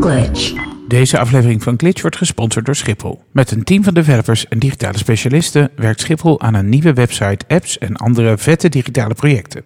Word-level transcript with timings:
Glitch. 0.00 0.52
Deze 0.88 1.18
aflevering 1.18 1.62
van 1.62 1.74
Glitch 1.76 2.00
wordt 2.00 2.16
gesponsord 2.16 2.64
door 2.66 2.74
Schiphol. 2.74 3.22
Met 3.30 3.50
een 3.50 3.64
team 3.64 3.84
van 3.84 3.94
developers 3.94 4.48
en 4.48 4.58
digitale 4.58 4.98
specialisten 4.98 5.70
werkt 5.76 6.00
Schiphol 6.00 6.40
aan 6.40 6.54
een 6.54 6.68
nieuwe 6.68 6.92
website, 6.92 7.44
apps 7.48 7.78
en 7.78 7.96
andere 7.96 8.38
vette 8.38 8.68
digitale 8.68 9.14
projecten. 9.14 9.64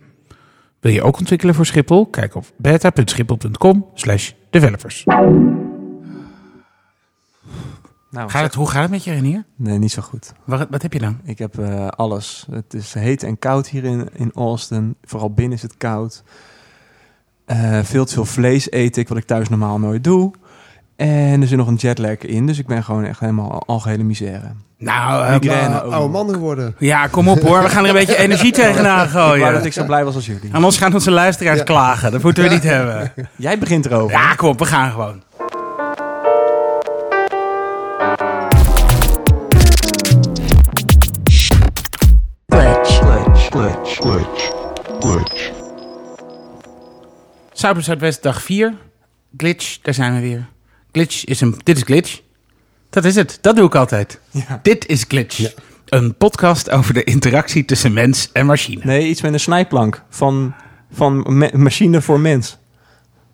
Wil 0.81 0.93
je 0.93 1.03
ook 1.03 1.19
ontwikkelen 1.19 1.55
voor 1.55 1.67
Schiphol? 1.67 2.07
Kijk 2.07 2.35
op 2.35 2.45
beta.schiphol.com 2.57 3.87
slash 3.95 4.33
developers. 4.51 5.05
Nou, 8.11 8.31
Gaat 8.31 8.43
het, 8.43 8.55
hoe 8.55 8.71
gaat 8.71 8.83
het 8.83 8.91
met 8.91 9.05
je, 9.05 9.13
Renier? 9.13 9.45
Nee, 9.57 9.79
niet 9.79 9.93
zo 9.93 10.03
goed. 10.03 10.33
Wat, 10.45 10.67
wat 10.71 10.83
heb 10.83 10.93
je 10.93 10.99
dan? 10.99 11.21
Ik 11.25 11.39
heb 11.39 11.59
eh, 11.59 11.89
alles. 11.89 12.47
Het 12.51 12.75
is 12.75 12.95
heet 12.95 13.23
en 13.23 13.39
koud 13.39 13.69
hier 13.69 13.85
in, 13.85 14.09
in 14.13 14.31
Austin. 14.35 14.97
Vooral 15.03 15.31
binnen 15.31 15.57
is 15.57 15.63
het 15.63 15.77
koud. 15.77 16.23
Eh, 17.47 17.79
veel 17.83 18.05
te 18.05 18.13
veel 18.15 18.25
vlees 18.25 18.73
eet 18.73 18.97
ik, 18.97 19.09
wat 19.09 19.19
ik 19.19 19.25
thuis 19.25 19.49
normaal 19.49 19.79
nooit 19.79 20.05
doe. 20.05 20.33
En 20.97 21.41
er 21.41 21.47
zit 21.47 21.57
nog 21.59 21.67
een 21.67 21.75
jetlag 21.75 22.17
in, 22.19 22.47
dus 22.47 22.59
ik 22.59 22.67
ben 22.67 22.85
gewoon 22.85 23.05
echt 23.05 23.21
helemaal 23.21 23.63
algehele 23.67 24.03
misère. 24.03 24.53
Nou, 24.79 25.33
Migraine 25.41 25.83
ook 25.83 25.93
oude 25.93 26.13
man 26.13 26.29
geworden. 26.31 26.75
ja, 26.79 27.07
kom 27.07 27.29
op 27.29 27.41
hoor. 27.43 27.63
We 27.63 27.69
gaan 27.69 27.83
er 27.83 27.89
een 27.89 27.95
beetje 27.97 28.17
energie 28.19 28.53
tegenaan 28.63 29.07
Ik 29.07 29.13
wou 29.13 29.29
gooien. 29.29 29.53
dat 29.53 29.65
ik 29.65 29.73
zo 29.73 29.85
blij 29.85 30.05
was 30.05 30.15
als 30.15 30.27
jullie. 30.27 30.55
Anders 30.55 30.77
gaan 30.77 30.95
onze 30.95 31.11
luisteraars 31.11 31.59
Ja. 31.59 31.65
klagen. 31.65 32.13
Dat 32.13 32.23
moeten 32.23 32.43
we 32.45 32.49
niet 32.51 32.63
hebben. 32.63 33.13
Jij 33.37 33.59
begint 33.59 33.87
erover. 33.87 34.17
Ja, 34.17 34.35
kom 34.35 34.49
op. 34.49 34.59
We 34.59 34.65
gaan 34.65 34.91
gewoon. 34.91 35.23
Glitch. 45.01 45.64
Zuid 47.55 47.85
Zuidwest 47.85 48.23
dag 48.23 48.43
4. 48.43 48.75
Glitch, 49.37 49.79
daar 49.83 49.95
zijn 49.95 50.15
we 50.15 50.21
weer. 50.21 50.47
Glitch 50.93 51.25
is 51.25 51.41
een... 51.41 51.61
Dit 51.63 51.77
is 51.77 51.83
Glitch. 51.83 52.21
Dat 52.91 53.05
is 53.05 53.15
het. 53.15 53.39
Dat 53.41 53.57
doe 53.57 53.67
ik 53.67 53.75
altijd. 53.75 54.21
Ja. 54.31 54.61
Dit 54.63 54.87
is 54.87 55.05
Glitch. 55.09 55.53
Een 55.89 56.17
podcast 56.17 56.71
over 56.71 56.95
de 56.95 57.05
interactie 57.05 57.65
tussen 57.65 57.93
mens 57.93 58.31
en 58.33 58.47
machine. 58.47 58.81
Nee, 58.85 59.09
iets 59.09 59.23
met 59.23 59.33
een 59.33 59.41
snijplank 59.41 60.03
van, 60.09 60.55
van 60.93 61.37
machine 61.53 62.01
voor 62.03 62.21
mens. 62.21 62.59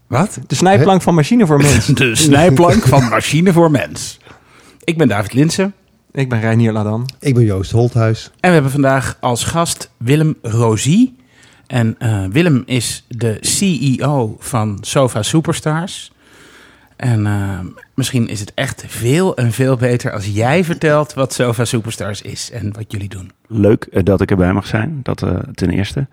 Wat? 0.07 0.39
De 0.47 0.55
snijplank 0.55 1.03
van 1.03 1.15
machine 1.15 1.47
voor 1.47 1.61
mens. 1.63 1.87
De 2.01 2.15
snijplank 2.15 2.83
van 2.83 3.09
machine 3.19 3.53
voor 3.53 3.71
mens. 3.71 4.19
Ik 4.85 4.99
ben 4.99 5.09
David 5.09 5.33
Linsen. 5.33 5.75
ik 6.13 6.29
ben 6.29 6.41
Reinier 6.41 6.73
Ladan. 6.73 7.09
Ik 7.21 7.35
ben 7.35 7.45
Joost 7.45 7.71
Holthuis. 7.71 8.31
En 8.41 8.49
we 8.49 8.55
hebben 8.55 8.71
vandaag 8.73 9.17
als 9.21 9.45
gast 9.45 9.91
Willem 9.97 10.37
Rosie. 10.43 11.19
En 11.71 11.95
eh, 11.99 12.25
Willem 12.31 12.63
is 12.67 13.05
de 13.09 13.37
CEO 13.41 14.37
van 14.39 14.79
Sofa 14.81 15.23
Superstars. 15.23 16.13
En 16.97 17.27
eh, 17.27 17.59
misschien 17.95 18.29
is 18.29 18.41
het 18.41 18.55
echt 18.55 18.85
veel 18.87 19.37
en 19.37 19.53
veel 19.53 19.77
beter 19.77 20.13
als 20.13 20.27
jij 20.27 20.65
vertelt 20.65 21.15
wat 21.15 21.33
Sofa 21.33 21.65
Superstars 21.65 22.23
is 22.23 22.51
en 22.51 22.73
wat 22.73 22.85
jullie 22.93 23.09
doen. 23.09 23.31
Leuk 23.47 23.85
eh, 23.85 24.05
dat 24.05 24.21
ik 24.21 24.31
erbij 24.31 24.53
mag 24.53 24.67
zijn, 24.67 25.01
dat 25.03 25.25
ten 25.55 25.71
eerste. 25.71 26.07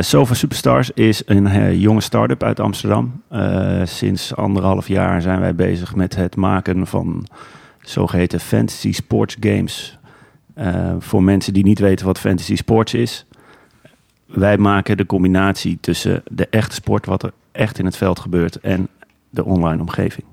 Sofa 0.00 0.34
Superstars 0.34 0.90
is 0.90 1.22
een 1.26 1.78
jonge 1.78 2.00
start-up 2.00 2.42
uit 2.42 2.60
Amsterdam. 2.60 3.22
Sinds 3.84 4.36
anderhalf 4.36 4.88
jaar 4.88 5.22
zijn 5.22 5.40
wij 5.40 5.54
bezig 5.54 5.94
met 5.94 6.16
het 6.16 6.36
maken 6.36 6.86
van 6.86 7.26
zogeheten 7.82 8.40
fantasy 8.40 8.92
sports 8.92 9.36
games. 9.40 9.98
Voor 10.98 11.22
mensen 11.22 11.52
die 11.52 11.64
niet 11.64 11.78
weten 11.78 12.06
wat 12.06 12.18
fantasy 12.18 12.56
sports 12.56 12.94
is. 12.94 13.26
Wij 14.32 14.58
maken 14.58 14.96
de 14.96 15.06
combinatie 15.06 15.78
tussen 15.80 16.22
de 16.30 16.46
echte 16.50 16.74
sport, 16.74 17.06
wat 17.06 17.22
er 17.22 17.32
echt 17.52 17.78
in 17.78 17.84
het 17.84 17.96
veld 17.96 18.20
gebeurt, 18.20 18.60
en 18.60 18.88
de 19.30 19.44
online 19.44 19.80
omgeving. 19.80 20.26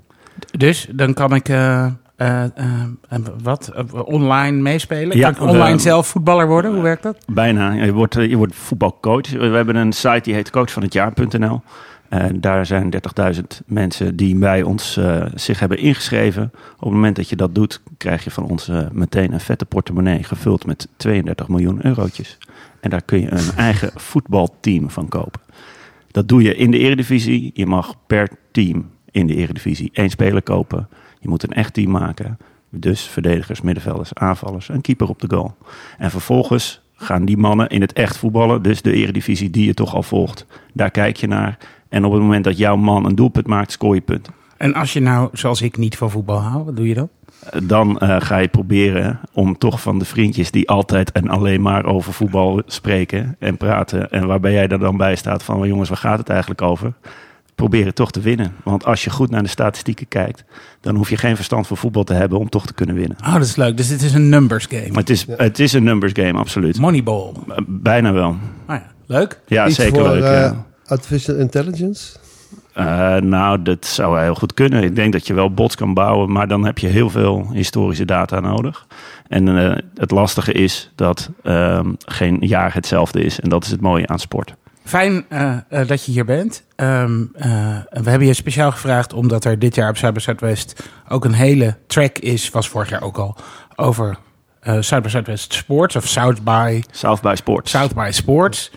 Dus 0.50 0.88
dan 0.92 1.14
kan 1.14 1.34
ik 1.34 1.48
eh, 1.48 1.86
eh, 2.16 2.42
eh, 2.44 3.18
wat 3.42 3.72
online 4.04 4.56
meespelen? 4.60 5.16
Ja, 5.16 5.30
kan 5.30 5.46
ik 5.46 5.52
online 5.52 5.78
zelf 5.78 6.06
voetballer 6.06 6.46
worden? 6.46 6.72
Hoe 6.72 6.82
werkt 6.82 7.02
dat? 7.02 7.18
Bijna. 7.26 7.72
Je 7.72 7.92
wordt, 7.92 8.14
je 8.14 8.36
wordt 8.36 8.54
voetbalcoach. 8.54 9.30
We 9.30 9.46
hebben 9.46 9.76
een 9.76 9.92
site 9.92 10.20
die 10.22 10.34
heet 10.34 10.50
coachvanhetjaar.nl. 10.50 11.60
En 12.08 12.40
daar 12.40 12.66
zijn 12.66 12.94
30.000 13.34 13.42
mensen 13.66 14.16
die 14.16 14.36
bij 14.36 14.62
ons 14.62 15.00
zich 15.34 15.60
hebben 15.60 15.78
ingeschreven. 15.78 16.50
Op 16.72 16.80
het 16.80 16.90
moment 16.90 17.16
dat 17.16 17.28
je 17.28 17.36
dat 17.36 17.54
doet, 17.54 17.80
krijg 17.96 18.24
je 18.24 18.30
van 18.30 18.44
ons 18.44 18.70
meteen 18.92 19.32
een 19.32 19.40
vette 19.40 19.64
portemonnee 19.64 20.22
gevuld 20.22 20.66
met 20.66 20.88
32 20.96 21.48
miljoen 21.48 21.86
eurotjes. 21.86 22.38
En 22.80 22.90
daar 22.90 23.02
kun 23.02 23.20
je 23.20 23.30
een 23.30 23.56
eigen 23.56 23.90
voetbalteam 23.94 24.90
van 24.90 25.08
kopen. 25.08 25.40
Dat 26.10 26.28
doe 26.28 26.42
je 26.42 26.56
in 26.56 26.70
de 26.70 26.78
eredivisie. 26.78 27.50
Je 27.54 27.66
mag 27.66 27.94
per 28.06 28.28
team 28.52 28.90
in 29.10 29.26
de 29.26 29.34
eredivisie 29.34 29.90
één 29.92 30.10
speler 30.10 30.42
kopen. 30.42 30.88
Je 31.20 31.28
moet 31.28 31.42
een 31.42 31.52
echt 31.52 31.74
team 31.74 31.90
maken. 31.90 32.38
Dus 32.70 33.02
verdedigers, 33.02 33.60
middenvelders, 33.60 34.14
aanvallers, 34.14 34.68
een 34.68 34.80
keeper 34.80 35.08
op 35.08 35.20
de 35.20 35.36
goal. 35.36 35.56
En 35.98 36.10
vervolgens 36.10 36.80
gaan 36.94 37.24
die 37.24 37.36
mannen 37.36 37.68
in 37.68 37.80
het 37.80 37.92
echt 37.92 38.16
voetballen. 38.16 38.62
Dus 38.62 38.82
de 38.82 38.92
eredivisie 38.92 39.50
die 39.50 39.66
je 39.66 39.74
toch 39.74 39.94
al 39.94 40.02
volgt. 40.02 40.46
Daar 40.72 40.90
kijk 40.90 41.16
je 41.16 41.26
naar. 41.26 41.58
En 41.88 42.04
op 42.04 42.12
het 42.12 42.20
moment 42.20 42.44
dat 42.44 42.58
jouw 42.58 42.76
man 42.76 43.04
een 43.04 43.14
doelpunt 43.14 43.46
maakt, 43.46 43.72
scoor 43.72 43.94
je 43.94 44.00
punten. 44.00 44.32
En 44.56 44.74
als 44.74 44.92
je 44.92 45.00
nou, 45.00 45.28
zoals 45.32 45.62
ik, 45.62 45.76
niet 45.76 45.96
van 45.96 46.10
voetbal 46.10 46.38
hou, 46.38 46.64
wat 46.64 46.76
doe 46.76 46.88
je 46.88 46.94
dan? 46.94 47.08
Dan 47.62 47.98
eh, 47.98 48.16
ga 48.20 48.36
je 48.36 48.48
proberen 48.48 49.20
om 49.32 49.58
toch 49.58 49.80
van 49.80 49.98
de 49.98 50.04
vriendjes 50.04 50.50
die 50.50 50.68
altijd 50.68 51.12
en 51.12 51.28
alleen 51.28 51.62
maar 51.62 51.84
over 51.84 52.12
voetbal 52.12 52.62
spreken 52.66 53.36
en 53.38 53.56
praten. 53.56 54.10
En 54.10 54.26
waarbij 54.26 54.52
jij 54.52 54.68
er 54.68 54.78
dan 54.78 54.96
bij 54.96 55.16
staat 55.16 55.42
van, 55.42 55.68
jongens, 55.68 55.88
waar 55.88 55.98
gaat 55.98 56.18
het 56.18 56.28
eigenlijk 56.28 56.62
over? 56.62 56.92
Proberen 57.54 57.94
toch 57.94 58.10
te 58.10 58.20
winnen. 58.20 58.52
Want 58.64 58.84
als 58.84 59.04
je 59.04 59.10
goed 59.10 59.30
naar 59.30 59.42
de 59.42 59.48
statistieken 59.48 60.08
kijkt, 60.08 60.44
dan 60.80 60.96
hoef 60.96 61.10
je 61.10 61.16
geen 61.16 61.36
verstand 61.36 61.66
van 61.66 61.76
voetbal 61.76 62.04
te 62.04 62.14
hebben 62.14 62.38
om 62.38 62.48
toch 62.48 62.66
te 62.66 62.72
kunnen 62.74 62.94
winnen. 62.94 63.16
Oh, 63.26 63.32
dat 63.32 63.42
is 63.42 63.56
leuk. 63.56 63.76
Dus 63.76 63.88
dit 63.88 64.02
is 64.02 64.14
een 64.14 64.28
numbers 64.28 64.66
game. 64.66 64.88
Maar 64.88 64.98
het 64.98 65.10
is, 65.10 65.26
het 65.36 65.58
is 65.58 65.72
een 65.72 65.82
numbers 65.84 66.12
game, 66.14 66.38
absoluut. 66.38 66.78
Moneyball. 66.78 67.32
Eh, 67.48 67.56
Bijna 67.66 68.12
wel. 68.12 68.28
Oh 68.28 68.36
ja, 68.66 68.86
leuk. 69.06 69.40
Ja, 69.46 69.66
Iets 69.66 69.76
zeker 69.76 70.00
voor, 70.00 70.08
leuk. 70.08 70.22
eh, 70.22 70.30
ja. 70.30 70.66
Artificial 70.86 71.36
Intelligence. 71.36 72.16
Eh, 72.78 73.16
nou, 73.16 73.62
dat 73.62 73.86
zou 73.86 74.20
heel 74.20 74.34
goed 74.34 74.54
kunnen. 74.54 74.82
Ik 74.82 74.94
denk 74.94 75.12
dat 75.12 75.26
je 75.26 75.34
wel 75.34 75.54
bots 75.54 75.74
kan 75.74 75.94
bouwen, 75.94 76.32
maar 76.32 76.48
dan 76.48 76.64
heb 76.64 76.78
je 76.78 76.86
heel 76.86 77.10
veel 77.10 77.48
historische 77.52 78.04
data 78.04 78.40
nodig. 78.40 78.86
En 79.28 79.58
eh, 79.58 79.76
het 79.94 80.10
lastige 80.10 80.52
is 80.52 80.92
dat 80.94 81.30
ehm, 81.42 81.92
geen 81.98 82.36
jaar 82.40 82.74
hetzelfde 82.74 83.22
is. 83.22 83.40
En 83.40 83.48
dat 83.48 83.64
is 83.64 83.70
het 83.70 83.80
mooie 83.80 84.06
aan 84.06 84.18
sport. 84.18 84.54
Fijn 84.84 85.24
eh, 85.28 85.56
dat 85.86 86.04
je 86.04 86.12
hier 86.12 86.24
bent. 86.24 86.64
Ehm, 86.76 87.22
eh, 87.34 87.48
we 87.90 88.10
hebben 88.10 88.26
je 88.26 88.34
speciaal 88.34 88.70
gevraagd 88.70 89.12
omdat 89.12 89.44
er 89.44 89.58
dit 89.58 89.74
jaar 89.74 89.88
op 89.88 89.96
Cyber 89.96 90.20
Zuidwest 90.20 90.82
ook 91.08 91.24
een 91.24 91.32
hele 91.32 91.76
track 91.86 92.18
is, 92.18 92.50
was 92.50 92.68
vorig 92.68 92.88
jaar 92.88 93.02
ook 93.02 93.18
al, 93.18 93.36
over 93.76 94.18
Cyber 94.80 95.10
Zuidwest 95.10 95.52
Sports 95.52 95.96
of 95.96 96.06
South 96.06 96.44
by, 96.44 96.82
South 96.90 97.20
by 97.20 97.34
Sports. 97.34 97.70
South 97.70 97.94
by 97.94 98.08
Sports. 98.12 98.70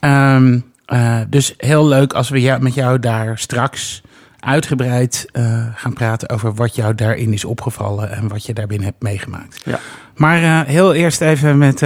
Ehm, 0.00 0.58
eh, 0.88 1.20
dus 1.28 1.54
heel 1.56 1.86
leuk 1.86 2.12
als 2.12 2.28
we 2.28 2.40
jou, 2.40 2.62
met 2.62 2.74
jou 2.74 2.98
daar 2.98 3.38
straks 3.38 4.02
uitgebreid 4.40 5.28
eh, 5.32 5.66
gaan 5.74 5.92
praten 5.92 6.28
over 6.28 6.54
wat 6.54 6.74
jou 6.74 6.94
daarin 6.94 7.32
is 7.32 7.44
opgevallen 7.44 8.10
en 8.10 8.28
wat 8.28 8.46
je 8.46 8.52
daarbinnen 8.52 8.86
hebt 8.86 9.02
meegemaakt. 9.02 9.60
Ja. 9.64 9.78
Maar 10.14 10.42
eh, 10.42 10.60
heel 10.66 10.94
eerst 10.94 11.20
even 11.20 11.58
met 11.58 11.80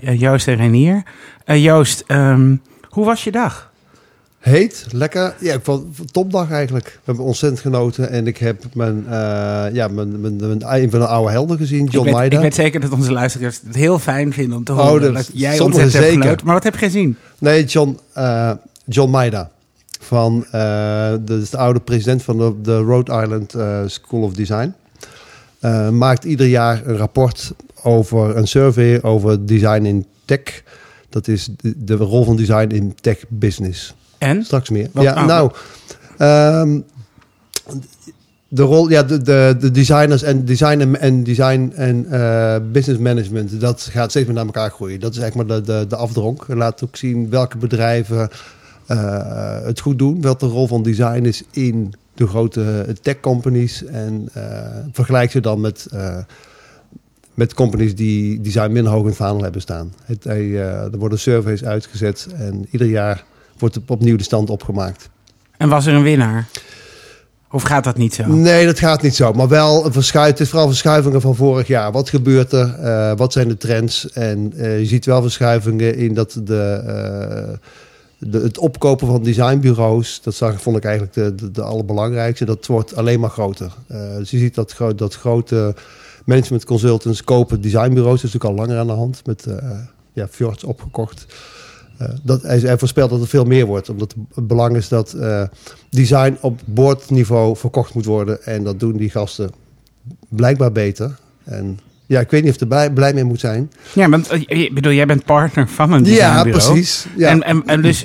Joost 0.00 0.48
en 0.48 0.56
Renier. 0.56 1.02
Joost, 1.44 2.04
ehm, 2.06 2.56
hoe 2.88 3.04
was 3.04 3.24
je 3.24 3.30
dag? 3.30 3.72
Heet, 4.44 4.86
lekker. 4.90 5.34
Ja, 5.40 5.54
ik 5.54 5.60
vond 5.62 5.98
een 5.98 6.06
topdag 6.10 6.50
eigenlijk. 6.50 6.84
We 6.84 7.00
hebben 7.04 7.24
ontzettend 7.24 7.60
genoten. 7.62 8.10
En 8.10 8.26
ik 8.26 8.36
heb 8.38 8.62
mijn, 8.74 9.04
eh, 9.06 9.12
ja, 9.72 9.88
mijn, 9.88 10.20
mijn, 10.20 10.36
mijn, 10.36 10.62
een 10.82 10.90
van 10.90 11.00
de 11.00 11.06
oude 11.06 11.30
helden 11.30 11.56
gezien, 11.58 11.84
John 11.84 11.96
ik, 11.98 12.04
weet, 12.04 12.12
Maida. 12.12 12.36
ik 12.36 12.42
weet 12.42 12.54
zeker 12.54 12.80
dat 12.80 12.90
onze 12.92 13.12
luisteraars 13.12 13.60
het 13.66 13.74
heel 13.74 13.98
fijn 13.98 14.32
vinden 14.32 14.56
om 14.58 14.64
te 14.64 14.72
Oh, 14.72 14.78
horen 14.78 15.02
dat- 15.02 15.14
dat, 15.14 15.30
jij 15.32 15.58
ontzettend 15.60 15.92
hebt 15.92 16.04
zeker. 16.04 16.22
genoten. 16.22 16.46
Maar 16.46 16.54
wat 16.54 16.64
heb 16.64 16.72
je 16.72 16.78
gezien? 16.84 17.16
Nee, 17.38 17.64
John, 17.64 17.98
eh, 18.12 18.50
John 18.86 19.10
Maida. 19.10 19.50
Van, 20.00 20.46
eh, 20.50 21.10
dat 21.20 21.40
is 21.40 21.50
de 21.50 21.56
oude 21.56 21.80
president 21.80 22.22
van 22.22 22.38
de, 22.38 22.54
de 22.62 22.76
Rhode 22.76 23.22
Island 23.22 23.54
School 23.92 24.22
of 24.22 24.32
Design. 24.32 24.72
Maakt 25.90 26.24
ieder 26.24 26.46
jaar 26.46 26.82
een 26.86 26.96
rapport 26.96 27.52
over 27.82 28.36
een 28.36 28.48
survey 28.48 29.02
over 29.02 29.46
design 29.46 29.84
in 29.84 30.06
tech. 30.24 30.62
Dat 31.08 31.28
is 31.28 31.48
de, 31.60 31.74
de 31.84 31.94
rol 31.94 32.24
van 32.24 32.36
design 32.36 32.68
in 32.74 32.94
tech 33.00 33.18
business. 33.28 33.94
En? 34.18 34.44
Straks 34.44 34.70
meer. 34.70 34.88
Wat- 34.92 35.04
ja, 35.04 35.24
nou, 35.24 35.52
ehm, 36.18 36.80
de 38.54 38.62
rol, 38.62 38.90
ja, 38.90 39.02
de, 39.02 39.22
de, 39.22 39.56
de 39.58 39.70
designers 39.70 40.22
en 40.22 40.44
design 40.44 40.80
en, 40.80 41.00
en 41.00 41.24
design 41.24 41.72
en 41.76 42.06
eh, 42.10 42.56
business 42.72 43.00
management, 43.00 43.60
dat 43.60 43.82
gaat 43.82 44.10
steeds 44.10 44.26
meer 44.26 44.34
naar 44.34 44.44
elkaar 44.44 44.70
groeien. 44.70 45.00
Dat 45.00 45.12
is 45.12 45.18
eigenlijk 45.18 45.50
maar 45.50 45.60
de, 45.62 45.66
de, 45.72 45.86
de 45.86 45.96
afdronk. 45.96 46.44
Laat 46.48 46.84
ook 46.84 46.96
zien 46.96 47.30
welke 47.30 47.56
bedrijven 47.58 48.28
eh, 48.86 49.62
het 49.62 49.80
goed 49.80 49.98
doen, 49.98 50.20
wat 50.20 50.40
de 50.40 50.46
rol 50.46 50.66
van 50.66 50.82
design 50.82 51.24
is 51.24 51.42
in 51.50 51.92
de 52.14 52.26
grote 52.26 52.86
tech 53.02 53.20
companies 53.20 53.84
en 53.84 54.28
eh, 54.32 54.42
vergelijk 54.92 55.30
ze 55.30 55.40
dan 55.40 55.60
met 55.60 55.86
met 57.34 57.54
companies 57.54 57.94
die 57.94 58.40
design 58.40 58.72
minder 58.72 58.92
hoog 58.92 59.02
in 59.02 59.08
het 59.08 59.16
vaandel 59.16 59.42
hebben 59.42 59.60
staan. 59.60 59.92
Het, 60.04 60.24
er 60.24 60.98
worden 60.98 61.18
surveys 61.18 61.64
uitgezet 61.64 62.26
en 62.36 62.66
ieder 62.70 62.86
jaar 62.88 63.24
wordt 63.58 63.78
opnieuw 63.86 64.16
de 64.16 64.22
stand 64.22 64.50
opgemaakt. 64.50 65.10
En 65.56 65.68
was 65.68 65.86
er 65.86 65.94
een 65.94 66.02
winnaar? 66.02 66.48
Of 67.54 67.62
gaat 67.62 67.84
dat 67.84 67.96
niet 67.96 68.14
zo? 68.14 68.26
Nee, 68.26 68.66
dat 68.66 68.78
gaat 68.78 69.02
niet 69.02 69.14
zo. 69.14 69.32
Maar 69.32 69.48
wel 69.48 69.90
is 69.96 70.10
vooral 70.10 70.66
verschuivingen 70.66 71.20
van 71.20 71.34
vorig 71.34 71.66
jaar. 71.66 71.92
Wat 71.92 72.08
gebeurt 72.08 72.52
er? 72.52 72.74
Eh, 72.74 73.16
wat 73.16 73.32
zijn 73.32 73.48
de 73.48 73.56
trends? 73.56 74.10
En 74.10 74.52
eh, 74.56 74.78
je 74.78 74.86
ziet 74.86 75.04
wel 75.04 75.22
verschuivingen 75.22 75.96
in 75.96 76.14
dat 76.14 76.40
de, 76.44 76.82
eh, 76.86 77.56
de, 78.18 78.38
het 78.38 78.58
opkopen 78.58 79.06
van 79.06 79.22
designbureaus. 79.22 80.20
Dat 80.22 80.34
zag, 80.34 80.62
vond 80.62 80.76
ik 80.76 80.84
eigenlijk 80.84 81.14
de, 81.14 81.34
de, 81.34 81.50
de 81.50 81.62
allerbelangrijkste. 81.62 82.44
Dat 82.44 82.66
wordt 82.66 82.96
alleen 82.96 83.20
maar 83.20 83.30
groter. 83.30 83.72
Dus 84.18 84.30
je 84.30 84.38
ziet 84.38 84.54
dat, 84.54 84.76
dat 84.96 85.14
grote 85.14 85.74
management 86.24 86.64
consultants 86.64 87.24
kopen 87.24 87.60
designbureaus. 87.60 88.20
Dat 88.20 88.24
is 88.24 88.32
natuurlijk 88.32 88.60
al 88.60 88.66
langer 88.66 88.80
aan 88.80 88.86
de 88.86 89.00
hand. 89.02 89.26
Met 89.26 89.46
ja, 90.12 90.28
Fjords 90.28 90.64
opgekocht. 90.64 91.26
Eh, 91.98 92.08
dat, 92.22 92.42
hij, 92.42 92.58
hij 92.58 92.78
voorspelt 92.78 93.10
dat 93.10 93.20
er 93.20 93.26
veel 93.26 93.44
meer 93.44 93.66
wordt. 93.66 93.88
Omdat 93.88 94.14
het 94.34 94.46
belang 94.46 94.76
is 94.76 94.88
dat 94.88 95.12
eh, 95.12 95.42
design 95.90 96.36
op 96.40 96.60
boordniveau 96.64 97.56
verkocht 97.56 97.94
moet 97.94 98.04
worden. 98.04 98.42
En 98.44 98.64
dat 98.64 98.80
doen 98.80 98.96
die 98.96 99.10
gasten 99.10 99.50
blijkbaar 100.28 100.72
beter. 100.72 101.16
En 101.44 101.78
ja, 102.06 102.20
ik 102.20 102.30
weet 102.30 102.42
niet 102.42 102.52
of 102.52 102.60
er 102.60 102.66
blij, 102.66 102.90
blij 102.90 103.14
mee 103.14 103.24
moet 103.24 103.40
zijn. 103.40 103.70
Ja, 103.92 104.08
want 104.08 104.28
eh, 104.28 104.42
ik 104.46 104.74
bedoel, 104.74 104.92
jij 104.92 105.06
bent 105.06 105.24
partner 105.24 105.68
van 105.68 105.92
een 105.92 106.04
Ja, 106.04 106.10
designbureau. 106.10 106.72
precies. 106.72 107.06
Ja. 107.16 107.28
En, 107.28 107.42
en, 107.42 107.62
en 107.66 107.82
dus, 107.82 108.04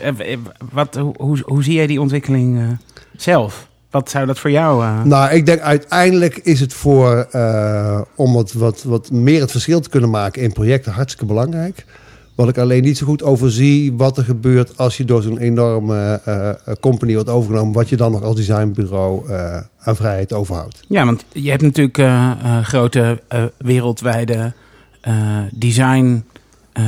wat, 0.71 0.95
hoe, 1.17 1.39
hoe, 1.45 1.63
zie 1.63 1.73
jij 1.73 1.87
die 1.87 2.01
ontwikkeling 2.01 2.77
zelf? 3.15 3.67
Wat 3.91 4.09
zou 4.09 4.25
dat 4.25 4.39
voor 4.39 4.51
jou... 4.51 4.83
eh, 4.83 5.03
Nou, 5.03 5.33
ik 5.33 5.45
denk 5.45 5.59
uiteindelijk 5.59 6.37
is 6.37 6.59
het 6.59 6.73
voor, 6.73 7.27
om 8.15 8.35
het 8.37 8.53
wat, 8.53 8.83
wat 8.83 9.11
meer 9.11 9.41
het 9.41 9.51
verschil 9.51 9.79
te 9.79 9.89
kunnen 9.89 10.09
maken 10.09 10.41
in 10.41 10.53
projecten 10.53 10.91
hartstikke 10.91 11.25
belangrijk. 11.25 11.85
Wat 12.39 12.49
ik 12.49 12.57
alleen 12.57 12.83
niet 12.83 12.97
zo 12.97 13.05
goed 13.05 13.23
overzie 13.23 13.93
wat 13.93 14.17
er 14.17 14.23
gebeurt 14.23 14.77
als 14.77 14.97
je 14.97 15.05
door 15.05 15.21
zo'n 15.21 15.37
enorme 15.37 16.21
eh, 16.25 16.49
eh, 16.49 16.55
company 16.79 17.13
wordt 17.13 17.29
overgenomen, 17.29 17.73
wat 17.73 17.89
je 17.89 17.95
dan 17.95 18.11
nog 18.11 18.23
als 18.23 18.35
designbureau 18.35 19.29
eh, 19.29 19.57
aan 19.79 19.95
vrijheid 19.95 20.33
overhoudt. 20.33 20.79
Ja, 20.87 21.05
want 21.05 21.25
je 21.33 21.49
hebt 21.49 21.61
natuurlijk 21.61 21.97
eh, 21.97 22.31
eh, 22.43 22.63
grote 22.65 23.21
eh, 23.27 23.43
wereldwijde 23.57 24.53
eh, 25.01 25.13
design 25.51 26.23
eh, 26.73 26.83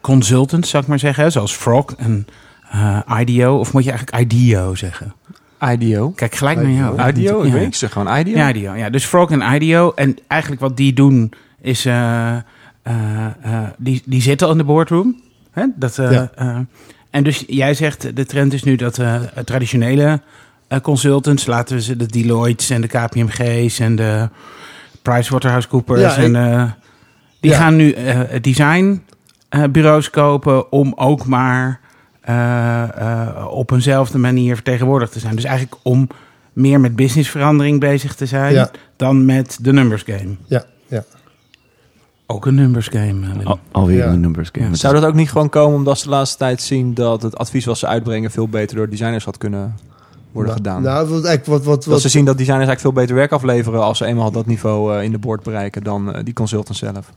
consultants, 0.00 0.70
zou 0.70 0.82
ik 0.82 0.88
maar 0.88 0.98
zeggen. 0.98 1.24
hè, 1.24 1.30
Zoals 1.30 1.52
Frog 1.56 1.94
en 1.96 2.26
eh, 2.70 3.00
IDEO. 3.20 3.58
Of 3.58 3.72
moet 3.72 3.84
je 3.84 3.90
eigenlijk 3.90 4.32
IDEO 4.32 4.74
zeggen? 4.74 5.14
IDEO. 5.72 6.10
Kijk 6.10 6.34
gelijk 6.34 6.62
naar 6.62 6.70
jou. 6.70 7.08
IDEO? 7.08 7.40
Ik 7.42 7.46
Ja. 7.46 7.52
weet 7.52 7.66
ik 7.66 7.74
zeg 7.74 7.92
gewoon 7.92 8.16
IDEO. 8.18 8.36
Ja, 8.36 8.48
IDEO. 8.48 8.74
Ja, 8.74 8.90
dus 8.90 9.04
Frog 9.04 9.30
en 9.30 9.54
IDEO. 9.54 9.92
En 9.94 10.16
eigenlijk 10.26 10.60
wat 10.60 10.76
die 10.76 10.92
doen 10.92 11.32
is... 11.60 11.86
eh, 12.86 13.26
eh, 13.42 13.68
die, 13.78 14.02
die 14.04 14.22
zitten 14.22 14.46
al 14.46 14.52
in 14.52 14.58
de 14.58 14.64
boardroom. 14.64 15.20
Hè? 15.50 15.64
Dat, 15.76 15.98
eh, 15.98 16.10
Ja. 16.12 16.64
en 17.10 17.24
dus 17.24 17.44
jij 17.46 17.74
zegt, 17.74 18.16
de 18.16 18.26
trend 18.26 18.52
is 18.52 18.62
nu 18.62 18.76
dat 18.76 19.00
traditionele 19.44 20.20
consultants... 20.82 21.46
laten 21.46 21.76
we 21.76 21.82
ze 21.82 21.96
de 21.96 22.06
Deloitte's 22.06 22.70
en 22.70 22.80
de 22.80 22.86
KPMG's 22.86 23.78
en 23.78 23.96
de 23.96 24.28
PricewaterhouseCoopers... 25.02 26.00
Ja, 26.00 26.16
en 26.16 26.74
die 27.40 27.50
Ja. 27.50 27.56
gaan 27.58 27.76
nu 27.76 27.94
designbureaus 28.40 30.10
kopen 30.10 30.72
om 30.72 30.92
ook 30.96 31.26
maar... 31.26 31.80
op 33.50 33.70
eenzelfde 33.70 34.18
manier 34.18 34.54
vertegenwoordigd 34.54 35.12
te 35.12 35.18
zijn. 35.18 35.34
Dus 35.34 35.44
eigenlijk 35.44 35.80
om 35.82 36.08
meer 36.52 36.80
met 36.80 36.96
businessverandering 36.96 37.80
bezig 37.80 38.14
te 38.14 38.26
zijn 38.26 38.52
Ja. 38.52 38.70
dan 38.96 39.24
met 39.24 39.58
de 39.60 39.72
numbers 39.72 40.02
game. 40.02 40.36
Ja, 40.46 40.64
ja. 40.86 41.04
Ook 42.26 42.46
een 42.46 42.54
numbers 42.54 42.88
game. 42.88 43.26
eh. 43.40 43.46
Al, 43.46 43.58
alweer 43.72 43.96
Ja. 43.96 44.06
een 44.12 44.20
numbers 44.20 44.48
game. 44.52 44.68
Ja. 44.68 44.74
Zou 44.74 44.94
dat 44.94 45.04
ook 45.04 45.14
niet 45.14 45.30
gewoon 45.30 45.48
komen 45.48 45.76
omdat 45.76 45.98
ze 45.98 46.04
de 46.04 46.10
laatste 46.10 46.36
tijd 46.38 46.62
zien 46.62 46.94
dat 46.94 47.22
het 47.22 47.36
advies 47.36 47.64
wat 47.64 47.78
ze 47.78 47.86
uitbrengen 47.86 48.30
veel 48.30 48.48
beter 48.48 48.76
door 48.76 48.88
designers 48.88 49.24
had 49.24 49.38
kunnen 49.38 49.74
worden 50.32 50.52
Nou, 50.54 50.64
gedaan? 50.64 50.82
Nou, 50.82 51.08
wat, 51.08 51.24
eigenlijk 51.24 51.46
wat, 51.46 51.64
wat, 51.64 51.84
dat 51.84 51.92
wat, 51.92 52.00
ze 52.00 52.08
zien 52.08 52.24
dat 52.24 52.38
designers 52.38 52.66
eigenlijk 52.66 52.94
veel 52.94 53.02
beter 53.04 53.14
werk 53.16 53.32
afleveren 53.32 53.82
als 53.82 53.98
ze 53.98 54.04
eenmaal 54.04 54.30
dat 54.30 54.46
niveau 54.46 54.96
eh, 54.96 55.02
in 55.02 55.10
de 55.10 55.18
board 55.18 55.42
bereiken 55.42 55.82
dan 55.82 56.12
eh, 56.14 56.24
die 56.24 56.34
consultants 56.34 56.78
zelf. 56.80 57.12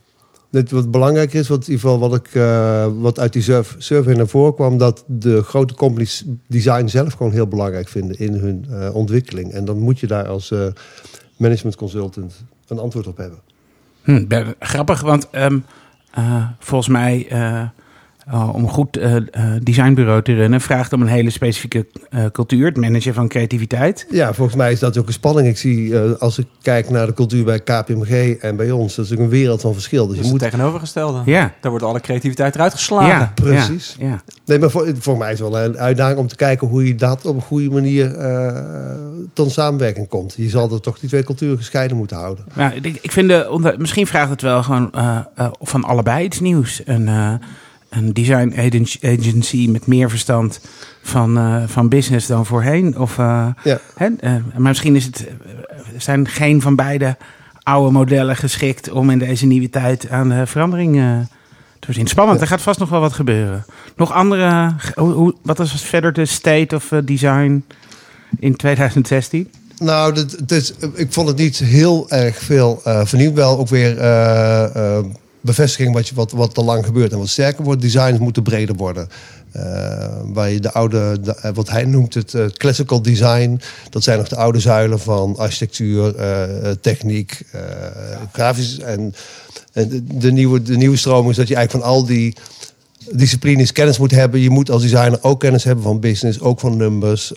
Dit 0.51 0.71
wat 0.71 0.91
belangrijker 0.91 1.39
is, 1.39 1.47
wat, 1.47 1.67
in 1.67 1.71
ieder 1.73 1.79
geval 1.89 2.00
wat, 2.09 2.15
ik, 2.15 2.27
eh, 2.35 2.88
wat 3.00 3.19
uit 3.19 3.33
die 3.33 3.41
surf- 3.41 3.75
survey 3.77 4.13
naar 4.13 4.27
voren 4.27 4.53
kwam, 4.56 4.77
dat 4.77 5.03
de 5.07 5.41
grote 5.44 5.73
companies 5.73 6.23
design 6.47 6.88
zelf 6.88 7.13
gewoon 7.13 7.31
heel 7.31 7.47
belangrijk 7.47 7.88
vinden 7.88 8.19
in 8.19 8.33
hun 8.33 8.65
eh, 8.69 8.95
ontwikkeling. 8.95 9.51
En 9.51 9.65
dan 9.65 9.79
moet 9.79 10.00
je 10.00 10.07
daar 10.07 10.27
als 10.27 10.51
eh, 10.51 10.59
management 11.38 11.75
consultant 11.75 12.44
een 12.67 12.79
antwoord 12.79 13.07
op 13.07 13.17
hebben. 13.17 13.39
Hm, 14.09 14.25
grappig, 14.59 15.01
want 15.01 15.29
ehm, 15.29 15.59
eh, 16.11 16.44
volgens 16.59 16.89
mij... 16.89 17.27
eh, 18.31 18.34
eh, 18.42 18.56
om 18.56 18.64
een 18.64 18.70
goed 18.70 18.98
eh, 18.98 19.16
eh, 19.16 19.24
designbureau 19.64 20.22
te 20.22 20.34
runnen... 20.34 20.62
vraagt 20.62 20.94
om 20.94 21.02
een 21.02 21.08
hele 21.08 21.30
specifieke 21.30 21.86
eh, 22.10 22.26
cultuur. 22.31 22.66
Het 22.66 22.78
managen 22.78 23.14
van 23.14 23.28
creativiteit. 23.28 24.08
Ja, 24.12 24.34
volgens 24.34 24.58
mij 24.58 24.72
is 24.72 24.80
dat 24.80 24.98
ook 24.98 25.08
een 25.08 25.14
spanning. 25.14 25.48
Ik 25.48 25.58
zie, 25.58 26.00
eh, 26.00 26.12
als 26.20 26.38
ik 26.38 26.46
kijk 26.62 26.90
naar 26.90 27.06
de 27.06 27.14
cultuur 27.14 27.44
bij 27.44 27.60
KPMG 27.60 28.36
en 28.40 28.56
bij 28.56 28.72
ons, 28.72 28.96
dat 28.96 29.06
is 29.06 29.12
ook 29.14 29.20
een 29.20 29.30
wereld 29.30 29.62
van 29.62 29.74
verschil. 29.74 30.08
Dus 30.08 30.18
Dus 30.18 30.26
je 30.26 30.31
het 30.34 30.42
moet 30.42 30.52
tegenovergestelde. 30.52 31.22
Ja. 31.26 31.54
Daar 31.62 31.72
wordt 31.72 31.86
alle 31.86 32.00
creativiteit 32.00 32.56
eruit 32.56 32.74
geslagen. 32.74 33.08
Ja, 33.08 33.31
precies. 33.36 33.96
Ja, 34.00 34.08
ja. 34.08 34.22
Nee, 34.46 34.60
maar 34.60 34.70
voor, 34.70 34.94
voor 35.00 35.18
mij 35.18 35.31
is 35.34 35.40
het 35.40 35.50
wel 35.50 35.60
een 35.64 35.78
uitdaging 35.78 36.20
om 36.20 36.28
te 36.28 36.36
kijken 36.36 36.68
hoe 36.68 36.88
je 36.88 36.96
dat 36.96 37.26
op 37.26 37.36
een 37.36 37.42
goede 37.42 37.70
manier 37.70 38.16
eh, 38.16 38.56
tot 39.34 39.52
samenwerking 39.52 40.08
komt. 40.08 40.34
Je 40.38 40.50
zal 40.50 40.72
er 40.72 40.81
toch 40.81 41.00
die 41.00 41.10
twee 41.10 41.24
culturen 41.24 41.58
gescheiden 41.58 41.98
moeten 41.98 42.18
houden. 42.18 42.46
Nou, 42.56 42.74
ik, 42.81 43.00
ik 43.02 43.12
vind 43.12 43.30
de, 43.30 43.48
onder- 43.50 43.76
misschien 43.78 44.08
vraagt 44.08 44.30
het 44.30 44.42
wel 44.42 44.64
gewoon 44.64 44.92
eh, 44.92 45.20
eh, 45.36 45.48
van 45.62 45.84
allebei 45.84 46.26
iets 46.26 46.40
nieuws. 46.40 46.84
Eh, 46.84 47.34
een 47.89 48.13
design 48.13 48.53
agen- 48.57 49.19
agency 49.19 49.68
met 49.71 49.88
meer 49.88 50.09
verstand 50.09 50.59
van, 51.01 51.38
eh, 51.38 51.63
van 51.68 51.89
business 51.89 52.27
dan 52.27 52.45
voorheen. 52.45 52.97
Of, 53.00 53.18
eh, 53.18 53.47
Ja. 53.63 53.80
hè, 53.95 54.07
eh, 54.19 54.31
maar 54.31 54.62
misschien 54.62 54.95
is 54.95 55.06
het, 55.06 55.27
zijn 55.97 56.27
geen 56.27 56.62
van 56.62 56.75
beide 56.75 57.18
oude 57.63 57.91
modellen 57.91 58.36
geschikt 58.36 58.91
om 58.91 59.09
in 59.09 59.19
deze 59.19 59.45
nieuwe 59.45 59.69
tijd 59.69 60.09
aan 60.09 60.30
de 60.30 60.45
verandering 60.45 60.94
te 61.80 61.86
voorzien. 61.86 62.07
Spannend, 62.07 62.38
Ja. 62.38 62.44
er 62.44 62.50
gaat 62.50 62.62
vast 62.62 62.80
nog 62.80 62.89
wel 62.89 63.00
wat 63.00 63.13
gebeuren. 63.13 63.65
Nog 63.95 64.12
andere, 64.13 64.74
hoe, 64.95 65.35
wat 65.42 65.59
is 65.59 65.71
verder 65.81 66.13
de 66.13 66.25
state 66.25 66.75
of 66.75 66.92
design 67.06 67.63
in 68.39 68.56
2016? 68.56 69.51
Nou, 69.77 70.25
dit, 70.45 70.75
ik 70.94 71.13
vond 71.13 71.27
het 71.27 71.38
niet 71.38 71.57
heel 71.57 72.09
erg 72.09 72.38
veel 72.39 72.81
vernieuwd. 72.83 73.33
Wel 73.33 73.57
ook 73.57 73.68
weer 73.69 73.95
bevestiging 75.41 75.94
wat, 75.94 76.07
je, 76.07 76.15
wat, 76.15 76.31
wat 76.31 76.53
te 76.53 76.63
lang 76.63 76.86
gebeurt 76.86 77.12
en 77.12 77.18
wat 77.18 77.27
sterker 77.30 77.63
wordt. 77.63 77.81
Designs 77.81 78.19
moeten 78.19 78.44
breder 78.44 78.75
worden. 78.75 79.07
Eh, 79.51 79.62
waar 80.24 80.50
je 80.50 80.59
de 80.59 80.71
oude, 80.71 81.19
de- 81.21 81.36
eh, 81.36 81.51
wat 81.53 81.69
hij 81.69 81.83
noemt 81.86 82.13
het 82.13 82.33
eh, 82.33 82.45
classical 82.45 83.01
design. 83.01 83.62
Dat 83.89 84.03
zijn 84.03 84.18
nog 84.18 84.27
de 84.27 84.36
oude 84.36 84.59
zuilen 84.59 85.00
van 85.00 85.36
architectuur, 85.38 86.14
techniek, 86.81 87.42
grafisch. 88.31 88.80
En, 88.80 89.14
en 89.73 90.07
de, 90.14 90.31
nieuwe, 90.31 90.61
de 90.61 90.78
nieuwe 90.78 90.97
stroming 90.97 91.30
is 91.30 91.35
dat 91.35 91.47
je 91.47 91.56
eigenlijk 91.56 91.85
van 91.85 91.94
al 91.95 92.06
die 92.06 92.35
disciplines 93.11 93.71
kennis 93.71 93.97
moet 93.97 94.11
hebben. 94.11 94.40
Je 94.40 94.49
moet 94.49 94.69
als 94.71 94.81
designer 94.81 95.19
ook 95.23 95.40
kennis 95.40 95.64
hebben 95.64 95.83
van 95.83 95.99
business, 95.99 96.40
ook 96.40 96.59
van 96.59 96.78
numbers, 96.78 97.33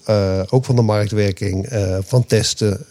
ook 0.49 0.65
van 0.65 0.77
de 0.77 0.83
marktwerking, 0.83 1.69
van 2.07 2.27
testen, 2.27 2.85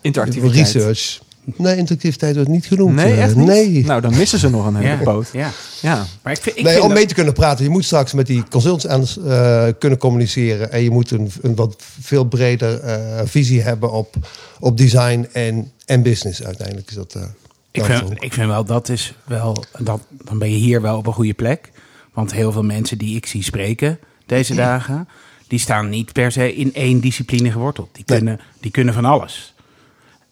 Interactiviteit. 0.00 0.54
research. 0.72 1.20
Nee, 1.44 1.76
interactiviteit 1.76 2.34
wordt 2.34 2.50
niet 2.50 2.66
genoemd. 2.66 2.94
Nee, 2.94 3.12
Eh, 3.12 3.22
echt 3.22 3.34
niet? 3.36 3.46
Nee. 3.46 3.84
Nou, 3.84 4.00
dan 4.00 4.16
missen 4.16 4.38
ze 4.38 4.50
nog 4.50 4.66
een 4.66 4.74
hele 4.76 4.88
Ja, 4.88 5.02
poot. 5.02 5.28
ja. 5.32 5.50
Ja. 5.82 6.06
Maar 6.22 6.32
ik 6.32 6.40
vind, 6.42 6.56
ik 6.56 6.62
nee, 6.62 6.72
vind 6.72 6.82
om 6.84 6.88
dat- 6.90 6.98
mee 6.98 7.06
te 7.06 7.14
kunnen 7.14 7.32
praten. 7.34 7.64
Je 7.64 7.70
moet 7.70 7.84
straks 7.84 8.12
met 8.12 8.26
die 8.26 8.44
consultants 8.50 9.18
aan, 9.18 9.30
eh, 9.30 9.66
kunnen 9.78 9.98
communiceren. 9.98 10.72
En 10.72 10.82
je 10.82 10.90
moet 10.90 11.10
een, 11.10 11.30
een 11.42 11.54
wat 11.54 11.82
veel 12.00 12.24
breder 12.24 12.80
eh, 12.80 13.20
visie 13.24 13.60
hebben 13.62 13.92
op, 13.92 14.14
op 14.60 14.76
design 14.76 15.26
en, 15.32 15.70
en 15.86 16.02
business. 16.02 16.42
Uiteindelijk 16.44 16.88
is 16.88 16.94
dat. 16.94 17.14
eh, 17.14 17.22
Ik 17.70 17.84
vind, 17.84 18.02
ik 18.22 18.32
vind 18.32 18.46
wel, 18.48 18.64
dat 18.64 18.88
is 18.88 19.14
wel, 19.24 19.64
dat, 19.78 20.00
dan 20.24 20.38
ben 20.38 20.50
je 20.50 20.56
hier 20.56 20.80
wel 20.82 20.96
op 20.96 21.06
een 21.06 21.12
goede 21.12 21.34
plek. 21.34 21.70
Want 22.14 22.32
heel 22.32 22.52
veel 22.52 22.62
mensen 22.64 22.98
die 22.98 23.16
ik 23.16 23.26
zie 23.26 23.42
spreken 23.42 23.98
deze 24.26 24.54
dagen, 24.54 25.08
die 25.48 25.58
staan 25.58 25.88
niet 25.88 26.12
per 26.12 26.32
se 26.32 26.54
in 26.54 26.74
één 26.74 27.00
discipline 27.00 27.50
geworteld. 27.50 27.88
Die 27.92 28.04
Nee. 28.06 28.18
kunnen, 28.18 28.40
die 28.60 28.70
kunnen 28.70 28.94
van 28.94 29.04
alles. 29.04 29.54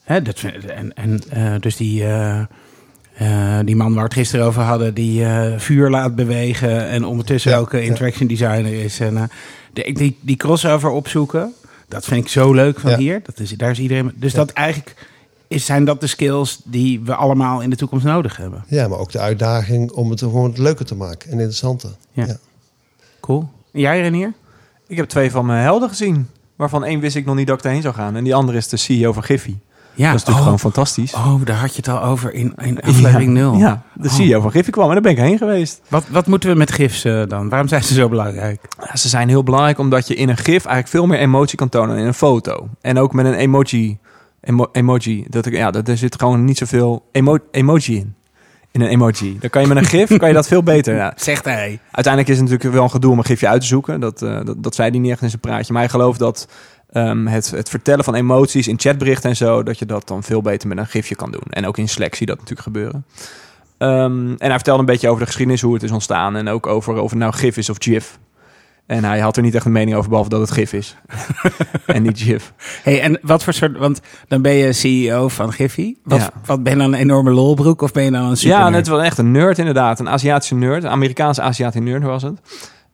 Hè, 0.09 0.23
dat, 0.23 0.41
en, 0.67 0.95
en 0.95 1.21
eh, 1.31 1.55
dus 1.61 1.77
die, 1.77 2.05
eh, 2.05 2.41
eh, 3.15 3.59
die 3.67 3.77
man 3.77 3.88
waar 3.88 3.97
we 4.03 4.05
het 4.09 4.12
gisteren 4.15 4.47
over 4.47 4.62
hadden, 4.62 4.95
die 4.95 5.25
eh, 5.25 5.59
vuur 5.59 5.91
laat 5.91 6.15
bewegen 6.15 6.87
en 6.88 7.05
ondertussen 7.05 7.50
Ja, 7.50 7.57
ook 7.59 7.73
ja. 7.73 7.79
interaction 7.79 8.29
designer 8.29 8.73
is. 8.85 9.00
En, 9.00 9.17
eh, 9.17 9.23
de, 9.73 9.93
die, 9.93 10.19
die 10.21 10.37
crossover 10.37 10.91
opzoeken, 10.91 11.53
dat 11.88 12.05
vind 12.05 12.25
ik 12.25 12.31
zo 12.31 12.53
leuk 12.53 12.81
van 12.81 12.91
Ja. 12.91 12.97
hier. 12.97 13.21
Dat 13.25 13.38
is, 13.41 13.50
daar 13.50 13.71
is 13.71 13.79
iedereen. 13.79 14.12
Dus 14.15 14.33
Ja. 14.33 14.38
dat 14.38 14.50
eigenlijk 14.50 15.07
is, 15.49 15.65
zijn 15.65 15.85
dat 15.85 16.00
de 16.00 16.07
skills 16.07 16.61
die 16.65 17.00
we 17.00 17.15
allemaal 17.15 17.61
in 17.61 17.71
de 17.71 17.77
toekomst 17.77 18.05
nodig 18.05 18.37
hebben. 18.37 18.65
Ja, 18.69 18.88
maar 18.88 18.99
ook 18.99 19.12
de 19.12 19.19
uitdaging 19.19 19.91
om 19.91 20.11
het 20.11 20.21
gewoon 20.21 20.53
leuker 20.57 20.85
te 20.85 20.95
maken 20.95 21.27
en 21.31 21.33
interessanter. 21.38 21.91
Ja. 22.12 22.27
Ja. 22.27 22.37
Cool. 23.21 23.49
En 23.73 23.81
jij 23.81 24.00
Renier? 24.00 24.33
Ik 24.87 24.97
heb 24.97 25.09
twee 25.09 25.31
van 25.31 25.47
mijn 25.47 25.62
helden 25.62 25.88
gezien. 25.88 26.29
Waarvan 26.57 26.85
één 26.85 27.00
wist 27.00 27.17
ik 27.17 27.25
nog 27.25 27.35
niet 27.37 27.47
dat 27.47 27.59
ik 27.59 27.65
erheen 27.65 27.83
zou 27.83 27.95
gaan. 27.95 28.17
En 28.17 28.25
die 28.25 28.35
andere 28.35 28.59
is 28.59 28.69
de 28.69 28.77
CEO 28.77 29.12
van 29.12 29.23
Giffy. 29.23 29.55
Ja, 29.99 30.11
dat 30.11 30.21
is 30.21 30.25
natuurlijk 30.25 30.37
oh, 30.37 30.43
gewoon 30.43 30.59
fantastisch. 30.73 31.14
Oh, 31.14 31.35
daar 31.45 31.57
had 31.57 31.71
je 31.71 31.76
het 31.76 31.88
al 31.88 32.02
over 32.02 32.33
in, 32.35 32.52
in 32.57 32.81
aflevering 32.81 33.33
0. 33.33 33.55
Ja, 33.57 33.83
de 33.95 34.09
Oh. 34.09 34.14
CEO 34.14 34.40
van 34.40 34.50
Giffy 34.50 34.71
kwam 34.71 34.87
en 34.87 34.93
daar 34.93 35.02
ben 35.02 35.11
ik 35.12 35.19
heen 35.19 35.38
geweest. 35.38 35.81
Wat, 35.88 36.05
wat 36.09 36.26
moeten 36.26 36.50
we 36.50 36.57
met 36.57 36.73
gifs 36.73 37.05
eh, 37.05 37.23
dan? 37.26 37.49
Waarom 37.49 37.69
zijn 37.69 37.83
ze 37.85 37.95
zo 37.95 38.09
belangrijk? 38.09 38.61
Ja, 38.88 38.97
ze 38.97 39.09
zijn 39.09 39.28
heel 39.28 39.43
belangrijk 39.43 39.78
omdat 39.78 40.09
je 40.09 40.14
in 40.14 40.28
een 40.28 40.37
gif 40.37 40.47
eigenlijk 40.64 40.88
veel 40.88 41.07
meer 41.07 41.19
emotie 41.19 41.59
kan 41.59 41.69
tonen 41.69 41.88
dan 41.88 41.99
in 41.99 42.07
een 42.07 42.14
foto. 42.14 42.69
En 42.81 42.99
ook 42.99 43.12
met 43.12 43.26
een 43.26 43.35
emoji. 43.35 43.99
Emo- 44.40 44.69
emoji. 44.73 45.25
Dat, 45.28 45.47
ik- 45.47 45.55
ja, 45.55 45.71
dat, 45.71 45.88
er 45.88 45.97
zit 45.97 46.19
gewoon 46.19 46.45
niet 46.45 46.59
zoveel 46.59 47.05
emo 47.12 47.38
emoji 47.50 47.97
in. 47.97 48.14
In 48.71 48.81
een 48.81 48.88
emoji. 48.88 49.37
Dan 49.40 49.50
kan 49.50 49.62
je 49.62 49.69
met 49.69 49.76
een 49.76 49.85
gif 49.85 50.17
kan 50.17 50.28
je 50.28 50.35
dat 50.35 50.47
veel 50.49 50.62
beter. 50.62 50.95
Ja. 50.95 51.12
Zegt 51.31 51.45
hij. 51.45 51.78
Uiteindelijk 51.90 52.28
is 52.35 52.40
het 52.40 52.49
natuurlijk 52.49 52.75
wel 52.75 52.83
een 52.85 52.90
gedoe 52.90 53.12
om 53.12 53.19
een 53.19 53.25
gifje 53.25 53.49
uit 53.49 53.61
te 53.61 53.67
zoeken. 53.67 54.00
Dat, 54.00 54.23
eh, 54.23 54.38
dat, 54.45 54.62
dat 54.62 54.75
zei 54.75 54.90
hij 54.90 54.99
niet 54.99 55.11
echt 55.11 55.23
in 55.23 55.28
zijn 55.28 55.40
praatje. 55.40 55.73
Maar 55.73 55.83
hij 55.83 55.90
gelooft 55.90 56.19
dat 56.19 56.49
ehm, 56.92 57.26
het, 57.26 57.50
het 57.50 57.68
vertellen 57.68 58.04
van 58.04 58.14
emoties 58.14 58.68
in 58.68 58.78
chatberichten 58.78 59.30
en 59.30 59.37
zo... 59.37 59.62
dat 59.62 59.78
je 59.78 59.87
dat 59.87 60.09
dan 60.09 60.23
veel 60.23 60.42
beter 60.42 60.68
met 60.68 60.78
een 60.78 60.87
gifje 60.87 61.14
kan 61.14 61.30
doen. 61.30 61.45
En 61.50 61.66
ook 61.66 61.78
in 61.78 61.88
Slack 61.88 62.14
zie 62.14 62.26
je 62.26 62.35
dat 62.35 62.37
natuurlijk 62.37 62.66
gebeuren. 62.66 63.04
Ehm, 63.78 64.28
en 64.30 64.47
hij 64.47 64.52
vertelde 64.54 64.80
een 64.80 64.87
beetje 64.87 65.09
over 65.09 65.21
de 65.21 65.26
geschiedenis, 65.26 65.61
hoe 65.61 65.75
het 65.75 65.83
is 65.83 65.90
ontstaan. 65.90 66.37
En 66.37 66.49
ook 66.49 66.66
over 66.66 67.00
of 67.00 67.11
het 67.11 67.18
nou 67.18 67.33
gif 67.33 67.57
is 67.57 67.71
of 67.71 67.76
GIF. 67.78 68.18
En 68.87 69.04
hij 69.04 69.18
had 69.18 69.37
er 69.37 69.42
niet 69.42 69.54
echt 69.54 69.64
een 69.64 69.73
mening 69.73 69.97
over, 69.97 70.09
behalve 70.09 70.30
dat 70.30 70.40
het 70.40 70.50
gif 70.50 70.73
is. 70.73 70.97
en 71.87 72.02
niet 72.02 72.21
GIF. 72.21 72.52
Hey, 72.83 73.00
en 73.00 73.18
wat 73.23 73.45
voor 73.45 73.52
soort... 73.52 73.78
Want 73.78 74.00
dan 74.28 74.42
ben 74.42 74.52
je 74.52 74.73
CEO 74.73 75.28
van 75.28 75.52
Giffy. 75.52 75.95
Wat, 76.04 76.18
Ja. 76.18 76.30
wat 76.45 76.62
ben 76.62 76.73
je 76.73 76.78
dan 76.78 76.92
een 76.92 76.99
enorme 76.99 77.30
lolbroek 77.30 77.83
of 77.83 77.92
ben 77.92 78.04
je 78.04 78.11
dan 78.11 78.25
een 78.25 78.37
super 78.37 78.59
Ja, 78.59 78.68
net 78.68 78.88
wel 78.88 79.02
echt 79.02 79.18
een 79.18 79.30
nerd 79.30 79.59
inderdaad. 79.59 80.00
Een 80.00 80.09
Aziatische 80.09 80.54
nerd. 80.54 80.85
Een 80.85 80.90
Amerikaanse 80.90 81.42
Aziatische 81.42 81.88
nerd 81.88 82.02
was 82.02 82.23
het. 82.23 82.40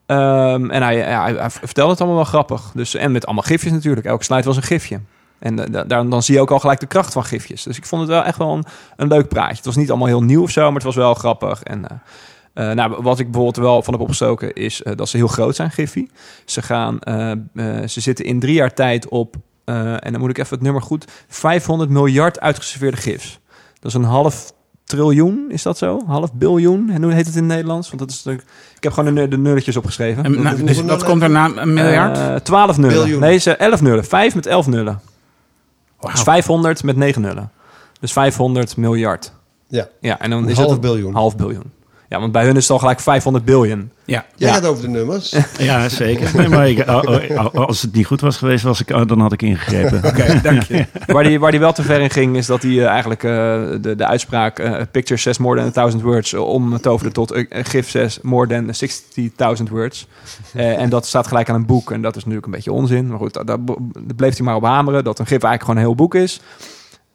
Ehm, 0.07 0.71
en 0.71 0.83
hij, 0.83 1.51
vertelde 1.51 1.91
het 1.91 2.01
allemaal 2.01 2.19
wel 2.19 2.29
grappig. 2.29 2.71
Dus, 2.75 2.95
en 2.95 3.13
met 3.13 3.27
allemaal 3.27 3.45
gifjes 3.45 3.73
natuurlijk. 3.73 4.07
Elke 4.07 4.25
slide 4.25 4.43
was 4.43 4.57
een 4.57 4.63
gifje. 4.63 5.01
En 5.39 5.75
eh, 5.75 6.11
dan 6.11 6.23
zie 6.23 6.35
je 6.35 6.41
ook 6.41 6.51
al 6.51 6.59
gelijk 6.59 6.81
de 6.81 6.87
kracht 6.87 7.13
van 7.13 7.25
gifjes. 7.25 7.63
Dus 7.63 7.77
ik 7.77 7.87
vond 7.87 8.01
het 8.03 8.11
wel 8.11 8.25
echt 8.25 8.39
wel 8.39 8.53
een, 8.53 8.65
een 8.97 9.09
leuk 9.09 9.29
praatje. 9.29 9.57
Het 9.57 9.65
was 9.65 9.77
niet 9.77 9.89
allemaal 9.89 10.09
heel 10.09 10.23
nieuw 10.23 10.43
of 10.43 10.51
zo, 10.51 10.65
maar 10.65 10.75
het 10.75 10.83
was 10.83 10.95
wel 10.95 11.15
grappig. 11.15 11.63
En 11.63 11.89
eh, 11.89 11.97
eh, 12.71 12.77
nou, 12.77 13.03
wat 13.03 13.19
ik 13.19 13.25
bijvoorbeeld 13.25 13.67
wel 13.67 13.83
van 13.83 13.93
heb 13.93 14.03
opgestoken 14.03 14.55
is 14.55 14.83
dat 14.95 15.09
ze 15.09 15.17
heel 15.17 15.29
groot 15.29 15.57
zijn, 15.57 15.71
Giffy. 15.71 16.07
Ze, 16.45 16.63
gaan, 16.63 16.99
ze 17.89 18.01
zitten 18.01 18.25
in 18.25 18.41
drie 18.41 18.55
jaar 18.55 18.75
tijd 18.75 19.09
op, 19.09 19.37
en 19.65 20.13
dan 20.13 20.21
moet 20.21 20.31
ik 20.31 20.39
even 20.39 20.55
het 20.55 20.63
nummer 20.63 20.83
goed, 20.83 21.05
500 21.29 21.91
miljard 21.91 22.41
uitgeserveerde 22.41 22.97
gifs. 22.97 23.41
Dat 23.81 23.91
is 23.91 23.95
een 23.95 24.05
half 24.05 24.53
triljoen, 24.85 25.45
is 25.49 25.63
dat 25.63 25.79
zo? 25.79 26.01
Half 26.07 26.33
biljoen? 26.33 26.91
En 26.91 27.03
hoe 27.03 27.13
heet 27.13 27.27
het 27.27 27.35
in 27.35 27.43
het 27.43 27.51
Nederlands? 27.53 27.87
Want 27.89 28.01
dat 28.01 28.11
is 28.11 28.17
natuurlijk, 28.17 28.49
ik 28.77 28.83
heb 28.83 28.93
gewoon 28.93 29.15
de, 29.15 29.21
nu- 29.21 29.29
de 29.29 29.39
nulletjes 29.39 29.77
opgeschreven. 29.77 30.25
En, 30.25 30.43
nou, 30.43 30.57
Dat- 30.57 30.67
dus 30.67 30.77
dat- 30.77 30.87
wat 30.87 31.05
komt 31.05 31.23
er 31.23 31.31
na 31.31 31.51
een 31.57 31.73
miljard? 31.73 32.19
Eh, 32.19 32.35
12 32.35 32.77
nullen. 32.79 32.97
Biljoen. 32.97 33.21
Nee, 33.21 33.39
ze 33.39 33.57
11 33.57 33.81
nullen. 33.83 34.05
5 34.05 34.35
met 34.35 34.47
11 34.47 34.67
nullen. 34.67 35.01
Wauw. 36.01 36.13
Dus 36.13 36.23
500 36.23 36.83
met 36.83 36.97
9 36.97 37.23
nullen. 37.23 37.51
Dus 38.01 38.13
500 38.13 38.77
miljard. 38.77 39.33
Ja, 39.67 39.89
Ja, 40.01 40.21
en 40.21 40.31
dan 40.31 40.43
een 40.43 40.49
is 40.49 40.57
half 40.57 40.67
het 40.69 40.77
een 40.77 40.91
biljoen. 40.91 41.15
half 41.15 41.37
biljoen. 41.37 41.73
Ja, 42.15 42.21
want 42.21 42.33
bij 42.33 42.45
hun 42.45 42.57
is 42.57 42.63
het 42.63 42.71
al 42.73 42.79
gelijk 42.79 43.01
500 43.01 43.45
biljoen. 43.45 43.91
ja. 44.05 44.25
Jij 44.37 44.49
Ja. 44.49 44.55
gaat 44.55 44.67
over 44.67 44.83
de 44.83 44.89
nummers. 44.89 45.35
Ja, 45.59 45.89
zeker. 45.89 46.31
Nee, 46.37 46.49
maar 46.49 46.69
ik, 46.69 46.89
oh, 46.89 47.03
oh, 47.29 47.55
als 47.55 47.83
het 47.83 47.95
niet 47.95 48.07
goed 48.07 48.21
was 48.21 48.37
geweest, 48.37 48.65
was 48.65 48.81
ik, 48.81 48.91
oh, 48.91 49.07
dan 49.07 49.21
had 49.21 49.33
ik 49.33 49.43
ingegrepen. 49.43 50.05
Oké, 50.05 50.41
dank 50.43 50.63
je. 50.63 50.87
waar, 51.07 51.25
die, 51.25 51.41
waar 51.41 51.51
die 51.51 51.61
wel 51.61 51.73
te 51.73 51.83
ver 51.83 52.01
in 52.01 52.11
ging, 52.11 52.37
is 52.37 52.47
dat 52.47 52.63
hij 52.63 52.71
eh, 52.71 52.87
eigenlijk 52.87 53.23
eh, 53.23 53.31
de, 53.81 53.95
de 53.97 54.07
uitspraak... 54.07 54.59
eh 54.59 54.81
picture 54.91 55.21
says 55.21 55.39
more 55.39 55.57
than 55.59 55.67
a 55.67 55.71
thousand 55.71 56.03
words... 56.03 56.33
eh, 56.33 56.41
omtoverde 56.49 57.13
tot 57.13 57.31
eh, 57.33 57.65
gif 57.65 57.89
says 57.91 58.19
more 58.23 58.47
than 58.47 58.71
60.000 59.59 59.71
words. 59.71 60.07
Eh, 60.55 60.79
en 60.81 60.89
dat 60.89 61.07
staat 61.07 61.27
gelijk 61.27 61.49
aan 61.49 61.55
een 61.55 61.67
boek. 61.67 61.91
En 61.93 62.03
dat 62.03 62.11
is 62.17 62.21
natuurlijk 62.21 62.47
een 62.47 62.53
beetje 62.53 62.73
onzin. 62.73 63.09
Maar 63.09 63.19
goed, 63.19 63.33
daar, 63.35 63.45
daar 63.45 63.59
bleef 64.17 64.37
hij 64.37 64.47
maar 64.47 64.55
op 64.57 64.65
hameren... 64.65 65.05
dat 65.05 65.19
een 65.19 65.27
gif 65.27 65.43
eigenlijk 65.43 65.61
gewoon 65.63 65.77
een 65.77 65.87
heel 65.87 65.95
boek 65.95 66.15
is... 66.15 66.41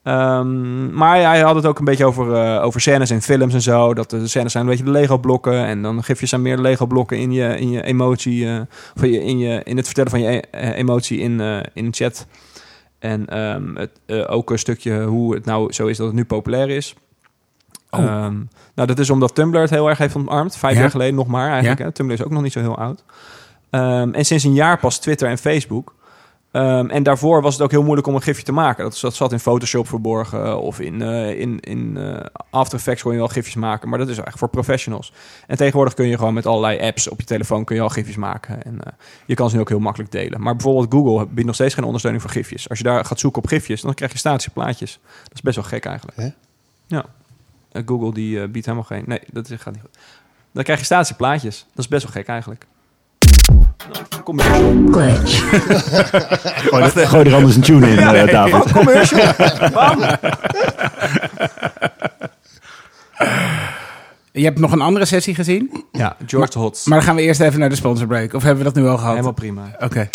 Ehm, 0.09 0.93
maar 0.93 1.15
hij 1.21 1.39
had 1.41 1.55
het 1.55 1.65
ook 1.65 1.79
een 1.79 1.85
beetje 1.85 2.05
over, 2.05 2.33
eh, 2.33 2.63
over 2.63 2.81
scènes 2.81 3.11
in 3.11 3.21
films 3.21 3.53
en 3.53 3.61
zo. 3.61 3.93
Dat 3.93 4.09
de 4.09 4.27
scènes 4.27 4.51
zijn 4.51 4.63
een 4.63 4.69
beetje 4.69 4.85
de 4.85 4.91
Lego-blokken. 4.91 5.65
En 5.65 5.81
dan 5.81 6.03
gifjes 6.03 6.29
zijn 6.29 6.41
meer 6.41 6.57
Lego-blokken 6.57 7.17
in 7.17 7.31
je, 7.31 7.57
in 7.59 7.69
je 7.69 7.83
emotie. 7.83 8.47
eh, 8.47 8.59
of 8.95 9.03
in, 9.03 9.11
je, 9.11 9.23
in, 9.23 9.37
je, 9.39 9.61
in 9.63 9.77
het 9.77 9.85
vertellen 9.85 10.11
van 10.11 10.21
je 10.21 10.41
eh, 10.41 10.77
emotie 10.77 11.19
in, 11.19 11.39
eh, 11.41 11.57
in 11.73 11.85
een 11.85 11.93
chat. 11.93 12.25
En 12.99 13.27
ehm, 13.27 13.75
het, 13.75 13.91
eh, 14.05 14.23
ook 14.31 14.49
een 14.51 14.59
stukje 14.59 15.03
hoe 15.03 15.33
het 15.33 15.45
nou 15.45 15.73
zo 15.73 15.87
is 15.87 15.97
dat 15.97 16.05
het 16.07 16.15
nu 16.15 16.25
populair 16.25 16.69
is. 16.69 16.95
Oh. 17.89 17.99
Ehm, 17.99 18.35
nou, 18.75 18.87
dat 18.87 18.99
is 18.99 19.09
omdat 19.09 19.35
Tumblr 19.35 19.61
het 19.61 19.69
heel 19.69 19.89
erg 19.89 19.97
heeft 19.97 20.15
omarmd. 20.15 20.57
Vijf 20.57 20.73
Ja. 20.75 20.79
jaar 20.79 20.89
geleden 20.89 21.15
nog 21.15 21.27
maar 21.27 21.49
eigenlijk. 21.49 21.79
Ja. 21.79 21.85
Hè? 21.85 21.91
Tumblr 21.91 22.15
is 22.15 22.23
ook 22.23 22.31
nog 22.31 22.41
niet 22.41 22.51
zo 22.51 22.59
heel 22.59 22.77
oud. 22.77 23.03
En 24.13 24.25
sinds 24.25 24.43
een 24.43 24.53
jaar 24.53 24.79
pas 24.79 24.99
Twitter 24.99 25.27
en 25.29 25.37
Facebook. 25.37 25.95
Ehm, 26.51 26.89
en 26.89 27.03
daarvoor 27.03 27.41
was 27.41 27.53
het 27.53 27.63
ook 27.63 27.72
heel 27.72 27.84
moeilijk 27.84 28.08
om 28.08 28.15
een 28.15 28.22
gifje 28.22 28.44
te 28.44 28.51
maken. 28.51 28.84
Dat, 28.84 29.00
dat 29.01 29.15
zat 29.15 29.32
in 29.32 29.39
Photoshop 29.39 29.88
verborgen 29.88 30.60
of 30.62 30.79
in, 30.79 31.01
eh, 31.01 31.39
in, 31.39 31.60
in 31.60 31.98
eh, 31.98 32.25
After 32.50 32.77
Effects 32.77 33.01
kon 33.01 33.12
je 33.12 33.18
wel 33.18 33.27
gifjes 33.27 33.56
maken. 33.56 33.89
Maar 33.89 34.00
dat 34.00 34.10
is 34.10 34.18
echt 34.18 34.38
voor 34.38 34.50
professionals. 34.50 35.13
En 35.48 35.58
tegenwoordig 35.58 35.94
kun 35.94 36.08
je 36.08 36.18
gewoon 36.18 36.34
met 36.34 36.46
allerlei 36.46 36.79
apps 36.79 37.08
op 37.10 37.20
je 37.20 37.25
telefoon 37.25 37.63
kun 37.63 37.75
je 37.75 37.82
al 37.82 37.89
gifjes 37.89 38.15
maken. 38.15 38.63
En 38.63 38.84
eh, 38.84 38.94
je 39.25 39.36
kan 39.36 39.50
ze 39.50 39.56
nu 39.56 39.62
ook 39.62 39.70
heel 39.70 39.79
makkelijk 39.79 40.12
delen. 40.12 40.41
Maar 40.41 40.56
bijvoorbeeld 40.56 40.94
Google 40.94 41.27
biedt 41.27 41.46
nog 41.46 41.56
steeds 41.56 41.74
geen 41.74 41.84
ondersteuning 41.84 42.24
voor 42.24 42.32
gifjes. 42.34 42.70
Als 42.70 42.77
je 42.77 42.84
daar 42.84 43.06
gaat 43.06 43.20
zoeken 43.20 43.41
op 43.41 43.48
gifjes, 43.48 43.82
dan 43.82 43.94
krijg 43.94 44.12
je 44.12 44.18
statische 44.18 44.51
plaatjes. 44.51 45.00
Dat 45.24 45.34
is 45.34 45.41
best 45.41 45.56
wel 45.56 45.65
gek 45.65 45.86
eigenlijk. 45.86 46.18
Hè? 46.18 46.29
Ja. 46.88 47.06
Google 47.86 48.13
die 48.13 48.48
biedt 48.48 48.65
helemaal 48.65 48.88
geen... 48.88 49.03
Nee, 49.06 49.20
dat 49.32 49.48
gaat 49.48 49.74
niet 49.74 49.82
goed. 49.82 49.98
Dan 50.51 50.63
krijg 50.63 50.79
je 50.79 50.86
statische 50.86 51.15
plaatjes. 51.15 51.65
Dat 51.70 51.79
is 51.79 51.88
best 51.88 52.03
wel 52.03 52.12
gek 52.12 52.27
eigenlijk. 52.27 52.65
Nou, 53.88 54.24
commercial. 54.24 54.83
glitch, 54.91 55.39
Gooi, 56.69 56.83
er- 56.95 57.07
gooi 57.07 57.25
er 57.29 57.33
anders 57.36 57.55
een 57.55 57.62
tune 57.62 57.89
in, 57.89 57.98
eh, 57.98 58.31
David. 58.31 58.71
commercial. 58.71 59.33
Bam. 59.74 60.00
Je 64.31 64.43
hebt 64.43 64.59
nog 64.59 64.71
een 64.71 64.81
andere 64.81 65.05
sessie 65.05 65.36
gezien? 65.36 65.83
Ja, 65.91 66.15
George 66.25 66.59
Hotz. 66.59 66.86
Maar 66.86 66.98
dan 66.98 67.07
gaan 67.07 67.15
we 67.15 67.21
eerst 67.21 67.39
even 67.39 67.59
naar 67.59 67.69
de 67.69 67.75
sponsorbreak. 67.75 68.33
Of 68.33 68.43
hebben 68.43 68.63
we 68.65 68.71
dat 68.71 68.81
nu 68.83 68.89
al 68.89 68.95
gehad? 68.98 69.12
Helemaal 69.12 69.33
prima. 69.33 69.62
Oké. 69.79 70.09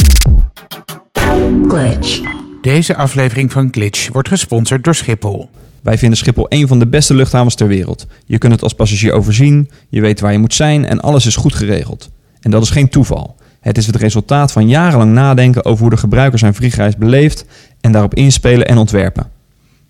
glitch, 1.69 2.21
Deze 2.63 2.97
aflevering 2.97 3.53
van 3.53 3.69
Glitch 3.71 4.09
wordt 4.13 4.29
gesponsord 4.29 4.85
door 4.85 4.95
Schiphol. 4.95 5.51
Wij 5.83 5.99
vinden 5.99 6.19
Schiphol 6.19 6.47
een 6.49 6.69
van 6.69 6.79
de 6.79 6.87
beste 6.87 7.15
luchthavens 7.15 7.55
ter 7.55 7.67
wereld. 7.67 8.07
Je 8.27 8.39
kunt 8.39 8.53
het 8.53 8.63
als 8.63 8.73
passagier 8.73 9.13
overzien, 9.13 9.71
je 9.89 10.01
weet 10.01 10.21
waar 10.21 10.33
je 10.33 10.39
moet 10.39 10.55
zijn 10.55 10.85
en 10.87 11.01
alles 11.01 11.27
is 11.27 11.37
goed 11.37 11.55
geregeld. 11.55 12.11
En 12.41 12.51
dat 12.51 12.63
is 12.63 12.71
geen 12.71 12.89
toeval. 12.89 13.37
Het 13.65 13.79
is 13.79 13.87
het 13.87 13.97
resultaat 13.97 14.53
van 14.53 14.69
jarenlang 14.69 15.13
nadenken 15.13 15.65
over 15.65 15.81
hoe 15.81 15.91
de 15.91 15.97
gebruiker 15.97 16.39
zijn 16.39 16.55
vliegreis 16.55 16.97
beleeft 16.97 17.45
en 17.81 17.93
daarop 17.93 18.15
inspelen 18.15 18.67
en 18.67 18.79
ontwerpen. 18.79 19.27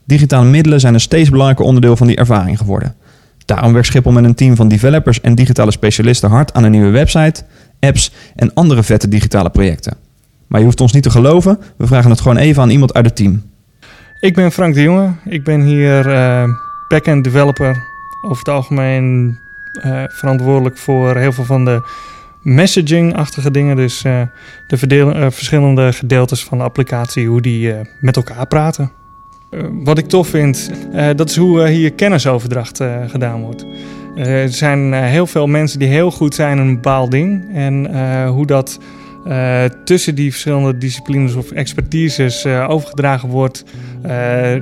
Digitale 0.04 0.48
middelen 0.48 0.80
zijn 0.80 0.94
een 0.94 1.00
steeds 1.00 1.28
belangrijker 1.28 1.64
onderdeel 1.64 1.96
van 1.96 2.06
die 2.06 2.16
ervaring 2.16 2.58
geworden. 2.58 2.94
Daarom 3.44 3.72
werkt 3.72 3.86
Schiphol 3.86 4.12
met 4.12 4.24
een 4.24 4.34
team 4.34 4.56
van 4.56 4.68
developers 4.68 5.20
en 5.20 5.34
digitale 5.34 5.70
specialisten 5.70 6.30
hard 6.30 6.52
aan 6.52 6.64
een 6.64 6.70
nieuwe 6.70 6.90
website, 6.90 7.42
apps 7.80 8.12
en 8.36 8.54
andere 8.54 8.82
vette 8.82 9.08
digitale 9.08 9.50
projecten. 9.50 9.96
Maar 10.46 10.60
je 10.60 10.66
hoeft 10.66 10.80
ons 10.80 10.92
niet 10.92 11.02
te 11.02 11.10
geloven, 11.10 11.58
we 11.76 11.86
vragen 11.86 12.10
het 12.10 12.20
gewoon 12.20 12.36
even 12.36 12.62
aan 12.62 12.70
iemand 12.70 12.94
uit 12.94 13.04
het 13.04 13.16
team. 13.16 13.42
Ik 14.20 14.34
ben 14.34 14.52
Frank 14.52 14.74
de 14.74 14.82
Jonge. 14.82 15.12
Ik 15.24 15.44
ben 15.44 15.60
hier 15.60 16.10
eh 16.10 16.48
backend 16.88 17.24
developer. 17.24 17.76
Over 18.22 18.38
het 18.38 18.48
algemeen 18.48 19.38
eh, 19.82 20.02
verantwoordelijk 20.08 20.78
voor 20.78 21.16
heel 21.16 21.32
veel 21.32 21.44
van 21.44 21.64
de 21.64 21.82
messaging-achtige 22.44 23.50
dingen. 23.50 23.76
Dus 23.76 24.04
eh, 24.04 24.22
de 24.68 24.98
eh, 24.98 25.26
verschillende 25.30 25.92
gedeeltes 25.92 26.44
van 26.44 26.58
de 26.58 26.64
applicatie, 26.64 27.28
hoe 27.28 27.40
die 27.40 27.72
eh, 27.72 27.80
met 28.00 28.16
elkaar 28.16 28.46
praten. 28.46 28.90
Wat 29.70 29.98
ik 29.98 30.06
tof 30.06 30.28
vind, 30.28 30.70
dat 31.16 31.30
is 31.30 31.36
hoe 31.36 31.68
hier 31.68 31.92
kennisoverdracht 31.92 32.80
gedaan 33.06 33.40
wordt. 33.40 33.66
Er 34.16 34.48
zijn 34.48 34.92
heel 34.92 35.26
veel 35.26 35.46
mensen 35.46 35.78
die 35.78 35.88
heel 35.88 36.10
goed 36.10 36.34
zijn 36.34 36.58
in 36.58 36.66
een 36.66 36.74
bepaald 36.74 37.10
ding. 37.10 37.44
En 37.52 37.96
hoe 38.26 38.46
dat 38.46 38.78
tussen 39.84 40.14
die 40.14 40.30
verschillende 40.30 40.78
disciplines 40.78 41.34
of 41.34 41.50
expertises 41.50 42.46
overgedragen 42.46 43.28
wordt 43.28 43.64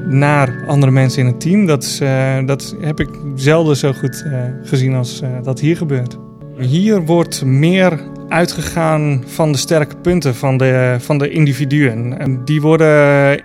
naar 0.08 0.64
andere 0.66 0.92
mensen 0.92 1.20
in 1.20 1.26
het 1.26 1.40
team. 1.40 1.66
Dat, 1.66 1.82
is, 1.82 1.98
dat 2.46 2.76
heb 2.80 3.00
ik 3.00 3.08
zelden 3.34 3.76
zo 3.76 3.92
goed 3.92 4.24
gezien 4.62 4.94
als 4.94 5.22
dat 5.42 5.60
hier 5.60 5.76
gebeurt. 5.76 6.21
Hier 6.58 7.04
wordt 7.04 7.44
meer 7.44 8.00
uitgegaan 8.28 9.24
van 9.26 9.52
de 9.52 9.58
sterke 9.58 9.96
punten 9.96 10.34
van 10.34 10.56
de, 10.56 10.96
van 10.98 11.18
de 11.18 11.30
individuen. 11.30 12.18
En 12.18 12.44
die 12.44 12.60
worden 12.60 13.40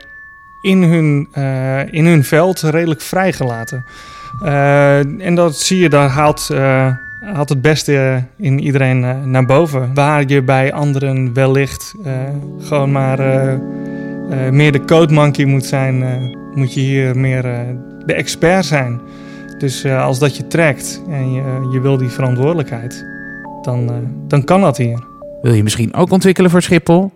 in 0.62 0.84
hun, 0.84 1.28
eh, 1.32 1.94
in 1.94 2.06
hun 2.06 2.24
veld 2.24 2.62
redelijk 2.62 3.02
vrijgelaten. 3.02 3.86
Eh, 4.42 4.98
en 5.26 5.36
dat 5.36 5.58
zie 5.58 5.80
je, 5.80 5.90
daar 5.90 6.10
haalt, 6.10 6.50
eh, 6.52 6.94
haalt 7.22 7.50
het 7.50 7.62
beste 7.62 8.24
in 8.38 8.60
iedereen 8.60 9.30
naar 9.32 9.46
boven. 9.46 9.94
Waar 9.94 10.24
je 10.28 10.42
bij 10.42 10.74
anderen 10.74 11.34
wellicht 11.34 11.96
gewoon 12.62 12.92
maar 12.92 13.20
meer 14.52 14.72
de 14.72 14.86
code 14.86 15.14
monkey 15.14 15.46
moet 15.46 15.66
zijn, 15.66 16.04
moet 16.54 16.74
je 16.74 16.80
hier 16.80 17.18
meer 17.18 17.42
de 18.06 18.14
expert 18.14 18.66
zijn. 18.66 19.02
Dus 19.58 19.84
eh, 19.84 20.04
als 20.04 20.20
dat 20.20 20.38
je 20.38 20.48
trekt 20.48 21.02
en 21.10 21.32
je, 21.34 21.70
je 21.72 21.80
wil 21.82 21.98
die 21.98 22.10
verantwoordelijkheid, 22.10 23.06
dan, 23.62 23.90
eh, 23.90 23.96
dan 24.28 24.44
kan 24.44 24.62
dat 24.62 24.78
hier. 24.78 25.04
Wil 25.42 25.54
je 25.54 25.64
misschien 25.64 25.94
ook 25.94 26.12
ontwikkelen 26.12 26.52
voor 26.52 26.62
Schiphol? 26.62 27.12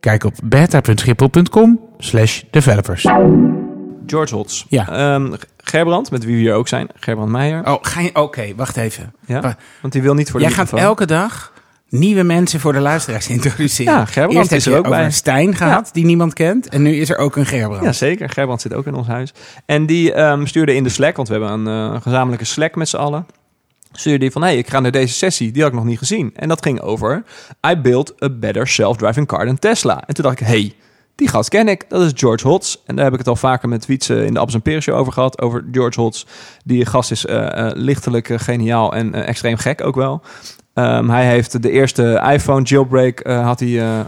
Kijk 0.00 0.24
op 0.24 0.34
beta.schiphol.com 0.44 1.80
slash 1.98 2.42
developers. 2.50 3.02
George 4.06 4.34
Hotz. 4.34 4.64
Ja. 4.68 4.88
Ehm, 4.88 5.32
Gerbrand, 5.56 6.10
met 6.10 6.24
wie 6.24 6.34
we 6.34 6.40
hier 6.40 6.54
ook 6.54 6.68
zijn. 6.68 6.88
Gerbrand 6.94 7.30
Meijer. 7.30 7.66
Oh, 7.68 7.76
ga 7.80 8.00
je... 8.00 8.10
Oké, 8.14 8.54
wacht 8.56 8.76
even. 8.76 9.12
Ja? 9.26 9.40
wa- 9.40 9.56
Want 9.80 9.92
die 9.92 10.02
wil 10.02 10.14
niet 10.14 10.30
voor 10.30 10.40
de 10.40 10.46
Jij 10.46 10.54
gaat 10.54 10.72
elke 10.72 11.06
dag 11.06 11.52
nieuwe 11.88 12.22
mensen 12.22 12.60
voor 12.60 12.72
de 12.72 12.80
luisteraars 12.80 13.28
introduceren. 13.36 13.92
Ja, 13.92 14.04
Gerbrand 14.04 14.38
Eerst 14.38 14.52
is 14.52 14.66
er 14.66 14.72
ook 14.72 14.78
over 14.78 14.90
bij. 14.90 15.04
een 15.04 15.12
Stijn 15.12 15.54
gehad, 15.54 15.90
die 15.92 16.04
niemand 16.04 16.32
kent. 16.32 16.68
En 16.68 16.82
nu 16.82 16.96
is 16.96 17.10
er 17.10 17.18
ook 17.18 17.36
een 17.36 17.46
Gerbrand. 17.46 17.84
Ja, 17.84 17.92
zeker. 17.92 18.30
Gerbrand 18.30 18.60
zit 18.60 18.74
ook 18.74 18.86
in 18.86 18.94
ons 18.94 19.06
huis. 19.06 19.32
En 19.66 19.86
die 19.86 20.12
ehm, 20.12 20.46
stuurde 20.46 20.74
in 20.74 20.82
de 20.82 20.88
Slack, 20.88 21.16
want 21.16 21.28
we 21.28 21.34
hebben 21.34 21.52
een 21.52 21.92
eh, 21.92 22.02
gezamenlijke 22.02 22.44
Slack 22.44 22.74
met 22.74 22.88
z'n 22.88 22.96
allen. 22.96 23.26
Stuurde 23.92 24.18
die 24.18 24.30
van, 24.30 24.42
hé, 24.42 24.48
hey, 24.48 24.58
ik 24.58 24.68
ga 24.68 24.80
naar 24.80 24.90
deze 24.90 25.14
sessie. 25.14 25.50
Die 25.50 25.62
had 25.62 25.70
ik 25.70 25.76
nog 25.76 25.86
niet 25.86 25.98
gezien. 25.98 26.32
En 26.34 26.48
dat 26.48 26.62
ging 26.62 26.80
over, 26.80 27.24
I 27.70 27.76
built 27.76 28.22
a 28.22 28.30
better 28.30 28.66
self-driving 28.68 29.26
car 29.26 29.46
than 29.46 29.58
Tesla. 29.58 30.02
En 30.06 30.14
toen 30.14 30.24
dacht 30.24 30.40
ik, 30.40 30.46
hey, 30.46 30.74
die 31.16 31.28
gast 31.28 31.48
ken 31.48 31.68
ik. 31.68 31.84
Dat 31.88 32.02
is 32.02 32.12
George 32.14 32.48
Hotz. 32.48 32.76
En 32.86 32.94
daar 32.96 33.04
heb 33.04 33.12
ik 33.12 33.18
het 33.18 33.28
al 33.28 33.36
vaker 33.36 33.68
met 33.68 33.86
Wietse 33.86 34.24
in 34.24 34.34
de 34.34 34.40
Abs 34.40 34.54
en 34.54 34.92
over 34.92 35.12
gehad. 35.12 35.40
Over 35.40 35.64
George 35.72 36.00
Hotz. 36.00 36.24
Die 36.64 36.86
gast 36.86 37.10
is 37.10 37.26
eh, 37.26 37.66
eh, 37.66 37.70
lichtelijk 37.74 38.28
geniaal 38.34 38.94
en 38.94 39.14
extreem 39.14 39.56
gek 39.56 39.84
ook 39.84 39.94
wel. 39.94 40.22
Ehm, 40.76 41.08
hij 41.08 41.26
heeft 41.26 41.62
de 41.62 41.70
eerste 41.70 42.22
iPhone 42.32 42.62
jailbreak 42.62 43.20
eh, 43.20 43.44
had 43.44 43.60
hij, 43.60 43.80
eh, 43.80 44.00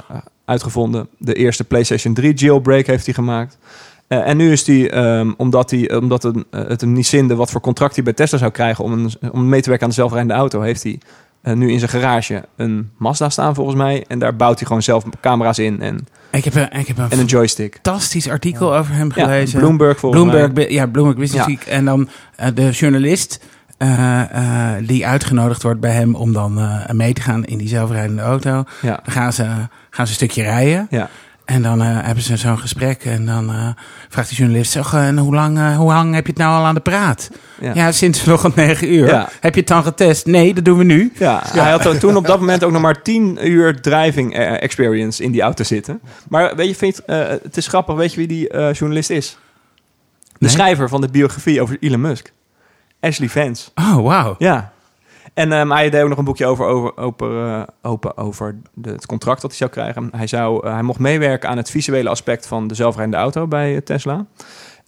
uitgevonden. 0.44 1.08
De 1.18 1.34
eerste 1.34 1.64
PlayStation 1.64 2.14
3 2.14 2.34
jailbreak 2.34 2.86
heeft 2.86 3.04
hij 3.04 3.14
gemaakt. 3.14 3.58
Eh, 4.06 4.28
en 4.28 4.36
nu 4.36 4.52
is 4.52 4.66
hij, 4.66 4.90
ehm, 4.90 5.32
omdat, 5.36 5.70
hij, 5.70 5.94
omdat 5.96 6.22
het, 6.22 6.36
het 6.50 6.80
hem 6.80 6.92
niet 6.92 7.06
zinde 7.06 7.34
wat 7.34 7.50
voor 7.50 7.60
contract 7.60 7.94
hij 7.94 8.04
bij 8.04 8.12
Tesla 8.12 8.38
zou 8.38 8.50
krijgen 8.50 8.84
om, 8.84 8.92
een, 8.92 9.10
om 9.32 9.48
mee 9.48 9.60
te 9.60 9.68
werken 9.68 9.84
aan 9.84 9.90
de 9.92 9.98
zelfrijdende 10.00 10.34
auto, 10.34 10.60
heeft 10.60 10.82
hij 10.82 10.98
eh, 11.42 11.54
nu 11.54 11.70
in 11.70 11.78
zijn 11.78 11.90
garage 11.90 12.44
een 12.56 12.90
Mazda 12.98 13.28
staan 13.28 13.54
volgens 13.54 13.76
mij. 13.76 14.04
En 14.08 14.18
daar 14.18 14.36
bouwt 14.36 14.58
hij 14.58 14.66
gewoon 14.66 14.82
zelf 14.82 15.04
camera's 15.20 15.58
in 15.58 15.80
en, 15.80 16.06
Ik 16.30 16.44
heb 16.44 16.54
een, 16.54 16.78
ik 16.78 16.86
heb 16.86 16.98
een 16.98 17.10
en 17.10 17.18
een 17.18 17.26
joystick. 17.26 17.78
fantastisch 17.82 18.28
artikel 18.28 18.76
over 18.76 18.94
hem 18.94 19.10
Ja, 19.14 19.22
gelezen. 19.24 19.58
Bloomberg 19.58 19.98
volgens 19.98 20.22
Bloomberg, 20.22 20.52
mij. 20.52 20.70
Ja, 20.72 20.86
Bloomberg 20.86 21.18
Business 21.18 21.46
Ja. 21.46 21.52
Week. 21.54 21.66
En 21.66 21.84
dan 21.84 22.08
de 22.54 22.70
journalist 22.70 23.40
eh, 23.78 24.72
die 24.82 25.06
uitgenodigd 25.06 25.62
wordt 25.62 25.80
bij 25.80 25.92
hem 25.92 26.14
om 26.14 26.32
dan 26.32 26.58
eh, 26.58 26.90
mee 26.90 27.12
te 27.12 27.20
gaan 27.20 27.44
in 27.44 27.58
die 27.58 27.68
zelfrijdende 27.68 28.22
auto. 28.22 28.64
Ja, 28.82 29.00
Dan 29.04 29.12
gaan 29.14 29.32
ze, 29.32 29.44
gaan 29.44 29.66
ze 29.90 30.00
een 30.00 30.08
stukje 30.08 30.42
rijden. 30.42 30.86
ja. 30.90 31.08
En 31.44 31.62
dan 31.62 31.80
hebben 31.80 32.22
ze 32.24 32.36
zo'n 32.36 32.58
gesprek. 32.58 33.04
En 33.04 33.26
dan 33.26 33.74
vraagt 34.08 34.28
de 34.28 34.34
journalist: 34.34 34.72
zeg, 34.72 34.92
en 34.94 35.18
hoe, 35.18 35.34
lang, 35.34 35.74
hoe 35.76 35.92
lang 35.92 36.14
heb 36.14 36.26
je 36.26 36.32
het 36.32 36.40
nou 36.40 36.58
al 36.58 36.64
aan 36.66 36.74
de 36.74 36.80
praat? 36.80 37.30
Ja. 37.60 37.70
Ja, 37.74 37.92
sinds 37.92 38.20
vanochtend 38.22 38.54
negen 38.54 38.92
uur. 38.92 39.26
Heb 39.40 39.54
je 39.54 39.60
het 39.60 39.68
dan 39.68 39.82
getest? 39.82 40.26
Nee, 40.26 40.54
dat 40.54 40.64
doen 40.64 40.78
we 40.78 40.84
nu. 40.84 41.12
Ja, 41.18 41.42
hij 41.46 41.70
had 41.70 42.00
toen 42.00 42.16
op 42.16 42.26
dat 42.26 42.40
moment 42.40 42.64
ook 42.64 42.72
nog 42.72 42.82
maar 42.82 43.02
10 43.02 43.38
uur 43.48 43.80
driving 43.80 44.34
experience 44.36 45.22
in 45.22 45.30
die 45.32 45.42
auto 45.42 45.64
zitten. 45.64 46.00
Maar 46.28 46.56
weet 46.56 46.68
je, 46.68 46.74
vind 46.74 47.00
het, 47.06 47.42
het 47.42 47.56
is 47.56 47.66
grappig, 47.66 47.94
weet 47.94 48.10
je 48.12 48.16
wie 48.18 48.28
die 48.28 48.52
journalist 48.72 49.10
is? 49.10 49.38
De 50.24 50.34
Nee. 50.38 50.50
schrijver 50.50 50.88
van 50.88 51.00
de 51.00 51.08
biografie 51.08 51.62
over 51.62 51.76
Elon 51.80 52.00
Musk. 52.00 52.32
Ashley 53.00 53.28
Vance. 53.28 53.70
Oh, 53.74 53.96
wauw. 54.00 54.34
Ja. 54.38 54.72
En 55.34 55.52
ehm, 55.52 55.70
hij 55.70 55.90
deed 55.90 56.02
ook 56.02 56.08
nog 56.08 56.18
een 56.18 56.24
boekje 56.24 56.46
over, 56.46 56.66
over, 56.66 56.96
over, 56.96 57.46
eh, 57.46 57.62
open 57.82 58.16
over 58.16 58.56
de, 58.74 58.90
het 58.90 59.06
contract 59.06 59.40
dat 59.40 59.50
hij 59.50 59.58
zou 59.58 59.70
krijgen. 59.70 60.08
Hij, 60.16 60.26
zou, 60.26 60.66
eh, 60.66 60.72
hij 60.72 60.82
mocht 60.82 60.98
meewerken 60.98 61.48
aan 61.48 61.56
het 61.56 61.70
visuele 61.70 62.08
aspect 62.08 62.46
van 62.46 62.66
de 62.66 62.74
zelfrijdende 62.74 63.16
auto 63.16 63.46
bij 63.46 63.74
eh, 63.74 63.80
Tesla. 63.80 64.26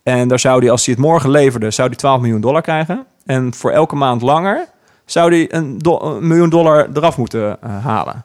En 0.03 0.29
daar 0.29 0.39
zou 0.39 0.61
hij, 0.61 0.71
als 0.71 0.87
hij 0.87 0.95
het 0.95 1.05
morgen 1.05 1.31
leverde, 1.31 1.71
zou 1.71 1.89
hij 1.89 1.97
12 1.97 2.21
miljoen 2.21 2.41
dollar 2.41 2.63
krijgen. 2.63 3.07
En 3.27 3.55
voor 3.55 3.71
elke 3.71 3.97
maand 3.97 4.23
langer 4.23 4.69
zou 5.05 5.31
hij 5.35 5.55
een, 5.55 5.79
do- 5.79 6.01
een 6.01 6.27
miljoen 6.27 6.51
dollar 6.51 6.89
eraf 6.95 7.17
moeten 7.19 7.59
halen. 7.83 8.25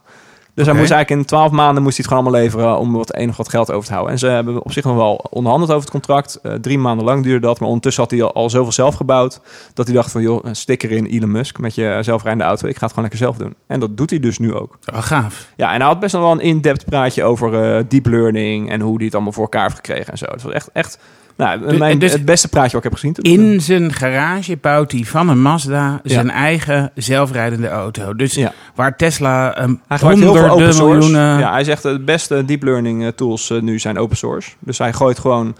Dus 0.55 0.65
hij 0.65 0.75
moest 0.75 0.91
eigenlijk 0.91 1.21
in 1.21 1.27
12 1.27 1.51
maanden 1.51 1.83
moest 1.83 1.97
hij 1.97 2.05
het 2.05 2.13
gewoon 2.13 2.23
allemaal 2.23 2.41
leveren 2.41 2.77
om 2.79 2.93
wat 2.93 3.13
enig 3.13 3.37
wat 3.37 3.49
geld 3.49 3.71
over 3.71 3.85
te 3.87 3.93
houden. 3.93 4.13
En 4.13 4.19
ze 4.19 4.27
hebben 4.27 4.63
op 4.63 4.71
zich 4.71 4.83
nog 4.83 4.95
wel 4.95 5.25
onderhandeld 5.29 5.71
over 5.71 5.83
het 5.83 5.91
contract. 5.91 6.39
Eh, 6.41 6.53
drie 6.53 6.77
maanden 6.77 7.05
lang 7.05 7.23
duurde 7.23 7.47
dat, 7.47 7.59
maar 7.59 7.67
ondertussen 7.67 8.03
had 8.03 8.11
hij 8.11 8.23
al, 8.23 8.33
al 8.33 8.49
zoveel 8.49 8.71
zelf 8.71 8.95
gebouwd 8.95 9.41
dat 9.73 9.85
hij 9.85 9.95
dacht 9.95 10.11
van 10.11 10.21
joh, 10.21 10.45
stik 10.51 10.83
erin 10.83 11.05
Elon 11.05 11.31
Musk 11.31 11.57
met 11.57 11.75
je 11.75 11.97
zelfrijdende 12.01 12.45
auto. 12.45 12.67
Ik 12.67 12.77
ga 12.77 12.85
het 12.85 12.93
gewoon 12.93 13.09
lekker 13.09 13.19
zelf 13.19 13.37
doen. 13.37 13.55
En 13.67 13.79
dat 13.79 13.97
doet 13.97 14.09
hij 14.09 14.19
dus 14.19 14.39
nu 14.39 14.53
ook. 14.53 14.77
Oh, 14.93 15.01
gaaf. 15.01 15.47
Ja, 15.55 15.73
en 15.73 15.79
hij 15.79 15.87
had 15.87 15.99
best 15.99 16.13
nog 16.13 16.23
wel 16.23 16.31
een 16.31 16.39
in-depth 16.39 16.85
praatje 16.85 17.23
over 17.23 17.75
eh, 17.77 17.83
deep 17.87 18.05
learning 18.05 18.69
en 18.69 18.81
hoe 18.81 18.95
hij 18.95 19.05
het 19.05 19.13
allemaal 19.13 19.33
voor 19.33 19.43
elkaar 19.43 19.63
heeft 19.63 19.75
gekregen 19.75 20.11
en 20.11 20.17
zo. 20.17 20.25
Het 20.25 20.43
was 20.43 20.53
echt, 20.53 20.69
echt 20.73 20.99
nou, 21.37 21.59
Dus- 21.67 21.77
mijn, 21.77 21.99
dus- 21.99 22.11
het 22.11 22.25
beste 22.25 22.47
praatje 22.47 22.71
wat 22.77 22.85
ik 22.85 22.91
heb 22.91 22.99
gezien. 22.99 23.41
In 23.41 23.61
zijn 23.61 23.93
garage 23.93 24.57
bouwt 24.61 24.91
hij 24.91 25.03
van 25.03 25.29
een 25.29 25.41
Mazda 25.41 25.99
zijn 26.03 26.29
eigen 26.29 26.91
zelfrijdende 26.95 27.67
auto. 27.69 28.13
Dus 28.15 28.33
Ja. 28.33 28.53
waar 28.75 28.95
Tesla 28.95 29.61
um, 29.61 29.81
Hij 29.87 29.97
honderden 29.97 30.73
source. 30.73 30.83
miljoenen... 30.83 31.39
Ja, 31.39 31.51
hij 31.51 31.63
zegt 31.63 31.83
de 31.83 31.99
beste 31.99 32.45
deep 32.45 32.63
learning 32.63 33.03
eh, 33.03 33.07
tools 33.09 33.49
eh, 33.49 33.61
nu 33.61 33.79
zijn 33.79 33.97
open 33.97 34.17
source. 34.17 34.51
Dus 34.59 34.77
hij 34.77 34.93
gooit 34.93 35.19
gewoon 35.19 35.55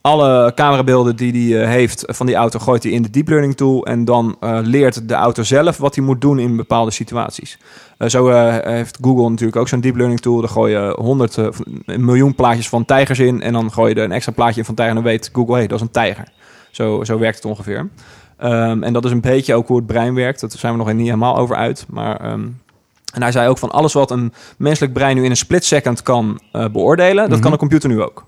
alle 0.00 0.52
camerabeelden 0.54 1.16
die 1.16 1.54
hij 1.54 1.62
eh, 1.62 1.68
heeft 1.68 2.04
van 2.06 2.26
die 2.26 2.34
auto, 2.34 2.58
gooit 2.58 2.82
hij 2.82 2.92
in 2.92 3.02
de 3.02 3.10
deep 3.10 3.28
learning 3.28 3.56
tool. 3.56 3.86
En 3.86 4.04
dan 4.04 4.36
eh, 4.40 4.58
leert 4.62 5.08
de 5.08 5.14
auto 5.14 5.42
zelf 5.42 5.76
wat 5.76 5.94
hij 5.94 6.04
moet 6.04 6.20
doen 6.20 6.38
in 6.38 6.56
bepaalde 6.56 6.90
situaties. 6.90 7.58
Eh, 7.98 8.08
zo 8.08 8.28
heeft 8.62 8.98
Google 9.00 9.28
natuurlijk 9.30 9.56
ook 9.56 9.68
zo'n 9.68 9.80
deep 9.80 9.96
learning 9.96 10.20
tool. 10.20 10.40
Daar 10.40 10.48
gooi 10.48 10.72
je 10.72 10.94
honderd, 10.98 11.36
een 11.84 12.04
miljoen 12.04 12.34
plaatjes 12.34 12.68
van 12.68 12.84
tijgers 12.84 13.18
in. 13.18 13.42
En 13.42 13.52
dan 13.52 13.72
gooi 13.72 13.94
je 13.94 13.98
er 13.98 14.04
een 14.04 14.12
extra 14.12 14.32
plaatje 14.32 14.58
in 14.60 14.64
van 14.64 14.74
tijger. 14.74 14.96
En 14.96 15.02
dan 15.02 15.10
weet 15.12 15.30
Google, 15.32 15.52
hé, 15.52 15.58
hey, 15.58 15.66
dat 15.68 15.78
is 15.78 15.84
een 15.84 15.90
tijger. 15.92 16.28
Zo, 16.70 17.04
zo 17.04 17.18
werkt 17.18 17.36
het 17.36 17.44
ongeveer. 17.44 17.88
Ehm, 18.36 18.82
en 18.82 18.92
dat 18.92 19.04
is 19.04 19.10
een 19.10 19.20
beetje 19.20 19.54
ook 19.54 19.66
hoe 19.68 19.76
het 19.76 19.86
brein 19.86 20.14
werkt. 20.14 20.40
Dat 20.40 20.52
zijn 20.52 20.72
we 20.72 20.78
nog 20.78 20.92
niet 20.92 21.06
helemaal 21.06 21.36
over 21.36 21.56
uit. 21.56 21.86
Maar, 21.88 22.16
ehm, 22.20 22.46
en 23.14 23.22
hij 23.22 23.32
zei 23.32 23.48
ook 23.48 23.58
van 23.58 23.70
alles 23.70 23.92
wat 23.92 24.10
een 24.10 24.32
menselijk 24.58 24.92
brein 24.92 25.16
nu 25.16 25.24
in 25.24 25.30
een 25.30 25.36
split 25.36 25.64
second 25.64 26.02
kan 26.02 26.40
beoordelen, 26.72 27.22
dat 27.22 27.30
Mhm. 27.30 27.40
kan 27.40 27.52
een 27.52 27.58
computer 27.58 27.88
nu 27.88 28.02
ook. 28.02 28.24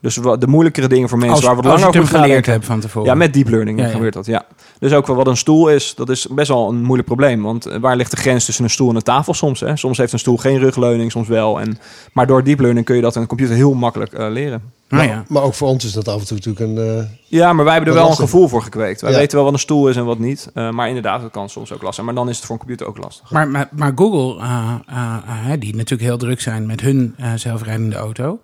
Dus 0.00 0.14
de 0.14 0.46
moeilijkere 0.46 0.88
dingen 0.88 1.08
voor 1.08 1.18
mensen 1.18 1.36
als, 1.36 1.44
waar 1.44 1.54
we 1.56 1.62
het 1.62 1.70
als 1.70 1.80
lang 1.80 1.94
je 1.94 2.00
over 2.00 2.18
geleerd 2.18 2.46
hebt 2.46 2.64
van 2.64 2.80
tevoren. 2.80 3.08
Ja, 3.08 3.14
met 3.14 3.32
deep 3.32 3.48
learning 3.48 3.78
Ja, 3.78 3.84
ja. 3.86 3.90
gebeurt 3.92 4.12
dat, 4.14 4.26
ja. 4.26 4.46
Dus 4.78 4.92
ook 4.92 5.06
wel 5.06 5.16
wat 5.16 5.26
een 5.26 5.36
stoel 5.36 5.68
is, 5.68 5.94
dat 5.94 6.08
is 6.08 6.26
best 6.30 6.48
wel 6.48 6.68
een 6.68 6.82
moeilijk 6.82 7.06
probleem. 7.08 7.42
Want 7.42 7.66
eh, 7.66 7.78
waar 7.80 7.96
ligt 7.96 8.10
de 8.10 8.16
grens 8.16 8.44
tussen 8.44 8.64
een 8.64 8.70
stoel 8.70 8.88
en 8.90 8.96
een 8.96 9.02
tafel 9.02 9.34
soms? 9.34 9.60
Hè? 9.60 9.76
Soms 9.76 9.98
heeft 9.98 10.12
een 10.12 10.18
stoel 10.18 10.36
geen 10.36 10.58
rugleuning, 10.58 11.10
soms 11.12 11.28
wel. 11.28 11.60
En, 11.60 11.78
maar 12.12 12.26
door 12.26 12.44
deep 12.44 12.60
learning 12.60 12.86
kun 12.86 12.96
je 12.96 13.02
dat 13.02 13.14
in 13.14 13.20
een 13.20 13.26
computer 13.26 13.54
heel 13.54 13.74
makkelijk 13.74 14.12
eh, 14.12 14.30
leren. 14.30 14.62
Nou 14.88 15.06
maar, 15.06 15.14
ja. 15.14 15.24
maar 15.28 15.42
ook 15.42 15.54
voor 15.54 15.68
ons 15.68 15.84
is 15.84 15.92
dat 15.92 16.08
af 16.08 16.20
en 16.20 16.26
toe 16.26 16.36
natuurlijk 16.36 16.78
een... 16.78 16.98
eh, 16.98 17.04
Ja, 17.26 17.52
maar 17.52 17.64
wij 17.64 17.74
hebben 17.74 17.92
er 17.92 17.98
wel 18.00 18.08
een 18.10 18.16
gevoel 18.16 18.48
voor 18.48 18.62
gekweekt. 18.62 19.00
Wij 19.00 19.10
Ja. 19.12 19.16
weten 19.18 19.34
wel 19.36 19.44
wat 19.44 19.52
een 19.52 19.58
stoel 19.58 19.88
is 19.88 19.96
en 19.96 20.04
wat 20.04 20.18
niet. 20.18 20.50
Eh, 20.54 20.70
maar 20.70 20.88
inderdaad, 20.88 21.20
dat 21.20 21.30
kan 21.30 21.48
soms 21.48 21.72
ook 21.72 21.82
lastig. 21.82 22.04
Maar 22.04 22.14
dan 22.14 22.28
is 22.28 22.36
het 22.36 22.44
voor 22.44 22.54
een 22.54 22.60
computer 22.60 22.86
ook 22.86 22.98
lastig. 22.98 23.30
Maar, 23.30 23.48
maar, 23.48 23.68
maar 23.72 23.92
Google, 23.94 24.42
eh, 24.42 24.74
eh, 24.86 25.16
eh, 25.52 25.60
die 25.60 25.74
natuurlijk 25.76 26.08
heel 26.08 26.18
druk 26.18 26.40
zijn 26.40 26.66
met 26.66 26.80
hun 26.80 27.14
eh, 27.16 27.32
zelfrijdende 27.36 27.96
auto... 27.96 28.40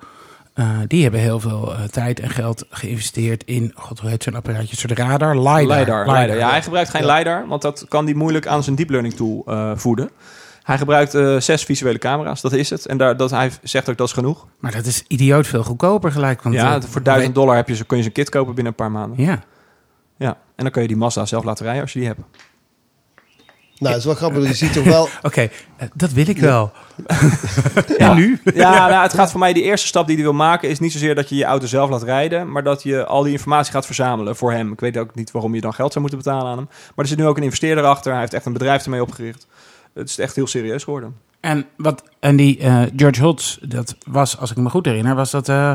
eh, 0.55 0.79
die 0.87 1.03
hebben 1.03 1.21
heel 1.21 1.41
veel 1.41 1.75
eh, 1.75 1.83
tijd 1.83 2.21
en 2.21 2.31
geld 2.31 2.65
geïnvesteerd 2.71 3.45
in... 3.45 3.73
God, 3.75 4.01
hoe 4.01 4.11
heet 4.11 4.23
zo'n 4.23 4.35
apparaatje? 4.35 4.77
Soort 4.77 4.99
radar? 4.99 5.39
LiDAR. 5.39 5.79
LiDAR, 5.79 6.07
LiDAR. 6.07 6.37
Ja, 6.37 6.51
hij 6.51 6.63
gebruikt 6.63 6.91
geen 6.91 7.07
LiDAR, 7.07 7.47
want 7.47 7.63
dat 7.63 7.87
kan 7.89 8.05
hij 8.05 8.15
moeilijk 8.15 8.47
aan 8.47 8.63
zijn 8.63 8.77
deep 8.77 8.91
learning 8.91 9.15
tool 9.15 9.43
eh, 9.47 9.73
voeden. 9.75 10.11
Hij 10.63 10.79
gebruikt 10.79 11.11
zes 11.45 11.65
visuele 11.65 11.99
camera's, 11.99 12.41
dat 12.41 12.53
is 12.53 12.71
het. 12.71 12.87
En 12.87 12.97
daar, 12.97 13.17
dat, 13.17 13.31
hij 13.31 13.51
zegt 13.63 13.89
ook 13.89 13.97
dat 13.97 14.07
is 14.07 14.13
genoeg. 14.13 14.47
Maar 14.59 14.73
dat 14.73 14.87
is 14.87 15.05
idioot 15.09 15.47
veel 15.47 15.65
goedkoper 15.65 16.13
gelijk. 16.13 16.43
Want, 16.43 16.55
ja, 16.55 16.81
voor 16.81 17.03
1000 17.03 17.35
dollar 17.35 17.57
heb 17.57 17.69
je, 17.69 17.85
kun 17.85 17.97
je 17.97 18.03
zijn 18.03 18.15
kit 18.15 18.29
kopen 18.29 18.55
binnen 18.55 18.73
een 18.73 18.79
paar 18.79 18.91
maanden. 18.91 19.25
Ja. 19.25 19.43
Ja, 20.17 20.29
en 20.31 20.65
dan 20.65 20.71
kun 20.71 20.83
je 20.83 20.89
die 20.89 20.97
Mazda 20.97 21.27
zelf 21.27 21.45
laten 21.45 21.65
rijden 21.65 21.83
als 21.83 21.93
je 21.93 21.99
die 21.99 22.09
hebt. 22.09 22.21
Nou, 23.79 23.93
het 23.93 23.97
is 23.99 24.05
wel 24.05 24.15
grappig. 24.15 24.47
Je 24.47 24.55
ziet 24.55 24.73
toch 24.73 24.85
wel... 24.85 25.09
Oké, 25.23 25.49
eh, 25.77 25.89
dat 25.95 26.13
wil 26.13 26.29
ik 26.29 26.39
wel. 26.39 26.73
Ja. 27.99 28.11
En 28.11 28.17
nu? 28.17 28.41
Ja, 28.55 28.89
nou, 28.89 29.03
het 29.03 29.15
gaat 29.15 29.31
voor 29.31 29.41
mij, 29.41 29.53
die 29.53 29.63
eerste 29.63 29.87
stap 29.87 30.07
die 30.07 30.15
hij 30.15 30.25
wil 30.25 30.33
maken... 30.33 30.69
is 30.69 30.79
niet 30.79 30.93
zozeer 30.93 31.15
dat 31.15 31.29
je 31.29 31.37
je 31.37 31.45
auto 31.45 31.67
zelf 31.67 31.91
laat 31.91 32.03
rijden... 32.03 32.53
maar 32.53 32.63
dat 32.63 32.83
je 32.83 33.05
al 33.05 33.23
die 33.23 33.33
informatie 33.33 33.73
gaat 33.73 33.87
verzamelen 33.87 34.37
voor 34.37 34.53
hem. 34.53 34.73
Ik 34.73 34.81
weet 34.81 34.97
ook 34.97 35.15
niet 35.15 35.31
waarom 35.31 35.55
je 35.55 35.61
dan 35.61 35.75
geld 35.75 35.93
zou 35.93 36.01
moeten 36.01 36.23
betalen 36.23 36.51
aan 36.51 36.57
hem. 36.57 36.69
Maar 36.69 37.05
er 37.05 37.07
zit 37.07 37.19
nu 37.19 37.27
ook 37.27 37.37
een 37.37 37.43
investeerder 37.43 37.85
achter. 37.85 38.11
Hij 38.11 38.21
heeft 38.21 38.35
echt 38.35 38.47
een 38.47 38.53
bedrijf 38.53 38.85
ermee 38.85 39.03
opgericht. 39.03 39.47
Het 39.95 40.09
is 40.09 40.19
echt 40.19 40.37
heel 40.37 40.47
serieus 40.47 40.85
geworden. 40.85 41.17
En, 41.41 41.67
wat, 41.77 42.03
en 42.21 42.37
die 42.37 42.59
eh, 42.59 42.83
George 42.97 43.23
Hotz, 43.23 43.59
dat 43.61 43.97
was, 44.07 44.39
als 44.39 44.51
ik 44.51 44.57
me 44.57 44.71
goed 44.71 44.87
herinner, 44.87 45.15
was 45.15 45.31
dat 45.31 45.49
eh, 45.49 45.73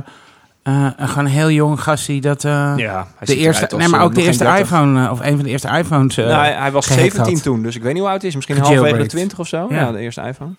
eh, 0.97 1.07
gewoon 1.09 1.25
een 1.25 1.31
heel 1.31 1.49
jong 1.51 1.81
gastie 1.81 2.21
dat 2.21 2.43
eh, 2.43 2.73
Ja, 2.75 3.07
de 3.19 3.35
eerste, 3.35 3.75
nee, 3.77 3.87
maar 3.87 4.01
ook 4.03 4.15
de 4.15 4.21
eerste 4.23 4.45
iPhone 4.45 5.05
eh, 5.05 5.11
of 5.11 5.19
een 5.19 5.35
van 5.35 5.43
de 5.43 5.49
eerste 5.49 5.67
iPhones. 5.77 6.17
eh, 6.17 6.25
nou, 6.25 6.39
hij, 6.39 6.53
hij 6.53 6.71
was 6.71 6.85
gehackt 6.85 7.05
17 7.13 7.33
had. 7.33 7.43
toen, 7.43 7.63
dus 7.63 7.75
ik 7.75 7.81
weet 7.81 7.93
niet 7.93 8.01
hoe 8.01 8.11
oud 8.11 8.19
hij 8.21 8.29
is. 8.29 8.35
Misschien 8.35 8.57
halverwege 8.57 8.97
de 8.97 9.05
20 9.07 9.39
of 9.39 9.47
zo. 9.47 9.65
Ja, 9.69 9.75
Ja. 9.79 9.91
de 9.91 9.99
eerste 9.99 10.21
iPhone. 10.21 10.51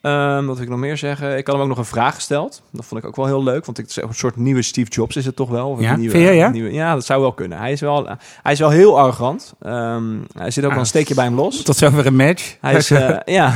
Ehm, 0.00 0.44
wat 0.46 0.54
wil 0.54 0.64
ik 0.64 0.70
nog 0.70 0.78
meer 0.78 0.96
zeggen? 0.96 1.36
Ik 1.36 1.46
had 1.46 1.54
hem 1.54 1.62
ook 1.64 1.68
nog 1.70 1.78
een 1.78 1.84
vraag 1.84 2.14
gesteld. 2.14 2.62
Dat 2.72 2.84
vond 2.84 3.00
ik 3.02 3.06
ook 3.08 3.16
wel 3.16 3.26
heel 3.26 3.42
leuk, 3.42 3.64
want 3.66 3.78
ik, 3.78 3.86
een 3.96 4.14
soort 4.14 4.36
nieuwe 4.36 4.62
Steve 4.62 4.90
Jobs 4.90 5.16
is 5.16 5.24
het 5.26 5.36
toch 5.36 5.50
wel? 5.50 5.68
Of 5.70 5.78
een 5.78 5.84
Ja? 5.84 5.96
nieuwe, 5.96 6.18
ja? 6.18 6.48
Nieuwe, 6.48 6.72
ja, 6.72 6.94
dat 6.94 7.04
zou 7.04 7.20
wel 7.20 7.32
kunnen. 7.32 7.58
Hij 7.58 7.72
is 7.72 7.80
wel, 7.80 8.08
hij 8.42 8.52
is 8.52 8.58
wel 8.58 8.70
heel 8.70 8.98
arrogant. 8.98 9.54
Ehm, 9.60 10.04
hij 10.38 10.50
zit 10.50 10.62
ook 10.64 10.70
wel 10.70 10.70
Ah. 10.70 10.78
een 10.78 10.86
steekje 10.86 11.14
bij 11.14 11.24
hem 11.24 11.34
los. 11.34 11.62
Tot 11.62 11.76
zover 11.76 12.06
een 12.06 12.16
match. 12.16 12.56
Hij 12.60 12.74
is, 12.74 12.90
eh, 13.00 13.16
ja. 13.24 13.52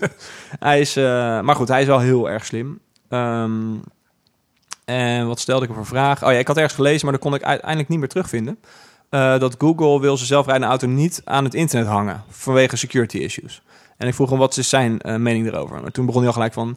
hij 0.58 0.80
is, 0.80 0.96
eh, 0.96 1.04
maar 1.40 1.54
goed, 1.56 1.68
hij 1.68 1.80
is 1.80 1.86
wel 1.86 1.98
heel 2.00 2.30
erg 2.30 2.44
slim. 2.44 2.78
Ehm, 3.08 3.50
en 4.84 5.26
wat 5.26 5.40
stelde 5.40 5.62
ik 5.62 5.68
hem 5.68 5.76
voor 5.76 5.86
vraag? 5.86 6.24
Oh 6.24 6.32
ja, 6.32 6.38
ik 6.38 6.46
had 6.46 6.56
ergens 6.56 6.74
gelezen, 6.74 7.02
maar 7.02 7.12
dat 7.12 7.22
kon 7.22 7.34
ik 7.34 7.42
uiteindelijk 7.42 7.88
niet 7.88 7.98
meer 7.98 8.08
terugvinden. 8.08 8.58
Eh, 9.08 9.38
dat 9.38 9.54
Google 9.58 10.00
wil 10.00 10.16
zijn 10.16 10.28
zelfrijdende 10.28 10.68
auto 10.68 10.86
niet 10.86 11.22
aan 11.24 11.44
het 11.44 11.54
internet 11.54 11.88
hangen 11.88 12.22
vanwege 12.28 12.76
security 12.76 13.16
issues. 13.18 13.62
En 13.96 14.08
ik 14.08 14.14
vroeg 14.14 14.30
hem 14.30 14.38
wat 14.38 14.56
is 14.56 14.68
zijn 14.68 15.00
eh, 15.00 15.16
mening 15.16 15.46
erover. 15.46 15.80
Maar 15.80 15.90
toen 15.90 16.06
begon 16.06 16.20
hij 16.20 16.28
al 16.28 16.34
gelijk 16.34 16.52
van... 16.52 16.76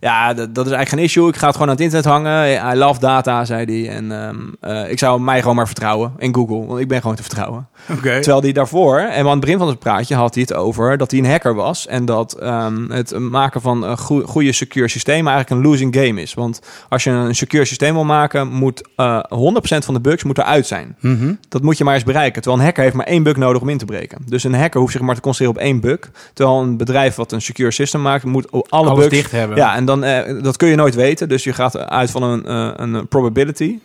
Ja, 0.00 0.34
dat, 0.34 0.54
dat 0.54 0.66
is 0.66 0.72
eigenlijk 0.72 0.88
geen 0.88 0.98
issue. 0.98 1.28
Ik 1.28 1.36
ga 1.36 1.46
het 1.46 1.54
gewoon 1.54 1.68
aan 1.70 1.74
het 1.74 1.84
internet 1.84 2.10
hangen. 2.10 2.72
I 2.74 2.76
love 2.78 3.00
data, 3.00 3.44
zei 3.44 3.64
hij. 3.64 3.94
En 3.96 4.12
ehm, 4.12 4.36
eh, 4.60 4.90
ik 4.90 4.98
zou 4.98 5.20
mij 5.20 5.40
gewoon 5.40 5.56
maar 5.56 5.66
vertrouwen 5.66 6.12
in 6.18 6.34
Google. 6.34 6.66
Want 6.66 6.80
ik 6.80 6.88
ben 6.88 7.00
gewoon 7.00 7.16
te 7.16 7.22
vertrouwen. 7.22 7.68
Terwijl 8.02 8.40
hij 8.40 8.52
daarvoor, 8.52 8.98
en 8.98 9.24
aan 9.24 9.30
het 9.30 9.40
begin 9.40 9.58
van 9.58 9.68
het 9.68 9.78
praatje 9.78 10.14
had 10.14 10.34
hij 10.34 10.42
het 10.42 10.54
over 10.54 10.96
dat 10.98 11.10
hij 11.10 11.20
een 11.20 11.26
hacker 11.30 11.54
was. 11.54 11.86
En 11.86 12.04
dat 12.04 12.32
ehm, 12.32 12.90
het 12.90 13.18
maken 13.18 13.60
van 13.60 13.82
een 13.84 13.98
goe- 13.98 14.24
goede 14.26 14.52
secure 14.52 14.88
systemen 14.88 15.32
eigenlijk 15.32 15.64
een 15.64 15.70
losing 15.70 15.94
game 15.96 16.22
is. 16.22 16.34
Want 16.34 16.60
als 16.88 17.04
je 17.04 17.10
een 17.10 17.34
secure 17.34 17.64
systeem 17.64 17.94
wil 17.94 18.04
maken, 18.04 18.48
moet 18.48 18.88
eh 18.96 19.18
100% 19.28 19.84
van 19.84 19.94
de 19.94 20.00
bugs 20.00 20.22
moet 20.24 20.38
eruit 20.38 20.66
zijn. 20.66 20.96
Mhm. 21.00 21.32
Dat 21.48 21.62
moet 21.62 21.78
je 21.78 21.84
maar 21.84 21.94
eens 21.94 22.04
bereiken. 22.04 22.42
Terwijl 22.42 22.58
een 22.58 22.66
hacker 22.66 22.82
heeft 22.82 22.96
maar 22.96 23.06
één 23.06 23.22
bug 23.22 23.36
nodig 23.36 23.62
om 23.62 23.68
in 23.68 23.78
te 23.78 23.84
breken. 23.84 24.18
Dus 24.26 24.44
een 24.44 24.54
hacker 24.54 24.80
hoeft 24.80 24.92
zich 24.92 25.00
maar 25.00 25.14
te 25.14 25.20
concentreren 25.20 25.60
op 25.62 25.68
één 25.68 25.80
bug. 25.80 25.98
Terwijl 26.34 26.60
een 26.60 26.76
bedrijf 26.76 27.14
wat 27.14 27.32
een 27.32 27.40
secure 27.42 27.70
system 27.70 28.02
maakt, 28.02 28.24
moet 28.24 28.50
alle 28.52 28.64
Alles 28.68 28.98
bugs... 28.98 29.08
dicht 29.14 29.30
hebben. 29.30 29.56
Ja, 29.56 29.74
en 29.76 29.83
dan, 29.86 30.04
eh, 30.04 30.42
dat 30.42 30.56
kun 30.56 30.68
je 30.68 30.76
nooit 30.76 30.94
weten. 30.94 31.28
Dus 31.28 31.44
je 31.44 31.52
gaat 31.52 31.78
uit 31.78 32.10
van 32.10 32.22
een, 32.22 32.46
eh, 32.46 32.70
een 32.74 33.08
probability, 33.08 33.78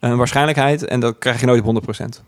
een 0.00 0.16
waarschijnlijkheid. 0.16 0.84
En 0.84 1.00
dat 1.00 1.14
krijg 1.18 1.40
je 1.40 1.46
nooit 1.46 1.58
op 1.58 1.64
100%. 1.64 2.22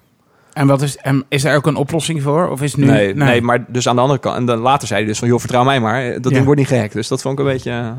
En 0.52 0.66
wat 0.66 0.82
is, 0.82 0.96
en 0.96 1.24
is 1.28 1.44
er 1.44 1.56
ook 1.56 1.66
een 1.66 1.76
oplossing 1.76 2.22
voor? 2.22 2.48
Of 2.48 2.62
is 2.62 2.74
nu... 2.74 2.86
Nee, 2.86 3.14
nee. 3.14 3.42
maar 3.42 3.64
dus 3.72 3.88
aan 3.88 3.94
de 3.96 4.00
andere 4.02 4.20
kant. 4.20 4.36
En 4.36 4.44
dan 4.44 4.58
later 4.58 4.88
zei 4.88 5.00
hij 5.00 5.08
dus 5.08 5.18
van, 5.18 5.28
joh, 5.28 5.38
vertrouw 5.38 5.64
mij 5.64 5.80
maar. 5.80 6.12
Dat 6.12 6.24
Ja. 6.24 6.30
ding 6.30 6.44
wordt 6.44 6.60
niet 6.60 6.68
gehackt. 6.68 6.92
Dus 6.92 7.08
dat 7.08 7.22
vond 7.22 7.38
ik 7.38 7.44
een 7.44 7.52
beetje... 7.52 7.70
eh, 7.70 7.90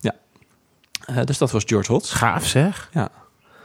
ja. 0.00 1.24
Dus 1.24 1.38
dat 1.38 1.50
was 1.50 1.62
George 1.66 1.92
Hotz. 1.92 2.14
Gaaf 2.14 2.46
zeg. 2.46 2.88
Ja. 2.92 3.08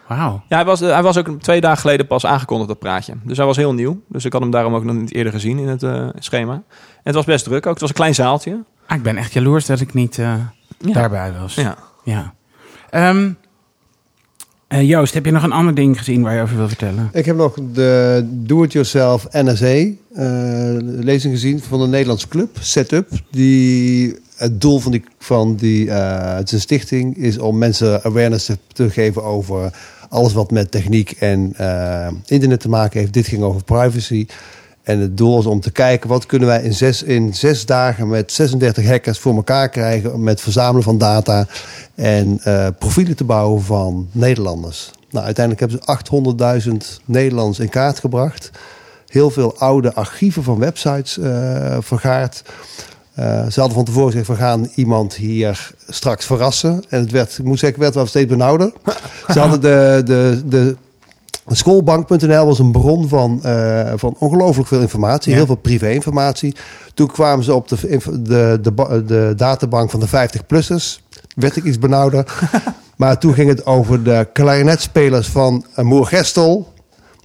Wauw. 0.08 0.43
Ja, 0.48 0.56
hij 0.56 0.65
was, 0.65 0.80
hij 0.80 1.04
was 1.04 1.17
ook 1.17 1.41
twee 1.41 1.62
dagen 1.62 1.78
geleden 1.80 2.08
pas 2.08 2.26
aangekondigd, 2.26 2.70
dat 2.70 2.80
praatje. 2.80 3.13
Dus 3.24 3.38
hij 3.38 3.46
was 3.46 3.58
heel 3.58 3.74
nieuw. 3.74 4.02
Dus 4.08 4.26
ik 4.26 4.32
had 4.34 4.41
hem 4.41 4.52
daarom 4.52 4.76
ook 4.76 4.84
nog 4.84 4.96
niet 4.96 5.13
eerder 5.13 5.32
gezien 5.34 5.60
in 5.60 5.67
het 5.67 5.86
schema. 6.20 6.54
En 6.54 6.63
het 7.04 7.15
was 7.15 7.26
best 7.26 7.43
druk 7.43 7.65
ook. 7.65 7.72
Het 7.72 7.82
was 7.82 7.89
een 7.89 7.96
klein 7.96 8.15
zaaltje. 8.15 8.63
Ah, 8.88 8.98
ik 8.98 9.04
ben 9.04 9.17
echt 9.17 9.34
jaloers 9.34 9.65
dat 9.65 9.80
ik 9.80 9.93
niet 9.93 10.20
Ja. 10.77 10.93
daarbij 10.93 11.33
was. 11.39 11.55
Ja. 11.55 11.77
Ja. 12.03 12.33
Ehm, 12.89 13.31
eh, 14.67 14.89
Joost, 14.89 15.13
heb 15.13 15.25
je 15.25 15.31
nog 15.31 15.43
een 15.43 15.51
ander 15.51 15.75
ding 15.75 15.97
gezien 15.97 16.21
waar 16.21 16.35
je 16.35 16.41
over 16.41 16.57
wil 16.57 16.67
vertellen? 16.67 17.09
Ik 17.13 17.25
heb 17.25 17.35
nog 17.35 17.57
de 17.73 18.21
Do-It-Yourself 18.29 19.27
NSA 19.31 19.65
eh, 19.65 19.95
lezing 20.81 21.33
gezien 21.33 21.59
van 21.59 21.81
een 21.81 21.89
Nederlandse 21.89 22.27
club, 22.27 22.57
Setup. 22.59 23.09
Die, 23.31 24.15
het 24.35 24.61
doel 24.61 24.79
van 24.79 24.91
die, 24.91 25.03
van 25.19 25.55
die 25.55 25.91
eh, 25.91 26.35
het 26.35 26.47
is 26.47 26.51
een 26.51 26.59
stichting 26.59 27.17
is 27.17 27.37
om 27.37 27.57
mensen 27.57 28.03
awareness 28.03 28.45
te, 28.45 28.57
te 28.73 28.89
geven 28.89 29.23
over 29.23 29.71
alles 30.09 30.33
wat 30.33 30.51
met 30.51 30.71
techniek 30.71 31.11
en 31.11 31.53
eh, 31.55 32.07
internet 32.25 32.59
te 32.59 32.69
maken 32.69 32.99
heeft. 32.99 33.13
Dit 33.13 33.27
ging 33.27 33.43
over 33.43 33.63
privacy. 33.63 34.25
En 34.88 35.00
het 35.00 35.17
doel 35.17 35.39
is 35.39 35.45
om 35.45 35.60
te 35.60 35.71
kijken 35.71 36.10
wat 36.10 36.26
kunnen 36.26 36.47
wij 36.47 36.63
in 36.63 36.73
zes, 36.73 37.04
in 37.04 37.34
zes 37.34 37.65
dagen 37.65 38.08
met 38.08 38.32
36 38.32 38.86
hackers 38.86 39.19
voor 39.19 39.36
elkaar 39.36 39.69
krijgen 39.69 40.23
met 40.23 40.41
verzamelen 40.41 40.84
van 40.84 40.97
data 40.97 41.47
en 41.95 42.39
eh, 42.43 42.67
profielen 42.80 43.15
te 43.15 43.23
bouwen 43.23 43.63
van 43.63 44.08
Nederlanders. 44.12 44.91
Nou, 45.10 45.26
uiteindelijk 45.26 45.71
hebben 45.71 46.02
ze 46.65 46.69
800.000 47.00 47.04
Nederlanders 47.06 47.60
in 47.60 47.69
kaart 47.69 48.00
gebracht. 48.00 48.52
Heel 49.08 49.30
veel 49.30 49.58
oude 49.58 49.93
archieven 49.93 50.43
van 50.43 50.60
websites 50.60 51.17
eh, 51.17 51.78
vergaard. 51.80 52.41
Eh, 53.13 53.47
ze 53.47 53.60
hadden 53.60 53.78
van 53.78 53.86
tevoren 53.86 54.12
gezegd, 54.12 54.28
we 54.28 54.36
gaan 54.36 54.69
iemand 54.76 55.13
hier 55.13 55.71
straks 55.88 56.26
verrassen. 56.26 56.84
En 56.89 57.00
het 57.00 57.12
werd, 57.12 57.38
ik 57.38 57.45
moet 57.45 57.60
zeggen, 57.60 57.80
werd 57.80 57.95
wel 57.95 58.06
steeds 58.06 58.30
benauwder. 58.30 58.71
ze 59.34 59.39
hadden 59.39 59.62
de, 59.62 60.02
de, 60.06 60.41
de 60.45 60.76
Schoolbank.nl 61.55 62.45
was 62.45 62.60
een 62.60 62.71
bron 62.71 63.07
van, 63.07 63.43
eh, 63.43 63.91
van 63.95 64.15
ongelooflijk 64.19 64.67
veel 64.67 64.81
informatie, 64.81 65.31
Ja. 65.31 65.38
heel 65.38 65.45
veel 65.45 65.55
privé-informatie. 65.55 66.55
Toen 66.93 67.07
kwamen 67.07 67.43
ze 67.45 67.53
op 67.53 67.67
de, 67.67 67.77
de, 68.21 68.60
de, 68.62 69.03
de 69.05 69.33
databank 69.36 69.89
van 69.89 69.99
de 69.99 70.07
50-plussers. 70.07 71.01
Werd 71.36 71.55
ik 71.55 71.63
iets 71.63 71.79
benauwder. 71.79 72.25
maar 72.97 73.19
toen 73.19 73.33
ging 73.33 73.49
het 73.49 73.65
over 73.65 74.03
de 74.03 74.27
klarinetspelers 74.33 75.27
van 75.27 75.65
uh, 75.79 75.86
Moergestel. 75.86 76.73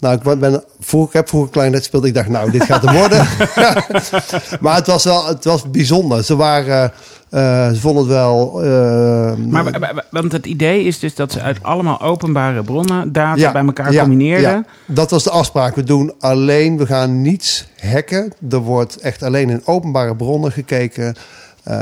Nou, 0.03 0.15
ik, 0.15 0.39
ben, 0.41 0.63
vroeg, 0.81 1.07
ik 1.07 1.13
heb 1.13 1.29
vroeger 1.29 1.51
klarinet 1.51 1.79
gespeeld. 1.79 2.05
Ik 2.05 2.15
dacht, 2.15 2.29
nou, 2.29 2.51
dit 2.51 2.65
gaat 2.65 2.85
er 2.85 2.93
worden. 2.95 3.27
maar 4.61 4.75
het 4.77 4.87
was 4.87 5.05
wel 5.05 5.27
het 5.27 5.45
was 5.45 5.71
bijzonder. 5.71 6.25
Ze, 6.25 6.37
waren, 6.37 6.93
eh, 7.31 7.69
ze 7.71 7.81
vonden 7.81 8.03
het 8.03 8.13
wel... 8.13 8.63
eh, 8.63 9.35
Maar, 9.37 9.65
wa- 9.65 9.79
wa- 9.79 10.05
want 10.11 10.33
het 10.33 10.47
idee 10.47 10.85
is 10.85 10.99
dus 10.99 11.15
dat 11.15 11.33
ze 11.33 11.41
uit 11.41 11.63
allemaal 11.63 12.01
openbare 12.01 12.63
bronnen 12.63 13.13
data 13.13 13.41
Ja, 13.41 13.53
bij 13.53 13.65
elkaar 13.65 13.93
ja, 13.93 14.01
combineerden. 14.01 14.51
ja. 14.51 14.65
Dat 14.87 15.11
was 15.11 15.25
de 15.25 15.31
afspraak. 15.31 15.75
We 15.75 15.83
doen 15.85 16.13
alleen, 16.21 16.79
we 16.79 16.87
gaan 16.87 17.23
niets 17.23 17.67
hacken. 17.81 18.33
Er 18.51 18.59
wordt 18.59 18.97
echt 18.97 19.23
alleen 19.23 19.51
in 19.51 19.63
openbare 19.65 20.17
bronnen 20.17 20.53
gekeken. 20.53 21.15
Eh, 21.63 21.75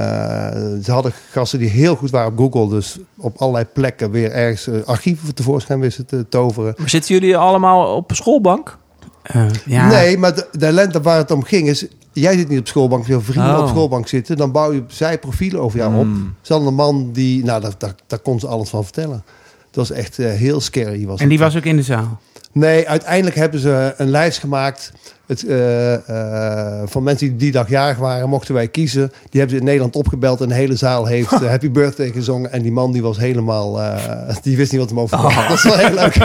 ze 0.85 0.93
hadden 0.93 1.13
gasten 1.31 1.59
die 1.59 1.69
heel 1.69 1.97
goed 1.97 2.11
waren 2.11 2.33
op 2.33 2.39
Google. 2.39 2.69
Dus 2.77 2.99
op 3.17 3.37
allerlei 3.39 3.65
plekken 3.65 4.11
weer 4.11 4.33
ergens 4.33 4.67
eh, 4.67 4.75
archieven 4.87 5.35
tevoorschijn 5.35 5.81
wisten 5.81 6.07
te 6.07 6.27
toveren. 6.29 6.75
Maar 6.79 6.89
zitten 6.89 7.15
jullie 7.15 7.37
allemaal 7.37 7.97
op 7.97 8.11
schoolbank? 8.15 8.79
Eh, 9.23 9.47
ja. 9.67 9.89
Nee, 9.89 10.19
maar 10.19 10.35
de, 10.35 10.47
de 10.53 10.67
ellende 10.67 11.01
waar 11.01 11.17
het 11.17 11.31
om 11.31 11.43
ging 11.43 11.69
is... 11.69 11.87
Jij 12.13 12.37
zit 12.37 12.49
niet 12.49 12.59
op 12.59 12.67
schoolbank, 12.67 13.07
je 13.07 13.21
vrienden 13.21 13.55
Oh. 13.57 13.63
op 13.63 13.69
schoolbank 13.69 14.09
zitten. 14.09 14.37
Dan 14.37 14.53
bouw 14.53 14.73
je 14.73 14.83
zij 14.87 15.19
profielen 15.19 15.61
over 15.61 15.79
jou 15.79 15.95
op. 15.97 16.03
Hmm. 16.03 16.35
Ze 16.41 16.53
hadden 16.53 16.71
een 16.71 16.75
man 16.77 17.11
die... 17.13 17.45
Nou, 17.45 17.61
daar, 17.61 17.73
daar, 17.79 17.95
daar 18.07 18.19
kon 18.19 18.41
ze 18.41 18.47
alles 18.47 18.69
van 18.69 18.85
vertellen. 18.85 19.25
Dat 19.71 19.89
was 19.89 19.91
echt 19.91 20.17
heel 20.17 20.61
scary. 20.61 21.07
Was 21.07 21.21
En 21.21 21.29
die 21.29 21.39
het. 21.39 21.47
was 21.47 21.57
ook 21.57 21.65
in 21.69 21.77
de 21.77 21.83
zaal. 21.83 22.21
Nee, 22.53 22.89
uiteindelijk 22.89 23.37
hebben 23.37 23.61
ze 23.61 23.95
een 23.97 24.11
lijst 24.11 24.39
gemaakt 24.39 24.93
het, 25.31 25.47
eh, 25.47 25.95
eh, 25.95 26.83
van 26.87 27.03
mensen 27.03 27.27
die 27.29 27.37
die 27.37 27.53
dag 27.53 27.69
jarig 27.69 27.99
waren. 27.99 28.29
Mochten 28.29 28.55
wij 28.55 28.69
kiezen. 28.69 29.13
Die 29.31 29.41
hebben 29.41 29.51
ze 29.51 29.57
in 29.57 29.65
Nederland 29.65 29.97
opgebeld 29.97 30.41
en 30.41 30.49
de 30.49 30.55
hele 30.55 30.77
zaal 30.77 31.07
heeft 31.07 31.33
eh, 31.33 31.49
Happy 31.55 31.71
Birthday 31.71 32.11
gezongen. 32.11 32.53
En 32.53 32.63
die 32.63 32.73
man 32.73 32.93
die 32.93 33.03
was 33.03 33.19
helemaal... 33.19 33.81
eh, 33.81 34.37
die 34.43 34.57
wist 34.57 34.73
niet 34.73 34.81
wat 34.81 34.91
hem 34.91 35.01
overkwam. 35.01 35.35
Dat 35.49 35.57
is 35.57 35.63
wel 35.63 35.77
heel 35.77 35.95
leuk. 35.95 36.17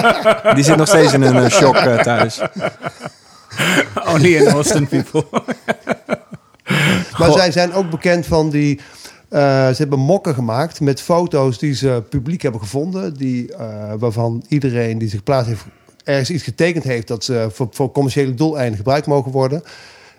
Die 0.54 0.64
zit 0.64 0.76
nog 0.76 0.88
steeds 0.88 1.12
in 1.12 1.22
een 1.22 1.50
shock 1.50 1.76
thuis. 2.02 2.40
Only 4.14 4.34
in 4.34 4.48
Austin 4.48 4.88
people. 4.88 5.24
Maar 7.18 7.32
zij 7.32 7.52
zijn 7.52 7.72
ook 7.72 7.90
bekend 7.90 8.26
van 8.26 8.50
die... 8.50 8.80
eh, 9.28 9.68
ze 9.68 9.74
hebben 9.76 9.98
mokken 9.98 10.34
gemaakt 10.34 10.80
met 10.80 11.00
foto's 11.00 11.58
die 11.58 11.74
ze 11.74 12.02
publiek 12.08 12.42
hebben 12.42 12.60
gevonden. 12.60 13.14
Die, 13.14 13.52
eh, 13.54 13.92
waarvan 13.98 14.44
iedereen 14.48 14.98
die 14.98 15.08
zich 15.08 15.22
plaats 15.22 15.48
heeft 15.48 15.64
ergens 16.04 16.30
iets 16.30 16.42
getekend 16.42 16.84
heeft... 16.84 17.08
dat 17.08 17.24
ze 17.24 17.48
voor, 17.50 17.68
voor 17.70 17.92
commerciële 17.92 18.34
doeleinden 18.34 18.76
gebruikt 18.76 19.06
mogen 19.06 19.32
worden. 19.32 19.62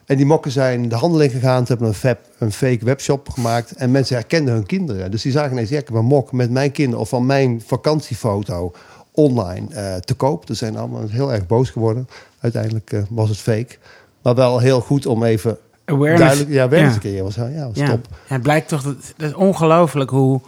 En 0.05 0.17
die 0.17 0.25
mokken 0.25 0.51
zijn 0.51 0.89
de 0.89 0.95
handel 0.95 1.21
in 1.21 1.29
gegaan. 1.29 1.65
Ze 1.65 1.71
hebben 1.73 1.95
een, 2.01 2.17
een 2.37 2.51
fake 2.51 2.85
webshop 2.85 3.29
gemaakt. 3.29 3.71
En 3.71 3.91
mensen 3.91 4.15
herkenden 4.15 4.53
hun 4.53 4.65
kinderen. 4.65 5.11
Dus 5.11 5.21
die 5.21 5.31
zagen 5.31 5.51
ineens, 5.51 5.69
ja, 5.69 5.79
ik 5.79 5.87
heb 5.87 5.95
een 5.95 6.05
mok 6.05 6.31
met 6.31 6.51
mijn 6.51 6.71
kinderen... 6.71 6.99
of 6.99 7.09
van 7.09 7.25
mijn 7.25 7.61
vakantiefoto 7.65 8.71
online 9.11 9.67
eh, 9.73 9.95
te 9.95 10.13
koop. 10.13 10.47
Dus 10.47 10.57
zijn 10.57 10.77
allemaal 10.77 11.07
heel 11.09 11.33
erg 11.33 11.47
boos 11.47 11.69
geworden. 11.69 12.07
Uiteindelijk 12.39 13.03
was 13.09 13.29
het 13.29 13.37
fake. 13.37 13.75
Maar 14.21 14.35
wel 14.35 14.59
heel 14.59 14.81
goed 14.81 15.05
om 15.05 15.23
even 15.23 15.57
Awareness. 15.89 16.19
duidelijk... 16.19 16.49
Ja, 16.51 16.63
awareness 16.63 16.93
Ja. 16.93 16.99
creëren. 16.99 17.23
Was, 17.23 17.35
ja, 17.35 17.67
was 17.67 17.71
Ja. 17.73 17.85
top. 17.89 18.07
Ja, 18.27 18.33
het 18.33 18.41
blijkt 18.41 18.67
toch 18.67 18.81
dat 18.83 18.95
het 18.95 19.13
is 19.27 19.33
ongelooflijk 19.33 20.09
hoe, 20.09 20.41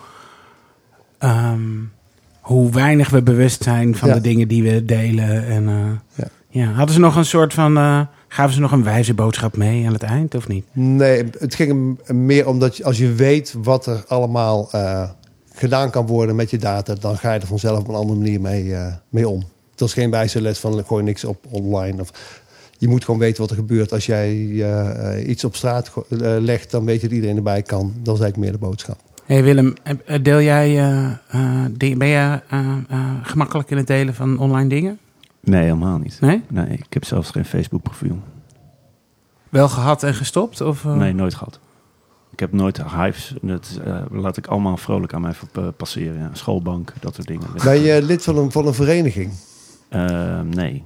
ehm, 1.18 1.62
hoe 2.42 2.72
weinig 2.72 3.10
we 3.10 3.22
bewust 3.22 3.64
zijn 3.64 3.96
van 3.96 4.08
Ja. 4.10 4.14
de 4.16 4.22
dingen 4.22 4.48
die 4.48 4.64
we 4.64 4.86
delen. 4.86 5.46
En, 5.48 5.68
eh, 5.68 5.76
Ja. 6.16 6.28
ja. 6.50 6.72
Hadden 6.72 6.94
ze 6.96 7.00
nog 7.02 7.16
een 7.16 7.26
soort 7.26 7.54
van. 7.54 7.78
eh, 7.78 8.02
gaven 8.28 8.54
ze 8.54 8.60
nog 8.60 8.72
een 8.72 8.84
wijze 8.84 9.14
boodschap 9.14 9.58
mee 9.58 9.86
aan 9.88 9.94
het 9.94 10.04
eind, 10.04 10.36
of 10.36 10.48
niet? 10.48 10.66
Nee, 10.72 11.24
het 11.40 11.56
ging 11.56 12.00
meer 12.08 12.48
omdat 12.48 12.78
je, 12.78 12.84
als 12.84 12.98
je 12.98 13.14
weet 13.14 13.56
wat 13.64 13.86
er 13.86 14.04
allemaal 14.08 14.68
eh, 14.72 15.10
gedaan 15.54 15.90
kan 15.90 16.06
worden 16.08 16.36
met 16.36 16.50
je 16.50 16.58
data, 16.58 16.96
dan 17.00 17.18
ga 17.18 17.34
je 17.34 17.40
er 17.40 17.48
vanzelf 17.48 17.80
op 17.80 17.88
een 17.88 17.96
andere 17.96 18.20
manier 18.20 18.42
mee, 18.42 18.76
mee 19.10 19.28
om. 19.30 19.40
Het 19.72 19.80
was 19.80 19.94
geen 19.94 20.12
wijze 20.12 20.42
les 20.42 20.60
van 20.60 20.84
gooi 20.86 21.04
niks 21.04 21.24
op 21.26 21.46
online. 21.50 22.02
Of, 22.02 22.12
je 22.80 22.88
moet 22.88 23.06
gewoon 23.06 23.20
weten 23.20 23.42
wat 23.42 23.50
er 23.50 23.56
gebeurt. 23.56 23.92
Als 23.94 24.06
jij 24.06 24.30
eh, 24.32 25.18
eh, 25.20 25.30
iets 25.30 25.44
op 25.44 25.56
straat 25.56 25.92
eh, 26.10 26.18
legt, 26.40 26.72
dan 26.72 26.86
weet 26.86 27.02
je 27.02 27.08
dat 27.08 27.16
iedereen 27.16 27.38
erbij 27.38 27.62
kan. 27.62 27.94
Dat 28.02 28.16
is 28.16 28.22
eigenlijk 28.22 28.38
meer 28.38 28.52
de 28.52 28.66
boodschap. 28.66 28.98
hey 29.26 29.44
Willem, 29.44 29.74
deel 30.22 30.42
jij, 30.42 30.78
eh, 30.78 31.06
eh, 31.30 31.96
ben 31.98 32.08
jij 32.08 32.42
eh, 32.50 32.78
eh, 32.90 33.10
gemakkelijk 33.24 33.70
in 33.72 33.78
het 33.78 33.88
delen 33.88 34.14
van 34.16 34.40
online 34.40 34.70
dingen? 34.70 35.00
Nee, 35.42 35.64
helemaal 35.64 35.98
niet. 35.98 36.18
Nee? 36.22 36.42
Nee, 36.50 36.68
ik 36.68 36.86
heb 36.94 37.06
zelfs 37.06 37.30
geen 37.32 37.46
Facebook 37.46 37.82
profiel. 37.82 38.18
Wel 39.50 39.70
gehad 39.70 40.04
en 40.04 40.14
gestopt? 40.14 40.62
Of, 40.62 40.86
eh? 40.86 40.96
Nee, 40.96 41.14
nooit 41.14 41.36
gehad. 41.36 41.60
Ik 42.32 42.40
heb 42.40 42.54
nooit 42.54 42.84
hives. 42.84 43.36
Dat 43.42 43.80
eh, 43.86 44.02
laat 44.12 44.38
ik 44.38 44.48
allemaal 44.48 44.78
vrolijk 44.78 45.14
aan 45.14 45.22
mij 45.22 45.34
passeren. 45.78 46.20
Ja. 46.20 46.30
Schoolbank, 46.34 46.94
dat 47.00 47.16
soort 47.16 47.28
dingen. 47.28 47.48
Ben 47.64 47.80
je 47.80 48.02
lid 48.02 48.24
van 48.24 48.38
een, 48.38 48.52
van 48.52 48.68
een 48.68 48.74
vereniging? 48.74 49.32
Nee. 50.44 50.84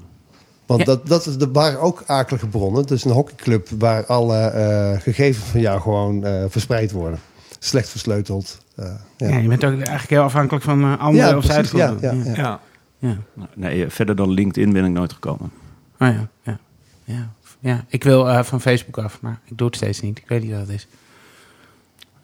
Want 0.65 0.79
Ja. 0.79 0.85
dat, 0.85 1.07
dat 1.07 1.25
is, 1.25 1.35
er 1.35 1.51
waren 1.51 1.79
ook 1.79 2.03
akelige 2.05 2.47
bronnen. 2.47 2.81
Het 2.81 2.91
is 2.91 3.03
een 3.03 3.11
hockeyclub 3.11 3.67
waar 3.77 4.05
alle 4.05 4.37
eh, 4.37 4.99
gegevens 5.01 5.45
van 5.45 5.59
jou 5.59 5.81
gewoon 5.81 6.25
eh, 6.25 6.43
verspreid 6.47 6.91
worden. 6.91 7.19
Slecht 7.59 7.89
versleuteld. 7.89 8.57
eh, 8.75 8.85
ja. 9.17 9.27
Ja, 9.27 9.37
je 9.37 9.47
bent 9.47 9.63
ook 9.65 9.71
eigenlijk 9.73 10.09
heel 10.09 10.21
afhankelijk 10.21 10.63
van 10.65 10.99
anderen 10.99 11.29
Ja, 11.29 11.37
of 11.37 11.43
zij 11.45 11.55
het 11.57 11.71
ja, 11.71 11.87
goed 11.87 12.01
doen. 12.01 12.23
ja, 12.23 12.31
ja. 12.31 12.35
Ja. 12.35 12.59
Ja. 12.99 13.17
Nou, 13.33 13.49
Nee, 13.55 13.89
verder 13.89 14.15
dan 14.15 14.29
LinkedIn 14.31 14.73
ben 14.73 14.85
ik 14.85 14.91
nooit 14.91 15.13
gekomen. 15.13 15.51
Oh 15.99 16.07
ja, 16.07 16.27
ja. 16.43 16.57
ja. 17.03 17.29
ja. 17.59 17.85
Ik 17.87 18.03
wil 18.03 18.29
eh, 18.29 18.43
van 18.43 18.61
Facebook 18.61 18.97
af, 18.97 19.21
maar 19.21 19.39
ik 19.45 19.57
doe 19.57 19.67
het 19.67 19.75
steeds 19.75 19.99
niet. 20.01 20.17
Ik 20.17 20.27
weet 20.27 20.41
niet 20.43 20.51
wat 20.51 20.59
het 20.59 20.69
is. 20.69 20.87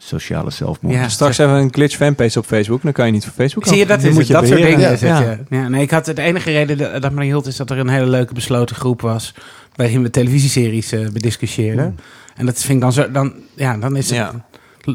Sociale 0.01 0.49
zelfmoord. 0.51 0.95
Ja. 0.95 1.07
Straks 1.09 1.37
hebben 1.37 1.55
we 1.57 1.61
een 1.63 1.73
glitch 1.73 1.95
fanpage 1.95 2.39
op 2.39 2.45
Facebook. 2.45 2.81
Dan 2.81 2.91
kan 2.91 3.05
je 3.05 3.11
niet 3.11 3.23
voor 3.23 3.33
Facebook 3.33 3.65
Zie 3.67 3.77
je, 3.77 3.85
dat 3.85 4.03
is 4.03 4.09
moet 4.09 4.17
het. 4.17 4.27
je 4.27 4.33
Dat 4.33 4.47
soort 4.47 4.61
dingen 4.61 4.79
Ja. 4.99 5.19
ja. 5.21 5.37
Ja, 5.49 5.67
nee, 5.67 5.81
ik 5.81 5.91
had 5.91 6.05
het 6.05 6.17
enige 6.17 6.51
reden 6.51 6.77
dat, 6.77 7.01
dat 7.01 7.11
me 7.11 7.23
hield 7.23 7.45
is 7.47 7.55
dat 7.55 7.69
er 7.69 7.77
een 7.77 7.89
hele 7.89 8.05
leuke 8.07 8.33
besloten 8.33 8.75
groep 8.75 9.01
was 9.01 9.33
waarin 9.75 10.01
we 10.03 10.09
televisieseries 10.09 10.91
eh 10.91 11.07
bediscussieerden. 11.09 11.99
En 12.35 12.45
dat 12.45 12.57
vind 12.59 12.73
ik 12.73 12.81
dan 12.81 12.93
zo, 12.93 13.11
dan, 13.11 13.33
ja, 13.55 13.77
dan 13.77 13.95
is 13.95 14.09
het, 14.09 14.17
Ja. 14.17 14.31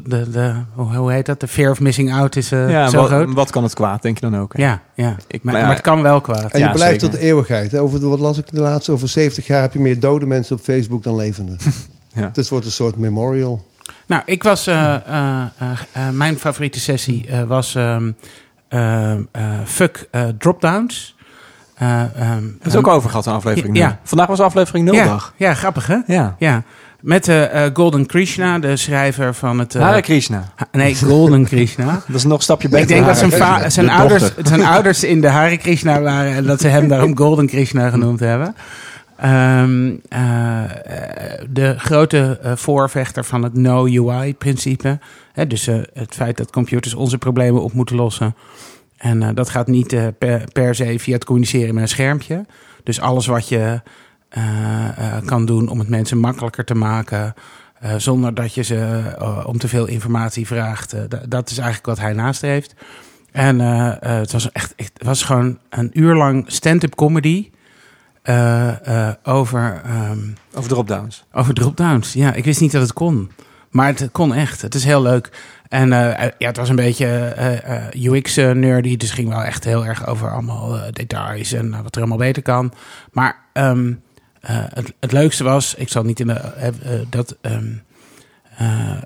de, 0.04 0.30
de, 0.30 0.54
hoe, 0.74 1.12
heet 1.12 1.26
dat? 1.26 1.40
De 1.40 1.48
fear 1.48 1.70
of 1.70 1.80
missing 1.80 2.12
out 2.14 2.36
is 2.36 2.52
eh, 2.52 2.70
Ja, 2.70 2.88
zo 2.88 2.96
wat, 2.96 3.06
groot. 3.06 3.32
wat 3.32 3.50
kan 3.50 3.62
het 3.62 3.74
kwaad, 3.74 4.02
denk 4.02 4.18
je 4.20 4.30
dan 4.30 4.40
ook? 4.40 4.56
hè? 4.56 4.62
Ja, 4.62 4.82
ja. 4.94 5.16
Ik- 5.26 5.42
maar, 5.42 5.52
maar 5.52 5.62
ja, 5.62 5.66
maar 5.66 5.76
het 5.76 5.84
kan 5.84 6.02
wel 6.02 6.20
kwaad. 6.20 6.52
En 6.52 6.58
je 6.58 6.64
Ja, 6.64 6.72
blijft 6.72 7.00
zeker. 7.00 7.08
tot 7.10 7.20
de 7.20 7.26
eeuwigheid. 7.26 7.72
Hè? 7.72 7.80
Over, 7.80 8.00
de- 8.00 8.06
wat 8.06 8.18
las 8.20 8.38
ik 8.38 8.44
de 8.50 8.60
laatste? 8.60 8.92
Over 8.92 9.08
70 9.08 9.46
jaar 9.46 9.60
heb 9.62 9.72
je 9.72 9.78
meer 9.80 10.00
dode 10.00 10.26
mensen 10.26 10.56
op 10.56 10.62
Facebook 10.62 11.02
dan 11.02 11.16
levende. 11.16 11.56
Ja. 12.16 12.20
Dus 12.20 12.30
het 12.36 12.48
wordt 12.48 12.66
een 12.66 12.72
soort 12.72 12.96
memorial. 12.96 13.64
Nou, 14.06 14.22
ik 14.24 14.42
was. 14.42 14.66
eh, 14.66 14.94
eh, 14.94 15.42
eh, 15.92 16.08
mijn 16.12 16.38
favoriete 16.38 16.80
sessie 16.80 17.28
was. 17.46 17.74
ehm, 17.74 18.10
eh, 18.68 19.12
eh, 19.12 19.18
fuck 19.64 20.08
dropdowns. 20.38 21.16
Ehm, 21.78 22.42
Het 22.58 22.66
is 22.66 22.76
ook 22.76 22.86
over 22.88 23.10
gehad, 23.10 23.26
een 23.26 23.32
aflevering. 23.32 23.76
Ja. 23.76 23.86
nul. 23.86 23.96
Vandaag 24.02 24.26
was 24.26 24.40
aflevering 24.40 24.84
0 24.84 24.94
ja, 24.94 25.04
dag. 25.04 25.34
ja, 25.36 25.54
grappig 25.54 25.86
hè? 25.86 25.96
Ja. 26.06 26.34
Ja. 26.38 26.62
Met 27.00 27.28
eh, 27.28 27.62
Golden 27.74 28.06
Krishna, 28.06 28.58
de 28.58 28.76
schrijver 28.76 29.34
van 29.34 29.58
het. 29.58 29.74
eh, 29.74 29.82
Hare 29.82 30.00
Krishna. 30.00 30.44
ha- 30.54 30.68
nee, 30.72 30.94
Golden 30.96 31.44
Krishna. 31.44 31.84
Dat 32.06 32.16
is 32.16 32.24
nog 32.24 32.36
een 32.36 32.42
stapje 32.42 32.68
beter. 32.68 32.82
Ik 32.82 32.88
denk 32.88 33.06
dat 33.06 33.18
zijn, 33.18 33.70
zijn, 33.70 33.86
De 33.86 33.92
ouders, 33.92 34.30
zijn 34.42 34.64
ouders 34.64 35.04
in 35.04 35.20
de 35.20 35.28
Hare 35.28 35.56
Krishna 35.56 36.00
waren 36.00 36.34
en 36.34 36.44
dat 36.44 36.60
ze 36.60 36.68
hem 36.68 36.88
daarom 36.88 37.16
Golden 37.16 37.46
Krishna 37.46 37.90
genoemd 37.90 38.20
hebben. 38.20 38.54
Eh, 39.24 40.64
de 41.50 41.74
grote 41.78 42.38
eh, 42.42 42.56
voorvechter 42.56 43.24
van 43.24 43.42
het 43.42 43.54
no-UI-principe. 43.54 44.98
Dus 45.48 45.66
eh, 45.66 45.76
het 45.92 46.14
feit 46.14 46.36
dat 46.36 46.50
computers 46.50 46.94
onze 46.94 47.18
problemen 47.18 47.62
op 47.62 47.72
moeten 47.72 47.96
lossen. 47.96 48.34
En 48.96 49.34
dat 49.34 49.48
gaat 49.48 49.66
niet 49.66 50.18
per, 50.18 50.44
per 50.52 50.74
se 50.74 50.98
via 50.98 51.14
het 51.14 51.24
communiceren 51.24 51.74
met 51.74 51.82
een 51.82 51.88
schermpje. 51.88 52.46
Dus 52.82 53.00
alles 53.00 53.26
wat 53.26 53.48
je 53.48 53.80
kan 55.24 55.46
doen 55.46 55.68
om 55.68 55.78
het 55.78 55.88
mensen 55.88 56.18
makkelijker 56.18 56.64
te 56.64 56.74
maken. 56.74 57.34
zonder 57.96 58.34
dat 58.34 58.54
je 58.54 58.62
ze 58.62 59.02
om 59.46 59.58
te 59.58 59.68
veel 59.68 59.86
informatie 59.86 60.46
vraagt. 60.46 60.94
da- 61.08 61.22
dat 61.28 61.50
is 61.50 61.58
eigenlijk 61.58 61.86
wat 61.86 61.98
hij 61.98 62.12
nastreeft. 62.12 62.74
En 63.32 63.58
het 64.00 64.32
was 64.32 64.52
echt- 64.52 64.72
het 64.76 64.92
was 65.04 65.22
gewoon 65.22 65.58
een 65.70 65.90
uur 65.92 66.14
lang 66.14 66.44
stand-up 66.46 66.94
comedy. 66.94 67.50
Eh, 68.24 69.10
over, 69.22 69.80
ehm, 69.84 70.18
Over 70.54 70.68
dropdowns. 70.68 71.24
over 71.32 71.54
dropdowns. 71.54 72.12
Ja, 72.12 72.32
ik 72.32 72.44
wist 72.44 72.60
niet 72.60 72.72
dat 72.72 72.82
het 72.82 72.92
kon. 72.92 73.30
Maar 73.70 73.86
het 73.86 74.08
kon 74.12 74.34
echt. 74.34 74.62
Het 74.62 74.74
is 74.74 74.84
heel 74.84 75.02
leuk. 75.02 75.30
En 75.68 75.92
eh, 75.92 76.30
ja, 76.38 76.46
het 76.46 76.56
was 76.56 76.68
een 76.68 76.76
beetje 76.76 77.90
UX-nerdy. 77.92 78.96
Dus 78.96 79.10
ging 79.10 79.28
wel 79.28 79.42
echt 79.42 79.64
heel 79.64 79.86
erg 79.86 80.06
over 80.06 80.30
allemaal 80.30 80.78
details 80.90 81.52
en 81.52 81.82
wat 81.82 81.94
er 81.94 82.00
allemaal 82.00 82.18
beter 82.18 82.42
kan. 82.42 82.72
Maar 83.12 83.36
ehm, 83.52 83.92
eh, 84.44 84.56
het, 84.56 84.92
het 85.00 85.12
leukste 85.12 85.44
was, 85.44 85.74
ik 85.74 85.88
zal 85.88 86.02
niet 86.02 86.20
in 86.20 86.26
de. 86.26 87.04
dat 87.10 87.36
ehm, 87.40 87.72
eh, 88.56 88.96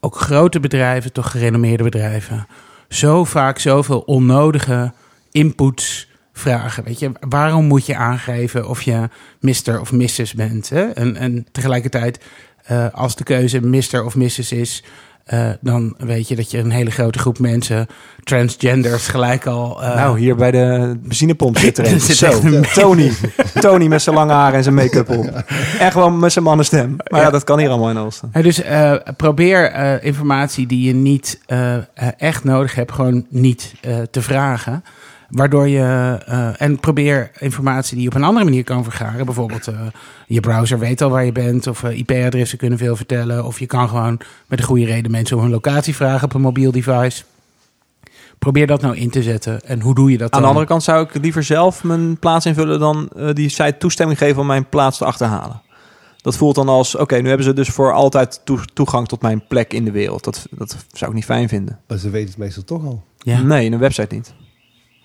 ook 0.00 0.16
grote 0.16 0.60
bedrijven, 0.60 1.12
toch 1.12 1.30
gerenommeerde 1.30 1.82
bedrijven, 1.82 2.46
zo 2.88 3.24
vaak 3.24 3.58
zoveel 3.58 4.00
onnodige 4.00 4.92
inputs 5.30 6.08
vragen. 6.40 6.84
Weet 6.84 6.98
je, 6.98 7.12
waarom 7.28 7.64
moet 7.64 7.86
je 7.86 7.96
aangeven 7.96 8.68
of 8.68 8.82
je 8.82 9.08
Mr. 9.40 9.80
of 9.80 9.92
Mrs. 9.92 10.34
bent? 10.34 10.68
Hè? 10.68 10.82
En, 10.84 11.16
en 11.16 11.46
tegelijkertijd, 11.52 12.24
eh, 12.64 12.86
als 12.92 13.16
de 13.16 13.24
keuze 13.24 13.60
Mr. 13.60 14.04
of 14.04 14.14
Mrs. 14.16 14.52
is, 14.52 14.84
eh, 15.24 15.50
dan 15.60 15.94
weet 15.98 16.28
je 16.28 16.36
dat 16.36 16.50
je 16.50 16.58
een 16.58 16.70
hele 16.70 16.90
grote 16.90 17.18
groep 17.18 17.38
mensen, 17.38 17.86
transgenders, 18.24 19.08
gelijk 19.08 19.46
al. 19.46 19.82
eh, 19.82 19.94
nou, 19.94 20.18
hier 20.18 20.36
bij 20.36 20.50
de 20.50 20.96
benzinepomp 21.02 21.58
zit 21.66 21.78
er 21.78 21.86
een. 21.92 22.00
Zit 22.00 22.16
Zo, 22.16 22.26
echt 22.26 22.42
een- 22.44 22.62
Tony. 22.74 23.12
Tony 23.60 23.86
met 23.86 24.02
zijn 24.02 24.16
lange 24.16 24.32
haar 24.32 24.54
en 24.54 24.62
zijn 24.62 24.74
make-up 24.74 25.08
op. 25.10 25.42
En 25.78 25.92
gewoon 25.92 26.18
met 26.18 26.32
zijn 26.32 26.44
mannenstem. 26.44 26.96
Maar 27.10 27.20
ja, 27.20 27.30
dat 27.30 27.44
kan 27.44 27.58
hier 27.58 27.68
allemaal 27.68 27.90
in 27.90 27.96
Oosten. 27.98 28.30
Dus 28.42 28.62
probeer 29.16 29.72
informatie 30.02 30.66
die 30.66 30.86
je 30.86 30.94
niet 30.94 31.40
echt 32.16 32.44
nodig 32.44 32.74
hebt, 32.74 32.92
gewoon 32.92 33.26
niet 33.28 33.72
te 34.10 34.22
vragen. 34.22 34.84
Waardoor 35.30 35.68
je. 35.68 36.18
eh, 36.26 36.60
en 36.62 36.78
probeer 36.80 37.30
informatie 37.38 37.94
die 37.94 38.02
je 38.02 38.08
op 38.10 38.14
een 38.16 38.24
andere 38.24 38.44
manier 38.44 38.64
kan 38.64 38.84
vergaren. 38.84 39.24
Bijvoorbeeld, 39.26 39.66
eh, 39.68 39.80
je 40.26 40.40
browser 40.40 40.78
weet 40.78 41.02
al 41.02 41.10
waar 41.10 41.24
je 41.24 41.32
bent. 41.32 41.66
Of 41.66 41.82
eh, 41.82 41.98
IP-adressen 41.98 42.58
kunnen 42.58 42.78
veel 42.78 42.96
vertellen. 42.96 43.44
Of 43.44 43.58
je 43.58 43.66
kan 43.66 43.88
gewoon 43.88 44.20
met 44.46 44.58
een 44.58 44.64
goede 44.64 44.84
reden 44.84 45.10
mensen 45.10 45.36
om 45.36 45.42
hun 45.42 45.50
locatie 45.52 45.94
vragen 45.94 46.24
op 46.24 46.34
een 46.34 46.40
mobiel 46.40 46.70
device. 46.72 47.22
Probeer 48.38 48.66
dat 48.66 48.80
nou 48.80 48.96
in 48.96 49.10
te 49.10 49.22
zetten. 49.22 49.60
En 49.60 49.80
hoe 49.80 49.94
doe 49.94 50.10
je 50.10 50.18
dat 50.18 50.26
Aan 50.30 50.32
dan? 50.32 50.42
de 50.42 50.46
andere 50.48 50.66
kant 50.66 50.82
zou 50.82 51.04
ik 51.04 51.22
liever 51.22 51.42
zelf 51.42 51.84
mijn 51.84 52.18
plaats 52.18 52.46
invullen 52.46 52.78
dan 52.78 53.10
die 53.32 53.48
site 53.48 53.76
toestemming 53.78 54.18
geven 54.18 54.40
om 54.40 54.46
mijn 54.46 54.68
plaats 54.68 54.98
te 54.98 55.04
achterhalen. 55.04 55.60
Dat 56.22 56.36
voelt 56.36 56.54
dan 56.54 56.68
als, 56.68 56.94
oké, 56.96 57.16
nu 57.16 57.26
hebben 57.28 57.46
ze 57.46 57.52
dus 57.52 57.68
voor 57.68 57.92
altijd 57.92 58.40
toe- 58.44 58.64
toegang 58.72 59.08
tot 59.08 59.22
mijn 59.22 59.42
plek 59.48 59.72
in 59.72 59.84
de 59.84 59.90
wereld. 59.90 60.24
Dat, 60.24 60.46
dat 60.50 60.76
zou 60.92 61.10
ik 61.10 61.16
niet 61.16 61.24
fijn 61.24 61.48
vinden. 61.48 61.78
Maar 61.88 61.98
ze 61.98 62.10
weten 62.10 62.28
het 62.28 62.38
meestal 62.38 62.64
toch 62.64 62.84
al. 62.84 63.04
Ja. 63.18 63.40
Nee, 63.42 63.64
in 63.64 63.72
een 63.72 63.78
website 63.78 64.14
niet. 64.14 64.32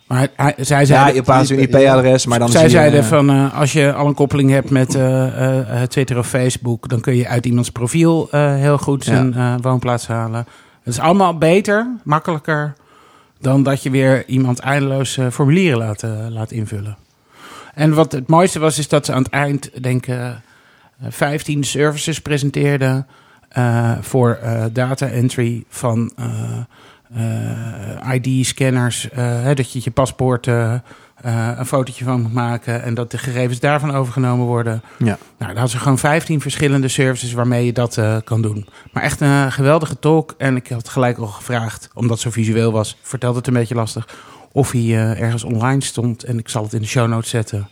Maar 0.07 0.27
hij- 0.35 0.53
zij 0.57 0.85
Ja, 0.85 1.07
je 1.07 1.23
een 1.27 1.59
IP-adres, 1.59 2.25
maar 2.25 2.39
dan 2.39 2.49
zij 2.49 2.69
zeiden 2.69 2.99
eh, 2.99 3.05
van 3.05 3.29
eh, 3.29 3.59
als 3.59 3.73
je 3.73 3.93
al 3.93 4.07
een 4.07 4.13
koppeling 4.13 4.49
hebt 4.49 4.69
met 4.69 4.95
eh, 4.95 5.81
Twitter 5.81 6.17
of 6.17 6.27
Facebook, 6.27 6.89
dan 6.89 7.01
kun 7.01 7.15
je 7.15 7.27
uit 7.27 7.45
iemands 7.45 7.69
profiel 7.69 8.27
heel 8.31 8.77
goed 8.77 9.03
zijn 9.03 9.61
woonplaats 9.61 10.07
halen. 10.07 10.45
Het 10.83 10.93
is 10.93 10.99
allemaal 10.99 11.37
beter, 11.37 11.87
makkelijker 12.03 12.73
dan 13.39 13.63
dat 13.63 13.83
je 13.83 13.89
weer 13.89 14.25
iemand 14.27 14.59
eindeloos 14.59 15.19
formulieren 15.31 15.77
laat, 15.77 16.03
laat 16.29 16.51
invullen. 16.51 16.97
En 17.73 17.93
wat 17.93 18.11
het 18.11 18.27
mooiste 18.27 18.59
was, 18.59 18.77
is 18.77 18.87
dat 18.87 19.05
ze 19.05 19.13
aan 19.13 19.23
het 19.23 19.31
eind, 19.31 19.83
denk 19.83 20.05
ik, 20.05 20.15
eh, 20.15 20.29
15 21.09 21.63
services 21.63 22.21
presenteerden 22.21 23.07
voor 24.01 24.39
data 24.73 25.07
entry 25.07 25.63
van 25.69 26.11
ID-scanners. 28.13 29.09
eh, 29.09 29.45
dat 29.55 29.71
je 29.71 29.79
je 29.83 29.91
paspoort 29.91 30.47
eh, 30.47 30.73
eh, 30.73 31.51
een 31.57 31.65
fotootje 31.65 32.03
van 32.05 32.21
moet 32.21 32.33
maken 32.33 32.83
en 32.83 32.93
dat 32.93 33.11
de 33.11 33.17
gegevens 33.17 33.59
daarvan 33.59 33.91
overgenomen 33.95 34.45
worden. 34.45 34.81
Ja. 34.97 35.05
Nou, 35.05 35.17
daar 35.37 35.47
hadden 35.47 35.69
ze 35.69 35.77
gewoon 35.79 35.97
15 35.97 36.41
verschillende 36.41 36.87
services 36.87 37.33
waarmee 37.33 37.65
je 37.65 37.73
dat 37.73 37.97
eh, 37.97 38.17
kan 38.23 38.41
doen. 38.41 38.67
Maar 38.91 39.03
echt 39.03 39.21
een 39.21 39.51
geweldige 39.51 39.99
talk. 39.99 40.33
En 40.37 40.55
ik 40.55 40.67
had 40.67 40.89
gelijk 40.89 41.17
al 41.17 41.27
gevraagd, 41.27 41.89
omdat 41.93 42.11
het 42.11 42.21
zo 42.21 42.29
visueel 42.29 42.71
was, 42.71 42.97
vertelde 43.01 43.37
het 43.37 43.47
een 43.47 43.53
beetje 43.53 43.75
lastig, 43.75 44.07
of 44.51 44.71
hij 44.71 44.81
eh, 44.81 45.21
ergens 45.21 45.43
online 45.43 45.83
stond. 45.83 46.23
En 46.23 46.37
ik 46.37 46.49
zal 46.49 46.63
het 46.63 46.73
in 46.73 46.81
de 46.81 46.87
show 46.87 47.07
notes 47.07 47.29
zetten 47.29 47.67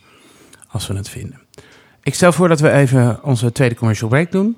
als 0.68 0.86
we 0.86 0.94
het 0.94 1.08
vinden. 1.08 1.40
Ik 2.02 2.14
stel 2.14 2.32
voor 2.32 2.48
dat 2.48 2.60
we 2.60 2.70
even 2.70 3.18
onze 3.22 3.52
tweede 3.52 3.74
commercial 3.74 4.08
break 4.08 4.32
doen. 4.32 4.56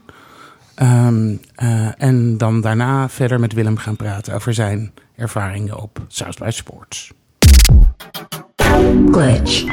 Ehm, 0.76 1.34
eh, 1.54 1.88
en 2.02 2.38
dan 2.38 2.60
daarna 2.60 3.08
verder 3.08 3.40
met 3.40 3.52
Willem 3.52 3.76
gaan 3.76 3.96
praten 3.96 4.34
over 4.34 4.54
zijn 4.54 4.92
ervaringen 5.16 5.82
op 5.82 6.00
South 6.08 6.38
by 6.38 6.50
Sports. 6.50 7.12
glitch, 9.10 9.64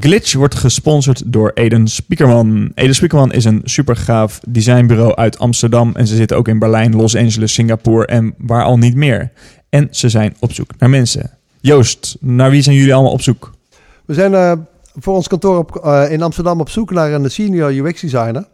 Glitch 0.00 0.34
wordt 0.34 0.54
gesponsord 0.54 1.32
door 1.32 1.50
Eden 1.54 1.88
Spiekerman. 1.88 2.72
Eden 2.74 2.94
Spiekerman 2.94 3.32
is 3.32 3.44
een 3.44 3.60
supergaaf 3.64 4.40
designbureau 4.48 5.14
uit 5.14 5.38
Amsterdam. 5.38 5.92
En 5.94 6.06
ze 6.06 6.16
zitten 6.16 6.36
ook 6.36 6.48
in 6.48 6.58
Berlijn, 6.58 6.96
Los 6.96 7.16
Angeles, 7.16 7.52
Singapore 7.52 8.06
en 8.06 8.34
waar 8.38 8.64
al 8.64 8.78
niet 8.78 8.94
meer. 8.94 9.32
En 9.68 9.88
ze 9.90 10.08
zijn 10.08 10.36
op 10.38 10.52
zoek 10.52 10.70
naar 10.78 10.90
mensen. 10.90 11.30
Joost, 11.60 12.16
naar 12.20 12.50
wie 12.50 12.62
zijn 12.62 12.76
jullie 12.76 12.94
allemaal 12.94 13.12
op 13.12 13.22
zoek? 13.22 13.52
We 14.04 14.14
zijn 14.14 14.34
eh, 14.34 14.52
voor 14.94 15.14
ons 15.14 15.28
kantoor 15.28 15.58
op, 15.58 15.76
eh, 15.76 16.12
in 16.12 16.22
Amsterdam 16.22 16.60
op 16.60 16.68
zoek 16.68 16.90
naar 16.90 17.12
een 17.12 17.30
senior 17.30 17.72
UX-designer. 17.72 18.44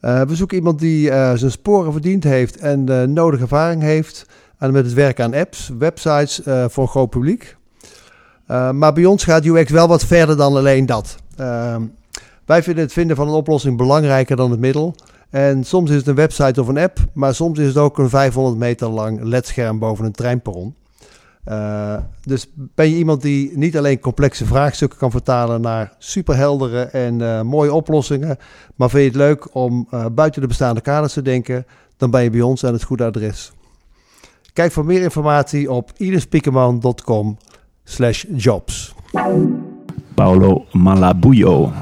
Eh, 0.00 0.20
we 0.20 0.36
zoeken 0.36 0.56
iemand 0.56 0.78
die 0.78 1.10
eh, 1.10 1.32
zijn 1.34 1.50
sporen 1.50 1.92
verdiend 1.92 2.24
heeft 2.24 2.56
en 2.56 2.84
de 2.84 3.04
nodige 3.08 3.42
ervaring 3.42 3.82
heeft 3.82 4.26
aan, 4.58 4.72
met 4.72 4.84
het 4.84 4.94
werken 4.94 5.24
aan 5.24 5.34
apps, 5.34 5.70
websites 5.78 6.40
voor 6.44 6.82
een 6.82 6.88
groot 6.88 7.10
publiek. 7.10 7.56
Maar 8.46 8.92
bij 8.92 9.04
ons 9.04 9.24
gaat 9.24 9.44
UX 9.44 9.70
wel 9.70 9.88
wat 9.88 10.04
verder 10.04 10.36
dan 10.36 10.56
alleen 10.56 10.86
dat. 10.86 11.16
Ehm, 11.36 11.82
wij 12.44 12.62
vinden 12.62 12.84
het 12.84 12.92
vinden 12.92 13.16
van 13.16 13.28
een 13.28 13.34
oplossing 13.34 13.76
belangrijker 13.76 14.36
dan 14.36 14.50
het 14.50 14.60
middel. 14.60 14.94
En 15.30 15.64
soms 15.64 15.90
is 15.90 15.96
het 15.96 16.06
een 16.06 16.14
website 16.14 16.60
of 16.60 16.68
een 16.68 16.78
app, 16.78 16.98
maar 17.12 17.34
soms 17.34 17.58
is 17.58 17.66
het 17.66 17.76
ook 17.76 17.98
een 17.98 18.08
500 18.08 18.56
meter 18.56 18.88
lang 18.88 19.22
ledscherm 19.22 19.78
boven 19.78 20.04
een 20.04 20.12
treinperron. 20.12 20.74
Eh, 21.48 21.96
dus 22.22 22.48
ben 22.54 22.90
je 22.90 22.96
iemand 22.96 23.22
die 23.22 23.58
niet 23.58 23.76
alleen 23.76 24.00
complexe 24.00 24.46
vraagstukken 24.46 24.98
kan 24.98 25.10
vertalen 25.10 25.60
naar 25.60 25.92
superheldere 25.98 26.80
en 26.82 27.20
eh, 27.20 27.42
mooie 27.42 27.72
oplossingen, 27.72 28.36
maar 28.74 28.90
vind 28.90 29.02
je 29.02 29.08
het 29.08 29.18
leuk 29.18 29.54
om 29.54 29.86
eh, 29.90 30.06
buiten 30.12 30.40
de 30.40 30.46
bestaande 30.46 30.80
kaders 30.80 31.12
te 31.12 31.22
denken, 31.22 31.66
dan 31.96 32.10
ben 32.10 32.22
je 32.22 32.30
bij 32.30 32.40
ons 32.40 32.64
aan 32.64 32.72
het 32.72 32.82
goede 32.82 33.04
adres. 33.04 33.52
Kijk 34.52 34.72
voor 34.72 34.84
meer 34.84 35.02
informatie 35.02 35.70
op 35.70 35.92
idespiekerman.com 35.96 37.36
slash 37.84 38.24
jobs. 38.34 38.94
Paolo 40.14 40.66
Malabuyo. 40.72 41.72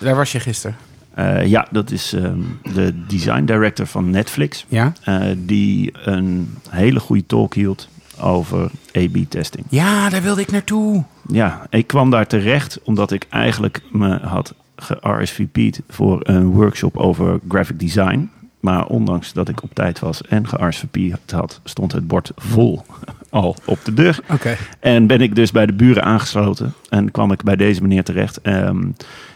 Daar 0.00 0.16
was 0.16 0.32
je 0.32 0.40
gisteren. 0.40 0.76
Eh, 1.14 1.46
ja, 1.46 1.68
dat 1.70 1.90
is 1.90 2.12
ehm, 2.12 2.40
de 2.74 3.06
design 3.06 3.44
director 3.44 3.86
van 3.86 4.10
Netflix. 4.10 4.64
Ja? 4.68 4.92
eh, 5.04 5.20
die 5.36 5.92
een 6.04 6.56
hele 6.70 7.00
goede 7.00 7.26
talk 7.26 7.54
hield 7.54 7.88
over 8.20 8.70
A-B-testing. 8.96 9.64
Ja, 9.68 10.08
daar 10.08 10.22
wilde 10.22 10.40
ik 10.40 10.50
naartoe. 10.50 11.04
Ja, 11.28 11.66
ik 11.70 11.86
kwam 11.86 12.10
daar 12.10 12.26
terecht 12.26 12.80
omdat 12.82 13.10
ik 13.10 13.26
eigenlijk 13.28 13.82
me 13.92 14.18
had 14.18 14.54
ge-RSVP'd 14.76 15.80
voor 15.88 16.20
een 16.22 16.46
workshop 16.46 16.96
over 16.96 17.40
graphic 17.48 17.80
design. 17.80 18.30
Maar 18.60 18.86
ondanks 18.86 19.32
dat 19.32 19.48
ik 19.48 19.62
op 19.62 19.74
tijd 19.74 19.98
was 19.98 20.22
en 20.22 20.48
ge-RSVP'd 20.48 21.30
had, 21.30 21.60
stond 21.64 21.92
het 21.92 22.06
bord 22.06 22.30
vol 22.36 22.82
al 23.30 23.56
op 23.64 23.78
de 23.84 23.94
deur. 23.94 24.20
Oké. 24.30 24.56
En 24.80 25.06
ben 25.06 25.20
ik 25.20 25.34
dus 25.34 25.50
bij 25.50 25.66
de 25.66 25.72
buren 25.72 26.04
aangesloten. 26.04 26.74
En 26.88 27.10
kwam 27.10 27.32
ik 27.32 27.42
bij 27.42 27.56
deze 27.56 27.82
meneer 27.82 28.04
terecht. 28.04 28.40
ehm, 28.40 28.84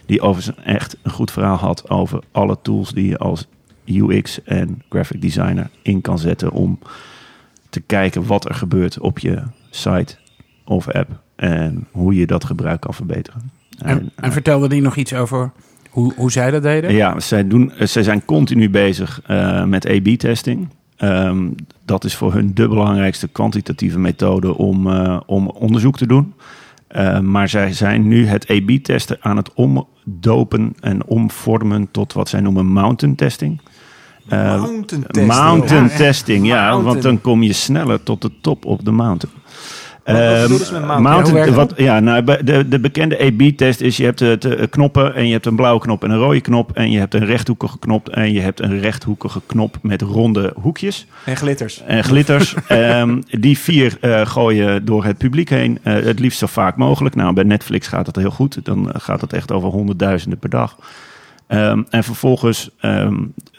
die 0.06 0.20
overigens 0.20 0.56
echt 0.64 0.96
een 1.02 1.10
goed 1.10 1.30
verhaal 1.30 1.56
had 1.56 1.90
over 1.90 2.22
alle 2.32 2.58
tools 2.62 2.92
die 2.92 3.08
je 3.08 3.18
als 3.18 3.46
UX 3.84 4.42
en 4.44 4.82
graphic 4.88 5.20
designer 5.20 5.70
in 5.82 6.00
kan 6.00 6.18
zetten. 6.18 6.50
Om 6.50 6.78
te 7.72 7.80
kijken 7.80 8.26
wat 8.26 8.48
er 8.48 8.54
gebeurt 8.54 8.98
op 8.98 9.18
je 9.18 9.42
site 9.70 10.16
of 10.64 10.88
app. 10.88 11.22
En 11.36 11.86
hoe 11.90 12.14
je 12.14 12.26
dat 12.26 12.44
gebruik 12.44 12.80
kan 12.80 12.94
verbeteren. 12.94 13.50
En, 13.78 14.10
en 14.14 14.32
vertelde 14.32 14.68
die 14.68 14.80
nog 14.80 14.96
iets 14.96 15.14
over 15.14 15.52
hoe, 15.90 16.12
hoe 16.16 16.32
zij 16.32 16.50
dat 16.50 16.62
deden? 16.62 16.94
Ja, 16.94 17.20
zij, 17.20 17.48
doen, 17.48 17.72
eh, 17.72 17.86
zij 17.86 18.02
zijn 18.02 18.24
continu 18.24 18.70
bezig 18.70 19.20
eh, 19.26 19.64
met 19.64 19.88
A-B-testing. 19.88 20.68
Ehm, 20.96 21.48
dat 21.84 22.04
is 22.04 22.16
voor 22.16 22.32
hun 22.32 22.54
de 22.54 22.68
belangrijkste 22.68 23.28
kwantitatieve 23.28 23.98
methode 23.98 24.56
om, 24.56 24.90
eh, 24.90 25.20
om 25.26 25.48
onderzoek 25.48 25.96
te 25.96 26.06
doen. 26.06 26.34
Eh, 26.92 27.20
maar 27.20 27.48
zij 27.48 27.72
zijn 27.72 28.08
nu 28.08 28.26
het 28.26 28.50
A-B-testen 28.50 29.16
aan 29.20 29.36
het 29.36 29.52
omdopen 29.54 30.74
en 30.80 31.06
omvormen 31.06 31.90
tot 31.90 32.12
wat 32.12 32.28
zij 32.28 32.40
noemen 32.40 32.66
mountain 32.66 33.14
testing. 33.16 33.60
Eh, 34.28 34.60
Mountain 34.60 35.02
testing. 35.06 35.26
Mountain 35.26 35.84
Ja, 35.88 35.96
testing, 35.96 36.46
ja, 36.46 36.60
Mountain. 36.62 36.84
want 36.84 37.02
dan 37.02 37.20
kom 37.20 37.42
je 37.42 37.52
sneller 37.52 38.02
tot 38.02 38.22
de 38.22 38.30
top 38.40 38.64
op 38.64 38.84
de 38.84 38.90
mountain. 38.90 39.36
Wat- 40.04 40.16
wat 40.48 40.70
Ehm, 40.70 40.72
met 40.88 40.98
mountain? 41.00 41.46
Ja, 41.46 41.52
wat, 41.52 41.72
ja, 41.76 42.00
nou, 42.00 42.44
de, 42.44 42.68
de 42.68 42.80
bekende 42.80 43.20
A-B-test 43.24 43.80
is: 43.80 43.96
je 43.96 44.04
hebt 44.04 44.18
de, 44.18 44.36
de 44.38 44.66
knoppen 44.70 45.14
en 45.14 45.26
je 45.26 45.32
hebt 45.32 45.46
een 45.46 45.56
blauwe 45.56 45.80
knop 45.80 46.04
en 46.04 46.10
een 46.10 46.18
rode 46.18 46.40
knop. 46.40 46.70
En 46.72 46.90
je 46.90 46.98
hebt 46.98 47.14
een 47.14 47.24
rechthoekige 47.24 47.78
knop 47.78 48.08
en 48.08 48.32
je 48.32 48.40
hebt 48.40 48.60
een 48.60 48.80
rechthoekige 48.80 49.40
knop 49.46 49.76
met 49.82 50.02
ronde 50.02 50.52
hoekjes 50.60 51.06
En 51.24 51.36
glitters. 51.36 51.82
en 51.86 52.04
glitters. 52.04 52.54
Ehm, 52.68 53.20
die 53.30 53.58
vier 53.58 53.96
eh, 54.00 54.26
gooien 54.26 54.84
door 54.84 55.04
het 55.04 55.18
publiek 55.18 55.48
heen. 55.48 55.78
eh, 55.82 55.94
het 55.94 56.18
liefst 56.18 56.38
zo 56.38 56.46
vaak 56.46 56.76
mogelijk. 56.76 57.14
Nou, 57.14 57.32
bij 57.34 57.44
Netflix 57.44 57.86
gaat 57.86 58.04
dat 58.04 58.16
heel 58.16 58.30
goed. 58.30 58.64
Dan 58.64 58.92
eh, 58.92 59.00
gaat 59.00 59.20
het 59.20 59.32
echt 59.32 59.52
over 59.52 59.68
honderdduizenden 59.68 60.38
per 60.38 60.50
dag. 60.50 60.76
Ehm, 61.46 61.82
en 61.90 62.04
vervolgens, 62.04 62.70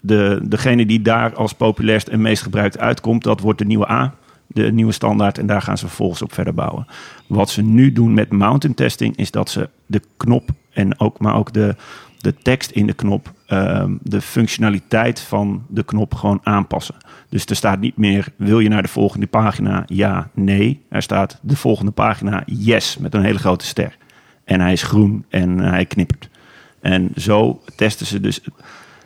de, 0.06 0.40
degene 0.44 0.86
die 0.86 1.02
daar 1.02 1.36
als 1.36 1.54
populairst 1.54 2.08
en 2.08 2.22
meest 2.22 2.44
gebruikt 2.44 2.80
uitkomt, 2.80 3.24
dat 3.24 3.40
wordt 3.40 3.60
de 3.60 3.66
nieuwe 3.66 3.92
A. 3.92 4.14
De 4.48 4.72
nieuwe 4.72 4.92
standaard. 4.92 5.38
En 5.38 5.46
daar 5.46 5.62
gaan 5.62 5.78
ze 5.78 5.88
vervolgens 5.88 6.22
op 6.22 6.34
verder 6.34 6.54
bouwen. 6.54 6.88
Wat 7.28 7.50
ze 7.50 7.62
nu 7.62 7.92
doen 7.92 8.14
met 8.14 8.32
mountain 8.32 8.76
testing, 8.76 9.18
is 9.18 9.32
dat 9.32 9.50
ze 9.50 9.70
de 9.86 10.02
knop 10.18 10.50
en 10.72 11.00
ook, 11.00 11.20
maar 11.20 11.36
ook 11.36 11.54
de, 11.54 11.76
de 12.20 12.34
tekst 12.34 12.72
in 12.72 12.88
de 12.88 12.94
knop, 12.94 13.32
ehm, 13.48 13.96
de 14.02 14.22
functionaliteit 14.22 15.20
van 15.20 15.66
de 15.68 15.84
knop 15.84 16.14
gewoon 16.14 16.40
aanpassen. 16.44 16.96
Dus 17.30 17.46
er 17.46 17.56
staat 17.56 17.80
niet 17.80 17.98
meer, 17.98 18.28
wil 18.36 18.60
je 18.60 18.70
naar 18.70 18.82
de 18.82 18.88
volgende 18.88 19.28
pagina? 19.28 19.84
Ja, 19.86 20.30
nee. 20.34 20.86
Er 20.90 21.02
staat 21.02 21.40
de 21.42 21.56
volgende 21.56 21.92
pagina, 21.92 22.44
yes, 22.46 22.98
met 22.98 23.14
een 23.14 23.24
hele 23.24 23.40
grote 23.40 23.66
ster. 23.66 23.98
En 24.44 24.60
hij 24.60 24.72
is 24.72 24.84
groen 24.84 25.26
en 25.30 25.60
hij 25.60 25.86
knippert. 25.86 26.30
En 26.82 27.12
zo 27.16 27.62
testen 27.76 28.06
ze 28.06 28.20
dus 28.20 28.42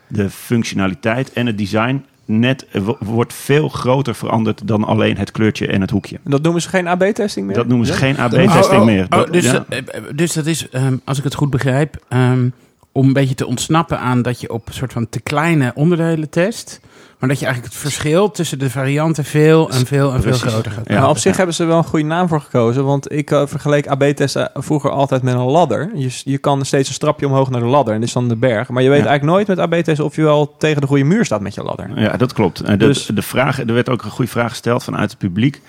de 0.08 0.30
functionaliteit 0.30 1.34
en 1.34 1.46
het 1.46 1.58
design 1.58 2.04
net 2.26 2.66
eh, 2.72 2.82
wo- 2.82 2.98
wordt 3.00 3.34
veel 3.34 3.70
groter 3.70 4.16
veranderd 4.16 4.68
dan 4.68 4.84
alleen 4.84 5.18
het 5.18 5.32
kleurtje 5.32 5.68
en 5.68 5.82
het 5.82 5.90
hoekje. 5.90 6.20
Dat 6.24 6.42
noemen 6.42 6.62
ze 6.62 6.70
geen 6.70 6.88
AB-testing 6.88 7.46
meer? 7.48 7.56
Dat 7.56 7.68
noemen 7.68 7.88
ze 7.88 7.92
Ja? 7.94 7.98
geen 8.00 8.18
AB-testing 8.18 8.64
Oh, 8.74 8.80
oh, 8.80 8.86
meer. 8.86 9.04
oh, 9.04 9.10
Dat- 9.10 9.34
dus, 9.34 9.44
ja. 9.46 9.52
dat, 9.52 9.66
eh, 9.70 10.02
dus 10.16 10.34
dat 10.34 10.46
is, 10.46 10.70
ehm, 10.70 10.98
als 11.04 11.18
ik 11.18 11.24
het 11.24 11.34
goed 11.36 11.50
begrijp, 11.50 12.04
ehm, 12.10 12.50
om 12.92 13.08
een 13.08 13.14
beetje 13.14 13.36
te 13.36 13.48
ontsnappen 13.48 14.00
aan 14.00 14.22
dat 14.22 14.42
je 14.42 14.54
op 14.54 14.68
soort 14.72 14.94
van 14.94 15.10
te 15.10 15.20
kleine 15.20 15.72
onderdelen 15.76 16.30
test. 16.30 16.80
Maar 17.20 17.30
dat 17.30 17.40
je 17.40 17.46
eigenlijk 17.46 17.74
het 17.74 17.84
verschil 17.84 18.32
tussen 18.32 18.60
de 18.60 18.70
varianten 18.70 19.24
veel 19.26 19.70
en 19.72 19.86
veel 19.86 20.14
en 20.14 20.22
Precies. 20.22 20.42
veel 20.42 20.50
groter 20.52 20.72
gaat 20.72 20.88
Ja. 20.90 21.00
Maar 21.00 21.10
op 21.10 21.18
zich 21.18 21.38
hebben 21.38 21.56
ze 21.56 21.66
wel 21.66 21.78
een 21.78 21.84
goede 21.84 22.06
naam 22.06 22.28
voor 22.28 22.42
gekozen. 22.42 22.86
Want 22.86 23.12
ik 23.12 23.32
eh, 23.32 23.42
vergeleek 23.46 23.88
AB-testen 23.88 24.52
vroeger 24.54 24.92
altijd 24.92 25.22
met 25.22 25.34
een 25.34 25.40
ladder. 25.40 25.90
Je, 25.96 26.22
je 26.24 26.38
kan 26.38 26.66
steeds 26.66 26.88
een 26.88 26.94
strapje 26.94 27.26
omhoog 27.28 27.50
naar 27.50 27.62
de 27.62 27.68
ladder. 27.68 27.94
En 27.94 28.00
dit 28.00 28.08
is 28.08 28.14
dan 28.14 28.28
de 28.28 28.36
berg. 28.36 28.70
Maar 28.70 28.84
je 28.84 28.90
weet 28.90 29.00
Ja. 29.04 29.06
eigenlijk 29.08 29.38
nooit 29.38 29.48
met 29.48 29.60
AB-testen 29.60 30.06
of 30.06 30.16
je 30.16 30.22
wel 30.22 30.56
tegen 30.58 30.82
de 30.82 30.88
goede 30.88 31.04
muur 31.04 31.26
staat 31.26 31.42
met 31.42 31.54
je 31.54 31.64
ladder. 31.64 31.90
Ja, 31.96 32.18
dat 32.18 32.34
klopt. 32.34 32.60
Eh, 32.62 32.78
Dus- 32.78 33.06
de, 33.06 33.14
de 33.14 33.22
vraag, 33.22 33.60
er 33.60 33.74
werd 33.74 33.90
ook 33.90 34.04
een 34.04 34.12
goede 34.12 34.32
vraag 34.32 34.50
gesteld 34.50 34.84
vanuit 34.84 35.10
het 35.10 35.20
publiek. 35.20 35.62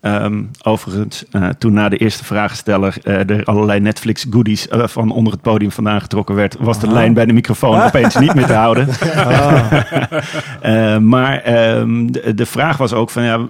Ehm, 0.00 0.42
overigens, 0.62 1.24
eh, 1.30 1.48
toen 1.58 1.72
na 1.72 1.88
de 1.88 1.96
eerste 1.96 2.24
vragensteller 2.24 2.96
eh, 3.02 3.30
er 3.30 3.44
allerlei 3.44 3.80
Netflix 3.80 4.26
goodies 4.30 4.68
eh, 4.68 4.86
van 4.86 5.10
onder 5.10 5.32
het 5.32 5.42
podium 5.42 5.70
vandaan 5.70 6.00
getrokken 6.00 6.34
werd, 6.34 6.56
was 6.60 6.80
de 6.80 6.92
lijn 6.92 7.14
bij 7.14 7.26
de 7.26 7.32
microfoon 7.32 7.80
opeens 7.82 8.16
niet 8.16 8.34
meer 8.34 8.46
te 8.46 8.52
houden. 8.64 8.88
Eh, 10.60 10.98
maar 10.98 11.42
ehm, 11.42 12.06
de, 12.06 12.34
de 12.34 12.46
vraag 12.46 12.76
was 12.76 12.92
ook 12.92 13.10
van 13.10 13.22
ja, 13.22 13.40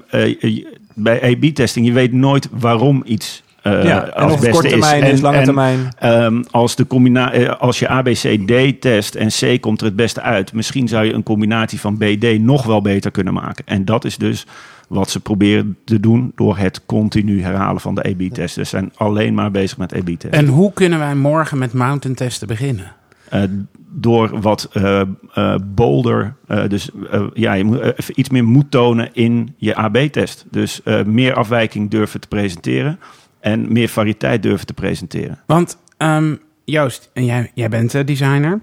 bij 0.95 1.25
A/B-testing 1.25 1.87
je 1.87 1.93
weet 1.93 2.13
nooit 2.13 2.49
waarom 2.53 3.03
iets 3.05 3.43
eh 3.63 3.85
ja, 3.85 3.99
als 3.99 4.33
beste 4.33 4.51
korte 4.51 4.69
termijn 4.69 5.03
is, 5.03 5.11
En- 5.11 5.21
lange 5.21 5.37
en, 5.37 5.45
termijn. 5.45 5.89
Ehm, 5.99 6.43
als, 6.51 6.77
de 6.77 6.87
combina- 6.87 7.49
als 7.49 7.79
je 7.79 7.89
ABCD 7.89 8.81
test 8.81 9.15
en 9.15 9.29
C 9.29 9.61
komt 9.61 9.81
er 9.81 9.87
het 9.87 9.97
beste 9.97 10.21
uit, 10.21 10.53
misschien 10.53 10.89
zou 10.89 11.05
je 11.05 11.13
een 11.13 11.23
combinatie 11.23 11.81
van 11.81 11.97
BD 11.99 12.39
nog 12.39 12.65
wel 12.65 12.83
beter 12.83 13.11
kunnen 13.11 13.35
maken. 13.35 13.65
En 13.67 13.85
dat 13.85 14.05
is 14.05 14.17
dus 14.17 14.47
wat 14.87 15.11
ze 15.11 15.21
proberen 15.21 15.77
te 15.85 16.01
doen 16.01 16.33
door 16.35 16.57
het 16.57 16.87
continu 16.87 17.43
herhalen 17.43 17.81
van 17.81 17.95
de 17.95 18.03
AB-test. 18.03 18.55
Ze 18.55 18.65
zijn 18.65 18.93
alleen 18.97 19.35
maar 19.35 19.51
bezig 19.51 19.79
met 19.79 19.95
AB-testen. 19.95 20.33
En 20.33 20.47
hoe 20.47 20.73
kunnen 20.73 20.99
wij 20.99 21.15
morgen 21.15 21.59
met 21.59 21.73
mountain 21.73 22.17
testen 22.17 22.49
beginnen? 22.49 22.93
Eh, 23.29 23.43
door 23.91 24.41
wat 24.41 24.69
eh 24.73 25.01
eh, 25.33 25.55
bolder, 25.65 26.35
dus 26.69 26.91
ja, 27.35 27.53
je 27.53 27.65
moet 27.65 27.81
even 27.81 28.21
iets 28.21 28.29
meer 28.29 28.45
moed 28.45 28.71
tonen 28.71 29.09
in 29.13 29.55
je 29.57 29.75
AB-test. 29.75 30.45
Dus 30.51 30.81
meer 31.07 31.35
afwijking 31.35 31.91
durven 31.91 32.21
te 32.21 32.29
presenteren 32.29 32.99
en 33.41 33.73
meer 33.73 33.89
variëteit 33.89 34.43
durven 34.43 34.67
te 34.67 34.75
presenteren. 34.75 35.39
Want 35.47 35.79
ehm, 35.97 36.35
Joost, 36.65 37.11
en 37.13 37.25
jij, 37.25 37.51
jij 37.55 37.69
bent 37.69 38.07
designer. 38.07 38.61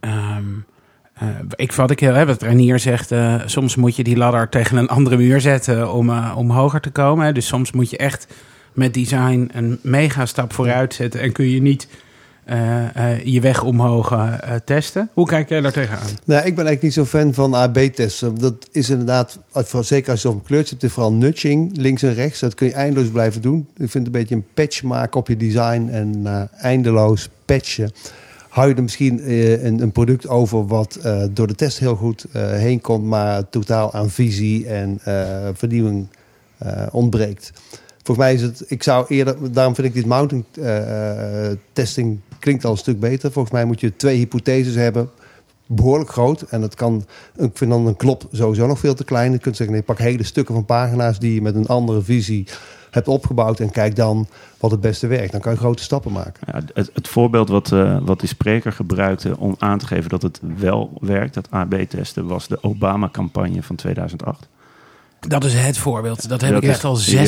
Ehm, 0.00 0.44
eh, 1.14 1.28
ik 1.54 1.72
vat 1.72 1.90
ik 1.90 2.00
heel, 2.00 2.14
hè, 2.14 2.26
wat 2.26 2.42
Renier 2.42 2.78
zegt, 2.78 3.12
eh, 3.12 3.40
soms 3.44 3.76
moet 3.76 3.96
je 3.96 4.04
die 4.04 4.16
ladder 4.16 4.48
tegen 4.48 4.76
een 4.76 4.88
andere 4.88 5.16
muur 5.16 5.40
zetten 5.40 5.92
om, 5.92 6.10
eh, 6.10 6.34
om 6.36 6.50
hoger 6.50 6.80
te 6.80 6.90
komen. 6.90 7.34
Dus 7.34 7.46
soms 7.46 7.72
moet 7.72 7.90
je 7.90 7.96
echt 7.96 8.26
met 8.72 8.94
design 8.94 9.50
een 9.52 9.78
mega 9.82 10.26
stap 10.26 10.52
vooruit 10.52 10.94
zetten 10.94 11.20
en 11.20 11.32
kun 11.32 11.50
je 11.50 11.62
niet 11.62 11.88
je 13.24 13.38
weg 13.40 13.62
omhoog 13.62 14.38
testen. 14.64 15.10
Hoe 15.12 15.26
kijk 15.26 15.48
jij 15.48 15.60
daar 15.60 15.72
tegenaan? 15.72 16.06
Nou, 16.24 16.46
ik 16.46 16.54
ben 16.54 16.66
eigenlijk 16.66 16.82
niet 16.82 16.92
zo 16.92 17.04
fan 17.04 17.34
van 17.34 17.54
AB-testen. 17.54 18.38
Dat 18.38 18.68
is 18.72 18.90
inderdaad, 18.90 19.38
zeker 19.80 20.10
als 20.10 20.22
je 20.22 20.28
op 20.28 20.34
een 20.34 20.42
kleurtje 20.42 20.70
hebt, 20.70 20.82
is 20.82 20.92
vooral 20.92 21.12
nudging, 21.12 21.76
links 21.76 22.02
en 22.02 22.14
rechts. 22.14 22.40
Dat 22.40 22.54
kun 22.54 22.66
je 22.66 22.72
eindeloos 22.72 23.10
blijven 23.10 23.42
doen. 23.42 23.68
Ik 23.76 23.90
vind 23.90 24.06
een 24.06 24.12
beetje 24.12 24.34
een 24.34 24.46
patch 24.54 24.82
maken 24.82 25.20
op 25.20 25.28
je 25.28 25.36
design 25.36 25.88
en 25.90 26.26
eindeloos 26.58 27.28
patchen. 27.44 27.92
Hou 28.54 28.68
je 28.68 28.74
er 28.74 28.82
misschien 28.82 29.20
eh, 29.20 29.64
een, 29.64 29.80
een 29.80 29.92
product 29.92 30.28
over 30.28 30.66
wat 30.66 30.94
eh, 30.94 31.24
door 31.30 31.46
de 31.46 31.54
test 31.54 31.78
heel 31.78 31.96
goed 31.96 32.26
eh, 32.32 32.50
heen 32.50 32.80
komt, 32.80 33.04
maar 33.04 33.48
totaal 33.48 33.92
aan 33.92 34.10
visie 34.10 34.66
en 34.66 35.00
vernieuwing 35.54 36.06
ontbreekt. 36.90 37.52
Volgens 38.02 38.26
mij 38.26 38.34
is 38.34 38.42
het, 38.42 38.64
ik 38.66 38.82
zou 38.82 39.06
eerder, 39.08 39.52
daarom 39.52 39.74
vind 39.74 39.86
ik 39.86 39.94
dit 39.94 40.06
mounting 40.06 40.44
testing 41.72 42.20
klinkt 42.38 42.64
al 42.64 42.70
een 42.70 42.76
stuk 42.76 43.00
beter. 43.00 43.32
Volgens 43.32 43.54
mij 43.54 43.64
moet 43.64 43.80
je 43.80 43.96
twee 43.96 44.16
hypotheses 44.16 44.74
hebben 44.74 45.10
behoorlijk 45.66 46.10
groot. 46.10 46.42
En 46.42 46.60
dat 46.60 46.74
kan, 46.74 47.04
ik 47.36 47.50
vind 47.54 47.70
dan 47.70 47.86
een 47.86 47.96
klop 47.96 48.26
sowieso 48.32 48.66
nog 48.66 48.78
veel 48.78 48.94
te 48.94 49.04
klein. 49.04 49.32
Je 49.32 49.38
kunt 49.38 49.56
zeggen, 49.56 49.74
nee, 49.74 49.84
pak 49.84 49.98
hele 49.98 50.22
stukken 50.22 50.54
van 50.54 50.64
pagina's 50.64 51.18
die 51.18 51.34
je 51.34 51.42
met 51.42 51.54
een 51.54 51.66
andere 51.66 52.02
visie 52.02 52.46
hebt 52.90 53.08
opgebouwd. 53.08 53.60
En 53.60 53.70
kijk 53.70 53.96
dan 53.96 54.26
wat 54.58 54.70
het 54.70 54.80
beste 54.80 55.06
werkt. 55.06 55.32
Dan 55.32 55.40
kan 55.40 55.52
je 55.52 55.58
grote 55.58 55.82
stappen 55.82 56.12
maken. 56.12 56.46
Ja, 56.46 56.60
het, 56.74 56.90
het 56.94 57.08
voorbeeld 57.08 57.48
wat, 57.48 57.72
eh, 57.72 57.98
wat 58.02 58.20
die 58.20 58.28
spreker 58.28 58.72
gebruikte 58.72 59.38
om 59.38 59.54
aan 59.58 59.78
te 59.78 59.86
geven 59.86 60.10
dat 60.10 60.22
het 60.22 60.40
wel 60.56 60.92
werkt, 61.00 61.34
dat 61.34 61.50
AB-testen, 61.50 62.26
was 62.26 62.48
de 62.48 62.62
Obama-campagne 62.62 63.62
van 63.62 63.76
2008. 63.76 64.48
Dat 65.28 65.44
is 65.44 65.54
het 65.54 65.78
voorbeeld. 65.78 66.28
Dat 66.28 66.40
heb 66.40 66.50
Dat 66.52 66.62
ik 66.62 66.68
is- 66.68 66.74
echt 66.74 66.84
al 66.84 66.98
ja. 67.00 67.24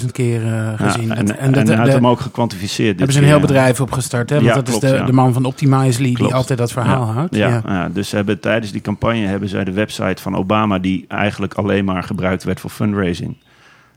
26.000 0.00 0.12
keer 0.12 0.46
eh, 0.46 0.72
gezien. 0.76 1.06
Ja, 1.08 1.14
en, 1.14 1.24
Dat- 1.26 1.36
en, 1.36 1.52
dat- 1.52 1.66
de- 1.66 1.72
hem 1.92 2.06
ook 2.06 2.20
gekwantificeerd. 2.20 2.96
hebben 2.96 3.12
ze 3.12 3.18
een 3.20 3.26
heel 3.26 3.34
ja. 3.34 3.40
bedrijf 3.40 3.80
opgestart. 3.80 4.30
Hè? 4.30 4.36
Want 4.36 4.48
Ja, 4.48 4.54
dat 4.54 4.64
klopt, 4.68 4.82
is 4.82 4.90
de, 4.90 4.96
ja. 4.96 5.04
de 5.04 5.12
man 5.12 5.32
van 5.32 5.44
Optimizely 5.44 6.14
die 6.14 6.34
altijd 6.34 6.58
dat 6.58 6.72
verhaal 6.72 7.04
houdt. 7.04 7.34
Ja, 7.36 7.88
dus 7.88 8.10
hebben 8.10 8.40
tijdens 8.40 8.72
die 8.72 8.80
campagne 8.80 9.26
hebben 9.26 9.48
zij 9.48 9.64
de 9.64 9.72
website 9.72 10.22
van 10.22 10.36
Obama, 10.36 10.78
die 10.78 11.04
eigenlijk 11.08 11.54
alleen 11.54 11.84
maar 11.84 12.02
gebruikt 12.02 12.44
werd 12.44 12.60
voor 12.60 12.70
fundraising, 12.70 13.36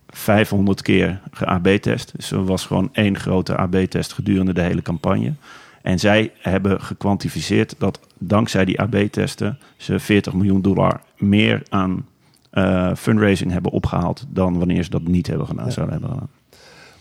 500 0.10 0.82
keer 0.82 1.20
ge-AB-test. 1.32 2.12
Dus 2.16 2.32
er 2.32 2.46
was 2.46 2.66
gewoon 2.66 2.90
één 2.94 3.18
grote 3.20 3.56
AB-test 3.58 4.14
gedurende 4.14 4.54
de 4.54 4.62
hele 4.62 4.82
campagne. 4.82 5.34
En 5.82 6.00
zij 6.00 6.32
hebben 6.42 6.82
gekwantificeerd 6.82 7.76
dat 7.78 8.00
dankzij 8.18 8.66
die 8.66 8.80
AB-testen 8.82 9.60
ze 9.78 10.00
40 10.00 10.34
miljoen 10.34 10.62
dollar 10.62 11.02
meer 11.18 11.62
aan 11.70 12.06
eh, 12.56 12.92
fundraising 12.98 13.52
hebben 13.52 13.72
opgehaald 13.72 14.26
dan 14.30 14.58
wanneer 14.58 14.84
ze 14.84 14.90
dat 14.90 15.08
niet 15.08 15.28
hebben 15.28 15.48
gedaan, 15.48 15.66
Ja. 15.66 15.72
zouden 15.72 15.94
hebben 15.96 16.14
gedaan. 16.14 16.30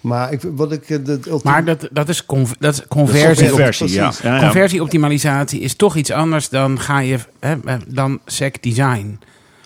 Maar 0.01 0.33
ik, 0.33 0.41
wat 0.55 0.73
ik... 0.73 0.83
eh, 0.83 0.89
Het 0.91 1.09
ultieme- 1.09 1.41
Maar 1.43 1.65
dat, 1.65 1.89
dat 1.93 2.09
is, 2.09 2.27
conv- 2.27 2.53
dat 2.59 2.75
is 2.75 2.87
conversie. 2.89 3.43
Dat 3.45 3.49
Conversie, 3.49 3.89
ja. 3.93 4.03
precies. 4.07 4.23
ja, 4.23 4.35
ja. 4.35 4.41
Conversieoptimalisatie 4.41 5.61
is 5.61 5.75
toch 5.77 5.97
iets 5.97 6.11
anders 6.11 6.49
dan 6.49 6.81
ga 6.81 6.99
je 6.99 7.19
hè, 7.41 7.55
eh, 7.65 7.75
dan 7.89 8.21
sec 8.27 8.63
design. 8.63 9.19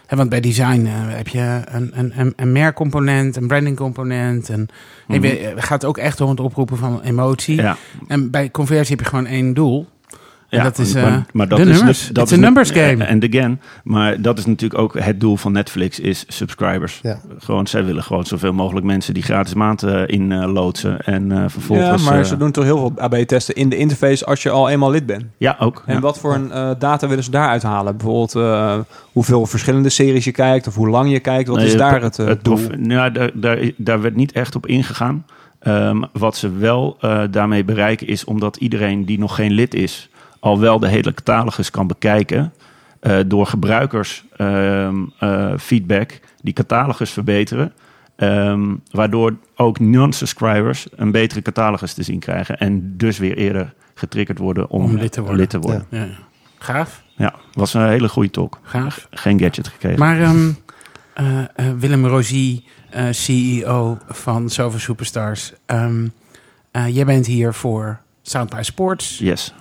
Hè, 0.07 0.17
want 0.17 0.29
bij 0.29 0.41
design 0.41 0.85
heb 0.91 1.29
je 1.29 1.61
een, 1.65 1.91
een, 1.99 2.13
een, 2.21 2.33
een 2.37 2.53
merkcomponent, 2.53 3.37
een 3.37 3.47
brandingcomponent. 3.47 4.49
En 4.49 4.69
het 5.09 5.65
gaat 5.65 5.85
ook 5.85 5.99
echt 5.99 6.21
om 6.21 6.31
het 6.31 6.41
oproepen 6.41 6.77
van 6.77 7.01
emotie. 7.03 7.57
Ja, 7.57 7.77
En 8.09 8.31
bij 8.31 8.51
conversie 8.51 8.97
heb 8.97 9.05
je 9.05 9.11
gewoon 9.11 9.27
één 9.27 9.55
doel. 9.55 9.87
En 10.49 10.59
ja, 10.59 10.65
dat 10.65 10.79
is, 10.79 10.95
maar- 10.95 11.05
eh, 11.05 11.17
maar 11.33 11.49
dat 11.49 11.59
de 11.59 11.65
is 11.71 11.77
numbers. 11.77 12.09
dat 12.13 12.23
It's 12.23 12.33
is 12.33 12.33
a 12.33 12.41
nu- 12.41 12.45
numbers 12.47 12.71
game. 12.71 13.05
En 13.05 13.23
again, 13.29 13.61
maar 13.85 14.23
dat 14.23 14.39
is 14.39 14.47
natuurlijk 14.47 14.81
ook 14.81 14.99
het 15.01 15.21
doel 15.21 15.37
van 15.37 15.53
Netflix 15.53 16.01
is 16.01 16.25
subscribers. 16.29 17.01
Ja. 17.03 17.21
Gewoon, 17.39 17.67
zij 17.67 17.85
willen 17.85 18.03
gewoon 18.03 18.25
zoveel 18.27 18.53
mogelijk 18.53 18.87
mensen 18.87 19.15
die 19.15 19.23
gratis 19.23 19.55
maand 19.55 19.83
eh, 19.83 20.03
in 20.07 20.33
eh, 20.33 20.53
loodsen 20.53 21.01
en 21.01 21.33
eh, 21.33 21.39
Ja, 21.39 21.49
vervolgens. 21.49 22.05
maar 22.05 22.19
eh, 22.19 22.25
ze 22.25 22.37
doen 22.37 22.51
toch 22.51 22.65
heel 22.65 22.79
veel 22.79 22.93
AB-testen 22.97 23.55
in 23.55 23.69
de 23.69 23.77
interface 23.77 24.25
als 24.27 24.43
je 24.43 24.51
al 24.51 24.69
eenmaal 24.69 24.91
lid 24.91 25.07
bent. 25.07 25.25
Ja, 25.37 25.57
ook. 25.61 25.83
En 25.87 25.95
ja. 25.95 26.01
wat 26.01 26.19
voor 26.19 26.35
een 26.35 26.77
data 26.79 27.09
willen 27.09 27.25
ze 27.25 27.31
daaruit 27.31 27.63
halen? 27.63 27.97
Bijvoorbeeld 27.97 28.35
eh, 28.35 28.79
hoeveel 29.13 29.47
verschillende 29.47 29.89
series 29.89 30.25
je 30.25 30.33
kijkt 30.33 30.67
of 30.67 30.75
hoe 30.75 30.89
lang 30.89 31.11
je 31.11 31.21
kijkt. 31.21 31.49
Wat 31.49 31.57
Nee, 31.59 31.67
is 31.67 31.77
daar 31.77 32.03
het, 32.03 32.19
eh, 32.19 32.31
doel? 32.43 32.59
nou, 32.77 33.13
daar, 33.13 33.31
daar, 33.35 33.71
daar 33.77 34.01
werd 34.01 34.17
niet 34.17 34.33
echt 34.33 34.55
op 34.55 34.67
ingegaan. 34.67 35.25
Ehm, 35.59 36.03
wat 36.13 36.37
ze 36.37 36.53
wel 36.53 36.97
eh, 37.01 37.23
daarmee 37.31 37.65
bereiken 37.65 38.07
is 38.07 38.25
omdat 38.25 38.57
iedereen 38.57 39.05
die 39.05 39.19
nog 39.19 39.35
geen 39.35 39.53
lid 39.53 39.75
is, 39.75 40.09
al 40.41 40.59
wel 40.61 40.79
de 40.79 40.89
hele 40.89 41.15
catalogus 41.15 41.71
kan 41.71 41.87
bekijken. 41.87 42.53
eh, 43.01 43.19
door 43.27 43.47
gebruikers 43.47 44.25
ehm, 44.37 44.97
eh, 45.19 45.53
feedback 45.59 46.21
die 46.43 46.53
catalogus 46.53 47.11
verbeteren. 47.11 47.73
Ehm, 48.17 48.75
waardoor 48.91 49.37
ook 49.57 49.81
non-subscribers 49.81 50.87
een 50.97 51.11
betere 51.11 51.43
catalogus 51.43 51.93
te 51.93 52.03
zien 52.03 52.19
krijgen. 52.19 52.59
En 52.59 52.97
dus 52.97 53.19
weer 53.19 53.37
eerder 53.37 53.75
getriggerd 53.95 54.39
worden 54.39 54.71
om, 54.71 54.85
Om 54.85 54.97
lid 54.97 55.13
te 55.13 55.21
worden. 55.21 55.39
lid 55.39 55.51
te 55.51 55.59
worden. 55.59 55.87
Ja. 55.91 56.07
Gaaf, 56.59 57.03
Ja, 57.17 57.35
was 57.53 57.75
een 57.75 57.89
hele 57.89 58.09
goede 58.09 58.31
talk. 58.31 58.59
gaaf. 58.63 59.07
Geen 59.11 59.39
gadget 59.41 59.69
gekregen. 59.69 59.99
Maar 59.99 60.21
ehm, 60.21 60.51
eh, 61.15 61.39
eh, 61.41 61.47
Willem 61.79 62.07
Rosie, 62.07 62.65
eh, 62.91 63.05
CEO 63.11 63.99
van 64.09 64.51
Zoveel 64.51 64.79
Superstars. 64.81 65.53
ehm, 65.67 66.07
eh, 66.71 66.95
jij 66.95 67.05
bent 67.05 67.27
hier 67.27 67.55
voor 67.55 67.99
Sound 68.23 68.51
by 68.51 68.63
Sports. 68.63 69.19
yes. 69.19 69.55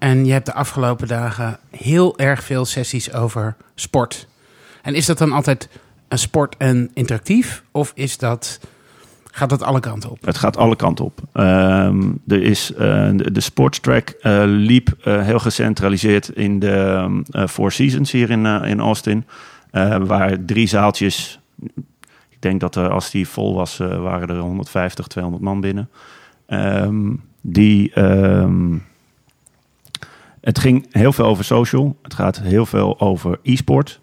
En 0.00 0.24
je 0.24 0.32
hebt 0.32 0.46
de 0.46 0.52
afgelopen 0.52 1.08
dagen 1.08 1.58
heel 1.70 2.18
erg 2.18 2.44
veel 2.44 2.64
sessies 2.64 3.12
over 3.12 3.56
sport. 3.74 4.26
En 4.82 4.94
is 4.94 5.06
dat 5.06 5.18
dan 5.18 5.32
altijd 5.32 5.68
een 6.08 6.18
sport 6.18 6.56
en 6.56 6.90
interactief? 6.94 7.62
Of 7.70 7.92
is 7.94 8.18
dat, 8.18 8.60
gaat 9.30 9.50
dat 9.50 9.62
alle 9.62 9.80
kanten 9.80 10.10
op? 10.10 10.24
Het 10.24 10.38
gaat 10.38 10.56
alle 10.56 10.76
kanten 10.76 11.04
op. 11.04 11.20
Ehm, 11.32 12.12
er 12.26 12.42
is, 12.42 12.72
eh, 12.72 13.10
de, 13.14 13.30
de 13.32 13.40
sportstrack 13.40 14.08
eh, 14.08 14.42
liep 14.44 14.96
eh, 15.02 15.22
heel 15.22 15.38
gecentraliseerd 15.38 16.28
in 16.28 16.58
de 16.58 16.72
ehm, 16.72 17.20
eh, 17.30 17.46
Four 17.46 17.72
Seasons 17.72 18.12
hier 18.12 18.30
in, 18.30 18.46
in 18.46 18.80
Austin. 18.80 19.24
waar 20.06 20.44
drie 20.44 20.66
zaaltjes, 20.66 21.40
ik 22.28 22.36
denk 22.38 22.60
dat 22.60 22.76
als 22.76 23.10
die 23.10 23.28
vol 23.28 23.54
was, 23.54 23.76
waren 23.76 24.28
er 24.28 24.38
150, 24.38 25.06
200 25.06 25.44
man 25.44 25.60
binnen. 25.60 25.88
Ehm, 26.46 27.14
die, 27.40 27.92
het 30.40 30.58
ging 30.58 30.86
heel 30.90 31.12
veel 31.12 31.24
over 31.24 31.44
social. 31.44 31.96
Het 32.02 32.14
gaat 32.14 32.40
heel 32.40 32.66
veel 32.66 33.00
over 33.00 33.38
e-sport. 33.42 34.00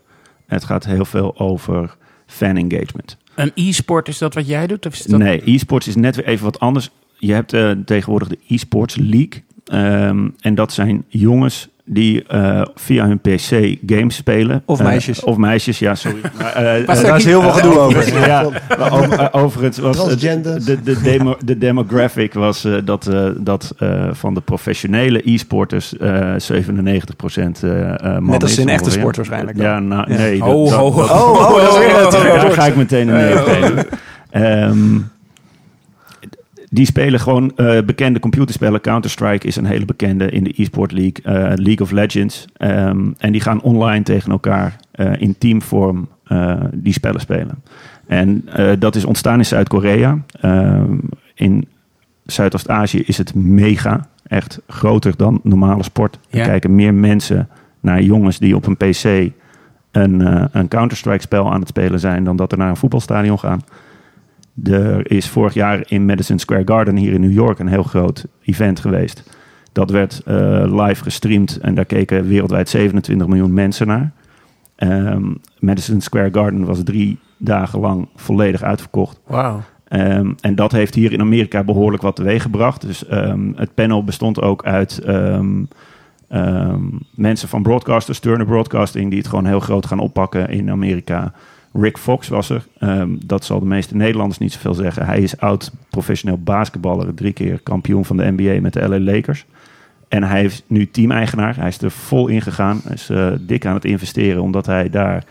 Het 0.47 0.63
gaat 0.63 0.85
heel 0.85 1.05
veel 1.05 1.39
over 1.39 1.97
fan 2.25 2.57
engagement. 2.57 3.17
Een 3.35 3.51
e-sport, 3.55 4.07
is 4.07 4.17
dat 4.17 4.33
wat 4.33 4.47
jij 4.47 4.67
doet? 4.67 4.85
Of 4.85 4.93
is 4.93 5.03
dat... 5.03 5.19
Nee, 5.19 5.41
e-sports 5.45 5.87
is 5.87 5.95
net 5.95 6.15
weer 6.15 6.25
even 6.25 6.45
wat 6.45 6.59
anders. 6.59 6.89
Je 7.17 7.33
hebt 7.33 7.53
eh, 7.53 7.71
tegenwoordig 7.71 8.27
de 8.27 8.39
e-sports 8.47 8.95
league. 8.95 9.43
Ehm, 9.65 10.29
en 10.39 10.55
dat 10.55 10.73
zijn 10.73 11.05
jongens 11.07 11.69
die 11.89 12.23
eh, 12.27 12.61
via 12.75 13.05
hun 13.07 13.19
PC 13.19 13.75
games 13.85 14.15
spelen. 14.15 14.61
Of 14.65 14.79
Eh, 14.79 14.85
meisjes. 14.85 15.23
of 15.23 15.37
meisjes, 15.37 15.79
ja, 15.79 15.95
sorry. 15.95 16.17
Maar, 16.41 16.53
eh, 16.55 16.73
er 16.73 16.85
daar 16.85 17.17
is 17.17 17.25
heel 17.25 17.41
veel 17.41 17.51
gedoe 17.51 17.79
over. 17.79 18.19
ja, 18.27 18.49
maar 18.77 18.91
over, 18.91 19.33
overigens 19.33 19.77
was 19.77 20.17
de, 20.17 20.79
de, 20.83 21.01
demo, 21.03 21.35
de 21.45 21.57
demographic 21.57 22.33
was 22.33 22.63
eh, 22.65 22.73
dat, 22.85 23.07
eh, 23.07 23.25
dat 23.37 23.73
eh, 23.77 24.03
van 24.11 24.33
de 24.33 24.41
professionele 24.41 25.21
e-sporters 25.31 25.97
eh 25.97 26.33
97% 26.53 27.63
eh 27.63 27.93
eh 27.93 28.01
man 28.13 28.25
Net 28.25 28.41
als 28.41 28.51
is 28.51 28.57
in 28.57 28.69
echte 28.69 28.91
sport 28.91 29.15
waarschijnlijk 29.15 29.57
dan. 29.57 29.65
Ja, 29.65 29.79
nou, 29.79 30.11
Ja. 30.11 30.17
nee. 30.17 30.39
dat- 30.39 30.47
Oh, 30.47 30.69
dat- 30.69 30.81
oh, 30.81 30.97
dat- 30.97 31.09
oh, 31.11 31.31
oh, 31.39 32.03
het- 32.03 32.11
daar 32.11 32.51
ga 32.51 32.65
ik 32.65 32.75
meteen 32.75 33.07
een 33.07 33.37
geven. 33.37 33.85
Ehm, 34.29 34.77
die 36.77 36.85
spelen 36.85 37.19
gewoon 37.19 37.51
eh, 37.55 37.81
bekende 37.83 38.19
computerspellen. 38.19 38.81
Counter-Strike 38.81 39.47
is 39.47 39.55
een 39.55 39.65
hele 39.65 39.85
bekende 39.85 40.29
in 40.29 40.43
de 40.43 40.53
e-sport 40.55 40.91
league. 40.91 41.23
eh, 41.23 41.33
League 41.55 41.81
of 41.81 41.91
Legends. 41.91 42.45
Ehm, 42.57 43.11
en 43.17 43.31
die 43.31 43.41
gaan 43.41 43.61
online 43.61 44.03
tegen 44.03 44.31
elkaar 44.31 44.75
eh, 44.91 45.21
in 45.21 45.37
teamvorm 45.37 46.07
die 46.73 46.93
spellen 46.93 47.19
spelen. 47.19 47.63
En 48.07 48.45
dat 48.79 48.95
is 48.95 49.05
ontstaan 49.05 49.37
in 49.37 49.45
Zuid-Korea. 49.45 50.17
Ehm, 50.41 50.97
in 51.33 51.67
Zuidoost-Azië 52.25 53.03
is 53.05 53.17
het 53.17 53.35
mega. 53.35 54.07
Echt 54.27 54.59
groter 54.67 55.13
dan 55.17 55.39
normale 55.43 55.83
sport. 55.83 56.19
Er 56.29 56.41
kijken 56.43 56.75
meer 56.75 56.93
mensen 56.93 57.49
naar 57.79 58.01
jongens 58.01 58.39
die 58.39 58.55
op 58.55 58.65
een 58.65 58.77
PC 58.77 59.31
een, 59.91 60.47
een 60.57 60.67
Counter-Strike 60.67 61.21
spel 61.21 61.51
aan 61.51 61.59
het 61.59 61.69
spelen 61.69 61.99
zijn... 61.99 62.23
dan 62.23 62.35
dat 62.35 62.51
er 62.51 62.57
naar 62.57 62.69
een 62.69 62.77
voetbalstadion 62.77 63.39
gaan. 63.39 63.61
Er 64.63 65.11
is 65.11 65.29
vorig 65.29 65.53
jaar 65.53 65.83
in 65.87 66.05
Madison 66.05 66.39
Square 66.39 66.61
Garden 66.65 66.95
hier 66.95 67.13
in 67.13 67.21
New 67.21 67.31
York 67.31 67.59
een 67.59 67.67
heel 67.67 67.83
groot 67.83 68.25
event 68.41 68.79
geweest. 68.79 69.23
Dat 69.71 69.89
werd 69.89 70.21
eh, 70.25 70.35
live 70.85 71.03
gestreamd 71.03 71.57
en 71.57 71.75
daar 71.75 71.85
keken 71.85 72.27
wereldwijd 72.27 72.69
27 72.69 73.27
miljoen 73.27 73.53
mensen 73.53 73.87
naar. 73.87 74.11
Ehm, 74.75 75.33
Madison 75.59 76.01
Square 76.01 76.29
Garden 76.31 76.65
was 76.65 76.83
drie 76.83 77.19
dagen 77.37 77.79
lang 77.79 78.07
volledig 78.15 78.63
uitverkocht. 78.63 79.19
Wauw. 79.27 79.61
Ehm, 79.87 80.31
en 80.41 80.55
dat 80.55 80.71
heeft 80.71 80.95
hier 80.95 81.11
in 81.11 81.21
Amerika 81.21 81.63
behoorlijk 81.63 82.03
wat 82.03 82.15
teweeg 82.15 82.41
gebracht. 82.41 82.81
Dus 82.81 83.07
ehm, 83.07 83.51
het 83.55 83.73
panel 83.73 84.03
bestond 84.03 84.41
ook 84.41 84.65
uit 84.65 85.05
mensen 87.15 87.49
van 87.49 87.63
broadcasters, 87.63 88.19
Turner 88.19 88.45
Broadcasting, 88.45 89.09
die 89.09 89.19
het 89.19 89.27
gewoon 89.27 89.45
heel 89.45 89.59
groot 89.59 89.85
gaan 89.85 89.99
oppakken 89.99 90.49
in 90.49 90.71
Amerika. 90.71 91.33
Rick 91.79 91.97
Fox 91.97 92.27
was 92.27 92.49
er. 92.49 92.67
Ehm, 92.79 93.09
dat 93.25 93.45
zal 93.45 93.59
de 93.59 93.65
meeste 93.65 93.95
Nederlanders 93.95 94.39
niet 94.39 94.51
zoveel 94.51 94.73
zeggen. 94.73 95.05
Hij 95.05 95.19
is 95.19 95.37
oud 95.37 95.71
professioneel 95.89 96.37
basketballer, 96.37 97.13
drie 97.13 97.33
keer 97.33 97.59
kampioen 97.59 98.05
van 98.05 98.17
de 98.17 98.33
NBA 98.37 98.61
met 98.61 98.73
de 98.73 98.87
LA 98.87 98.99
Lakers. 98.99 99.45
En 100.07 100.23
hij 100.23 100.43
is 100.43 100.63
nu 100.67 100.89
teameigenaar. 100.91 101.55
Hij 101.55 101.67
is 101.67 101.81
er 101.81 101.91
vol 101.91 102.27
in 102.27 102.41
gegaan. 102.41 102.81
Hij 102.83 102.93
is 102.93 103.09
eh, 103.09 103.31
dik 103.39 103.65
aan 103.65 103.73
het 103.73 103.85
investeren, 103.85 104.41
omdat 104.41 104.65
hij 104.65 104.89
daar... 104.89 105.23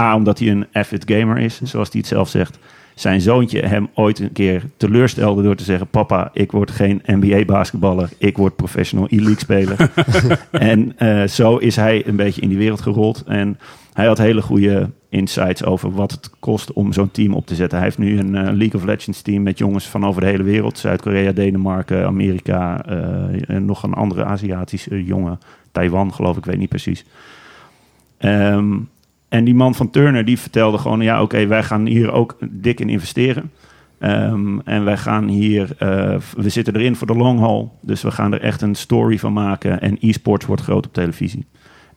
A, 0.00 0.14
omdat 0.14 0.38
hij 0.38 0.48
een 0.48 0.66
avid 0.72 1.10
gamer 1.12 1.38
is, 1.38 1.60
zoals 1.62 1.88
hij 1.90 2.00
het 2.00 2.08
zelf 2.08 2.28
zegt 2.28 2.58
zijn 3.00 3.20
zoontje 3.20 3.66
hem 3.66 3.88
ooit 3.94 4.18
een 4.18 4.32
keer 4.32 4.62
teleurstelde 4.76 5.42
door 5.42 5.56
te 5.56 5.64
zeggen: 5.64 5.86
Papa, 5.86 6.30
ik 6.32 6.52
word 6.52 6.70
geen 6.70 7.02
NBA-basketballer, 7.04 8.08
ik 8.18 8.36
word 8.36 8.56
professional 8.56 9.06
e-league 9.10 9.38
speler. 9.38 9.90
en 10.50 10.98
eh, 10.98 11.22
zo 11.24 11.56
is 11.56 11.76
hij 11.76 12.06
een 12.06 12.16
beetje 12.16 12.40
in 12.40 12.48
die 12.48 12.58
wereld 12.58 12.80
gerold. 12.80 13.22
En 13.26 13.58
hij 13.98 14.06
had 14.06 14.18
hele 14.18 14.42
goede 14.42 14.90
insights 15.08 15.64
over 15.64 15.92
wat 15.92 16.10
het 16.10 16.30
kost 16.38 16.72
om 16.72 16.92
zo'n 16.92 17.10
team 17.10 17.34
op 17.34 17.46
te 17.46 17.54
zetten. 17.54 17.78
Hij 17.78 17.86
heeft 17.86 17.98
nu 17.98 18.18
een 18.18 18.34
eh, 18.34 18.42
League 18.42 18.80
of 18.80 18.84
Legends 18.84 19.22
team 19.22 19.42
met 19.42 19.58
jongens 19.58 19.88
van 19.88 20.06
over 20.06 20.20
de 20.20 20.26
hele 20.26 20.42
wereld: 20.42 20.78
Zuid-Korea, 20.78 21.32
Denemarken, 21.32 22.06
Amerika, 22.06 22.84
eh, 22.84 23.50
en 23.50 23.64
nog 23.64 23.82
een 23.82 23.94
andere 23.94 24.24
Aziatische 24.24 25.04
jongen, 25.04 25.38
Taiwan, 25.72 26.14
geloof 26.14 26.36
ik, 26.36 26.44
weet 26.44 26.58
niet 26.58 26.68
precies. 26.68 27.04
Ehm, 28.18 28.76
en 29.28 29.44
die 29.44 29.54
man 29.54 29.74
van 29.74 29.90
Turner 29.90 30.24
die 30.24 30.38
vertelde 30.38 30.78
gewoon: 30.78 31.00
ja, 31.00 31.22
oké, 31.22 31.46
wij 31.46 31.62
gaan 31.62 31.86
hier 31.86 32.12
ook 32.12 32.36
dik 32.50 32.80
in 32.80 32.88
investeren. 32.88 33.50
Ehm, 33.98 34.58
en 34.58 34.84
wij 34.84 34.96
gaan 34.96 35.28
hier, 35.28 35.74
eh, 35.78 36.16
we 36.36 36.48
zitten 36.48 36.76
erin 36.76 36.96
voor 36.96 37.06
de 37.06 37.16
long 37.16 37.38
haul. 37.38 37.78
Dus 37.80 38.02
we 38.02 38.10
gaan 38.10 38.32
er 38.32 38.40
echt 38.40 38.62
een 38.62 38.74
story 38.74 39.18
van 39.18 39.32
maken. 39.32 39.80
En 39.80 39.96
e-sports 40.00 40.46
wordt 40.46 40.62
groot 40.62 40.86
op 40.86 40.92
televisie. 40.92 41.46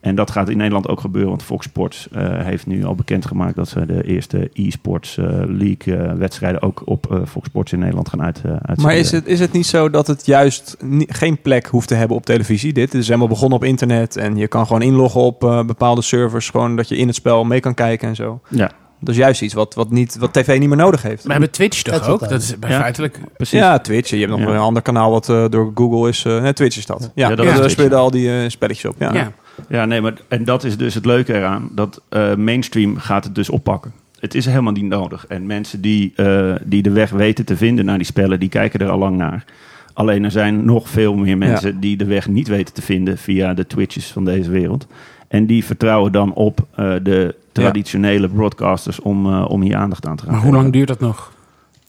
En 0.01 0.15
dat 0.15 0.31
gaat 0.31 0.49
in 0.49 0.57
Nederland 0.57 0.87
ook 0.87 0.99
gebeuren, 0.99 1.29
want 1.29 1.43
Fox 1.43 1.65
Sports 1.65 2.07
eh, 2.11 2.23
heeft 2.43 2.65
nu 2.67 2.85
al 2.85 2.95
bekendgemaakt 2.95 3.55
dat 3.55 3.67
ze 3.67 3.85
de 3.85 4.03
eerste 4.03 4.49
e-sports 4.53 5.17
eh, 5.17 5.25
league 5.45 5.95
eh, 5.97 6.13
wedstrijden 6.13 6.61
ook 6.61 6.81
op 6.85 7.11
eh, 7.11 7.17
Fox 7.27 7.47
Sports 7.47 7.71
in 7.71 7.79
Nederland 7.79 8.09
gaan 8.09 8.21
uit, 8.23 8.41
uitzenden. 8.45 8.81
Maar 8.85 8.95
is 8.95 9.11
het, 9.11 9.27
is 9.27 9.39
het 9.39 9.51
niet 9.51 9.65
zo 9.65 9.89
dat 9.89 10.07
het 10.07 10.25
juist 10.25 10.77
ni- 10.79 11.05
geen 11.07 11.41
plek 11.41 11.65
hoeft 11.67 11.87
te 11.87 11.95
hebben 11.95 12.17
op 12.17 12.25
televisie? 12.25 12.73
Dit 12.73 12.93
is 12.93 13.05
helemaal 13.07 13.27
begonnen 13.27 13.57
op 13.57 13.63
internet 13.63 14.15
en 14.17 14.35
je 14.37 14.47
kan 14.47 14.65
gewoon 14.65 14.81
inloggen 14.81 15.21
op 15.21 15.43
eh, 15.43 15.63
bepaalde 15.65 16.01
servers. 16.01 16.49
Gewoon 16.49 16.75
dat 16.75 16.87
je 16.89 16.97
in 16.97 17.07
het 17.07 17.15
spel 17.15 17.43
mee 17.43 17.59
kan 17.59 17.73
kijken 17.73 18.07
en 18.07 18.15
zo. 18.15 18.41
Ja, 18.49 18.71
Dat 18.99 19.09
is 19.09 19.15
juist 19.15 19.41
iets 19.41 19.53
wat, 19.53 19.73
wat, 19.73 19.89
niet, 19.91 20.17
wat 20.17 20.33
tv 20.33 20.59
niet 20.59 20.67
meer 20.69 20.77
nodig 20.77 21.01
heeft. 21.01 21.23
We 21.23 21.31
hebben 21.31 21.51
Twitch 21.51 21.81
toch 21.81 21.93
Dat 21.99 22.07
ook? 22.07 22.19
Dat 22.29 22.41
is 22.41 22.59
bij 22.59 22.69
Ja. 22.69 22.79
feitelijk... 22.79 23.19
Precies. 23.37 23.59
Ja, 23.59 23.79
Twitch. 23.79 24.09
Je 24.09 24.17
hebt 24.17 24.29
nog 24.31 24.39
Ja. 24.39 24.47
een 24.47 24.57
ander 24.57 24.81
kanaal 24.81 25.11
wat 25.11 25.25
door 25.25 25.71
Google 25.75 26.09
is. 26.09 26.23
nee, 26.23 26.53
Twitch 26.53 26.77
is 26.77 26.85
dat. 26.85 27.11
Ja, 27.15 27.35
dat 27.35 27.45
daar 27.45 27.69
spelen 27.69 27.91
ja. 27.91 27.97
al 27.97 28.11
die 28.11 28.41
eh, 28.41 28.49
spelletjes 28.49 28.91
op. 28.91 28.95
Ja. 28.99 29.31
Ja. 29.71 29.85
Nee, 29.85 30.01
maar 30.01 30.13
en 30.27 30.43
dat 30.43 30.63
is 30.63 30.77
dus 30.77 30.93
het 30.93 31.05
leuke 31.05 31.33
eraan. 31.33 31.69
Dat 31.71 32.01
eh, 32.09 32.35
mainstream 32.35 32.97
gaat 32.97 33.23
het 33.23 33.35
dus 33.35 33.49
oppakken. 33.49 33.91
Het 34.19 34.35
is 34.35 34.45
helemaal 34.45 34.73
niet 34.73 34.85
nodig. 34.85 35.25
En 35.27 35.45
mensen 35.45 35.81
die, 35.81 36.13
eh, 36.15 36.55
die 36.63 36.81
de 36.81 36.91
weg 36.91 37.09
weten 37.09 37.45
te 37.45 37.57
vinden 37.57 37.85
naar 37.85 37.97
die 37.97 38.05
spellen, 38.05 38.39
die 38.39 38.49
kijken 38.49 38.79
er 38.79 38.89
al 38.89 38.97
lang 38.97 39.17
naar. 39.17 39.45
Alleen 39.93 40.23
er 40.23 40.31
zijn 40.31 40.65
nog 40.65 40.89
veel 40.89 41.15
meer 41.15 41.37
mensen 41.37 41.79
die 41.79 41.97
de 41.97 42.05
weg 42.05 42.27
niet 42.27 42.47
weten 42.47 42.73
te 42.73 42.81
vinden 42.81 43.17
via 43.17 43.53
de 43.53 43.67
Twitches 43.67 44.11
van 44.11 44.25
deze 44.25 44.49
wereld. 44.49 44.87
En 45.27 45.45
die 45.45 45.65
vertrouwen 45.65 46.11
dan 46.11 46.33
op 46.33 46.65
eh, 46.75 46.93
de 47.03 47.35
traditionele 47.51 48.29
broadcasters 48.29 48.99
om, 48.99 49.35
om 49.35 49.61
hier 49.61 49.75
aandacht 49.75 50.07
aan 50.07 50.15
te 50.15 50.23
gaan 50.23 50.33
Maar 50.33 50.43
hoe 50.43 50.53
lang 50.53 50.71
duurt 50.71 50.87
dat 50.87 50.99
nog? 50.99 51.31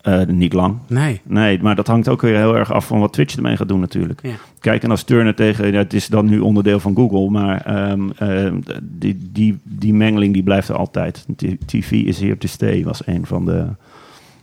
Eh, 0.03 0.27
niet 0.27 0.53
lang. 0.53 0.79
Nee. 0.87 1.21
Nee, 1.25 1.59
maar 1.63 1.75
dat 1.75 1.87
hangt 1.87 2.09
ook 2.09 2.21
weer 2.21 2.37
heel 2.37 2.57
erg 2.57 2.73
af 2.73 2.87
van 2.87 3.01
wat 3.01 3.13
Twitch 3.13 3.37
ermee 3.37 3.57
gaat 3.57 3.69
doen 3.69 3.81
natuurlijk. 3.81 4.21
Ja. 4.23 4.35
Kijk, 4.61 4.83
en 4.83 4.91
als 4.91 5.03
Turner 5.03 5.35
tegen... 5.35 5.73
Ja, 5.73 5.79
het 5.79 5.93
is 5.93 6.07
dan 6.07 6.27
nu 6.27 6.39
onderdeel 6.39 6.81
van 6.81 6.95
Google, 6.95 7.31
maar 7.31 7.61
ehm, 7.61 8.11
ehm, 8.19 8.55
die, 8.83 9.31
die, 9.33 9.59
die 9.63 9.95
mengeling 9.95 10.33
die 10.33 10.43
blijft 10.43 10.69
er 10.69 10.77
altijd. 10.77 11.27
TV 11.67 11.91
is 11.91 12.21
here 12.21 12.39
to 12.39 12.49
stay 12.49 12.85
was 12.85 13.07
een 13.07 13.27
van 13.27 13.45
de... 13.45 13.67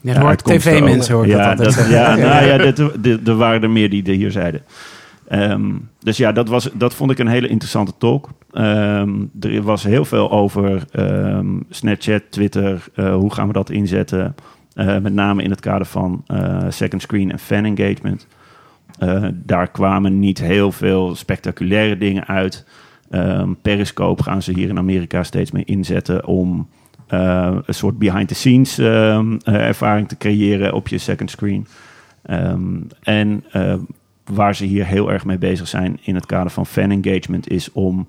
Ja, 0.01 0.13
dat 0.13 0.15
hoort 0.15 0.27
uitkomsten 0.27 0.71
tv-mensen 0.71 1.15
hoor 1.15 1.25
ik 1.25 1.31
ja, 1.31 1.55
dat 1.55 1.67
altijd 1.67 1.75
dat, 1.75 1.89
ja, 1.89 2.15
nou 2.25 2.45
ja, 2.45 2.73
er 3.25 3.35
waren 3.35 3.63
er 3.63 3.69
meer 3.69 3.89
die 3.89 4.03
er 4.03 4.13
hier 4.13 4.31
zeiden. 4.31 4.61
Ehm, 5.27 5.71
dus 5.99 6.17
ja, 6.17 6.31
dat, 6.31 6.47
was, 6.47 6.69
dat 6.73 6.93
vond 6.93 7.11
ik 7.11 7.19
een 7.19 7.27
hele 7.27 7.47
interessante 7.47 7.93
talk. 7.97 8.29
Er 9.39 9.61
was 9.61 9.83
heel 9.83 10.05
veel 10.05 10.31
over 10.31 10.85
Snapchat, 11.69 12.23
Twitter, 12.29 12.83
eh, 12.95 13.13
hoe 13.13 13.33
gaan 13.33 13.47
we 13.47 13.53
dat 13.53 13.69
inzetten? 13.69 14.35
Eh, 14.79 14.97
met 14.97 15.13
name 15.13 15.43
in 15.43 15.49
het 15.49 15.59
kader 15.59 15.87
van 15.87 16.23
eh, 16.27 16.65
second 16.69 17.01
screen 17.01 17.31
en 17.31 17.39
fan 17.39 17.65
engagement. 17.65 18.27
Eh, 18.99 19.25
daar 19.33 19.67
kwamen 19.67 20.19
niet 20.19 20.39
heel 20.39 20.71
veel 20.71 21.15
spectaculaire 21.15 21.97
dingen 21.97 22.27
uit. 22.27 22.65
Ehm, 23.09 23.53
Periscope 23.61 24.23
gaan 24.23 24.41
ze 24.41 24.53
hier 24.53 24.69
in 24.69 24.77
Amerika 24.77 25.23
steeds 25.23 25.51
meer 25.51 25.67
inzetten 25.67 26.25
om 26.25 26.67
een 27.07 27.63
soort 27.67 27.97
behind-the-scenes 27.97 28.77
ehm, 28.77 29.37
eh, 29.43 29.67
ervaring 29.67 30.07
te 30.07 30.17
creëren 30.17 30.73
op 30.73 30.87
je 30.87 30.97
second 30.97 31.29
screen. 31.29 31.67
Ehm, 32.21 32.77
en 33.01 33.43
waar 34.23 34.55
ze 34.55 34.65
hier 34.65 34.85
heel 34.85 35.11
erg 35.11 35.25
mee 35.25 35.37
bezig 35.37 35.67
zijn 35.67 35.99
in 36.01 36.15
het 36.15 36.25
kader 36.25 36.51
van 36.51 36.65
fan 36.65 36.91
engagement 36.91 37.49
is 37.49 37.71
om 37.71 38.07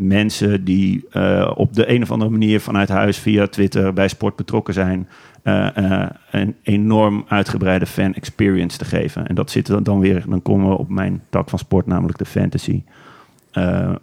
mensen 0.00 0.64
die 0.64 1.04
eh, 1.10 1.50
op 1.54 1.74
de 1.74 1.90
een 1.90 2.02
of 2.02 2.10
andere 2.10 2.30
manier 2.30 2.60
vanuit 2.60 2.88
huis 2.88 3.18
via 3.18 3.46
Twitter 3.46 3.92
bij 3.92 4.08
sport 4.08 4.36
betrokken 4.36 4.74
zijn, 4.74 5.08
eh, 5.42 5.76
eh, 6.02 6.08
een 6.30 6.56
enorm 6.62 7.24
uitgebreide 7.28 7.86
fan 7.86 8.14
experience 8.14 8.78
te 8.78 8.84
geven. 8.84 9.26
En 9.26 9.34
dat 9.34 9.50
zit 9.50 9.68
er 9.68 9.82
dan 9.82 9.98
weer, 10.00 10.24
dan 10.28 10.42
komen 10.42 10.68
we 10.70 10.78
op 10.78 10.88
mijn 10.88 11.22
tak 11.30 11.48
van 11.50 11.58
sport, 11.58 11.86
namelijk 11.86 12.18
de 12.18 12.24
fantasy. 12.24 12.82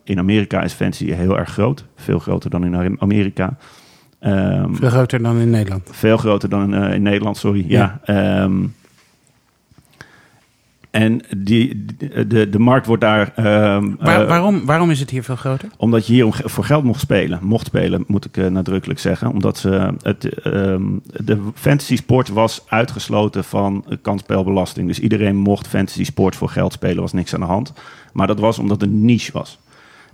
In 0.03 0.19
Amerika 0.19 0.61
is 0.63 0.73
fantasy 0.73 1.11
heel 1.11 1.37
erg 1.37 1.49
groot, 1.49 1.85
veel 1.95 2.19
groter 2.19 2.49
dan 2.49 2.63
in 2.65 3.01
Amerika. 3.01 3.57
Ehm, 4.19 4.73
Veel 4.73 4.89
groter 4.89 5.21
dan 5.23 5.37
in 5.39 5.49
Nederland. 5.49 5.89
veel 5.91 6.17
groter 6.17 6.49
dan 6.49 6.73
eh, 6.73 6.93
in 6.93 7.01
Nederland, 7.01 7.37
sorry. 7.37 7.65
Ja. 7.67 7.99
ehm, 8.03 8.53
en 10.97 11.21
die, 11.37 11.85
de, 12.27 12.49
de 12.49 12.59
markt 12.59 12.85
wordt 12.85 13.01
daar... 13.01 13.31
ehm, 13.35 13.91
Waar- 13.99 14.21
eh, 14.21 14.27
waarom, 14.27 14.65
waarom 14.65 14.91
is 14.91 14.99
het 14.99 15.09
hier 15.09 15.23
veel 15.23 15.35
groter? 15.35 15.69
omdat 15.77 16.07
je 16.07 16.13
hier 16.13 16.27
voor 16.31 16.63
geld 16.63 16.83
mocht 16.83 16.99
spelen. 16.99 17.39
Mocht 17.41 17.65
spelen, 17.65 18.03
moet 18.07 18.25
ik 18.25 18.37
eh, 18.37 18.45
nadrukkelijk 18.47 18.99
zeggen. 18.99 19.31
Omdat 19.31 19.57
ze, 19.57 19.93
het, 20.01 20.25
ehm, 20.41 20.83
de 21.03 21.37
fantasy 21.53 21.95
sport 21.95 22.29
was 22.29 22.63
uitgesloten 22.67 23.43
van 23.43 23.85
kansspelbelasting. 24.01 24.87
Dus 24.87 24.99
iedereen 24.99 25.35
mocht 25.35 25.67
fantasy 25.67 26.03
sport 26.03 26.35
voor 26.35 26.49
geld 26.49 26.73
spelen, 26.73 27.01
was 27.01 27.13
niks 27.13 27.33
aan 27.33 27.39
de 27.39 27.45
hand. 27.45 27.73
Maar 28.13 28.27
dat 28.27 28.39
was 28.39 28.59
omdat 28.59 28.81
het 28.81 28.89
een 28.89 29.05
niche 29.05 29.31
was. 29.31 29.59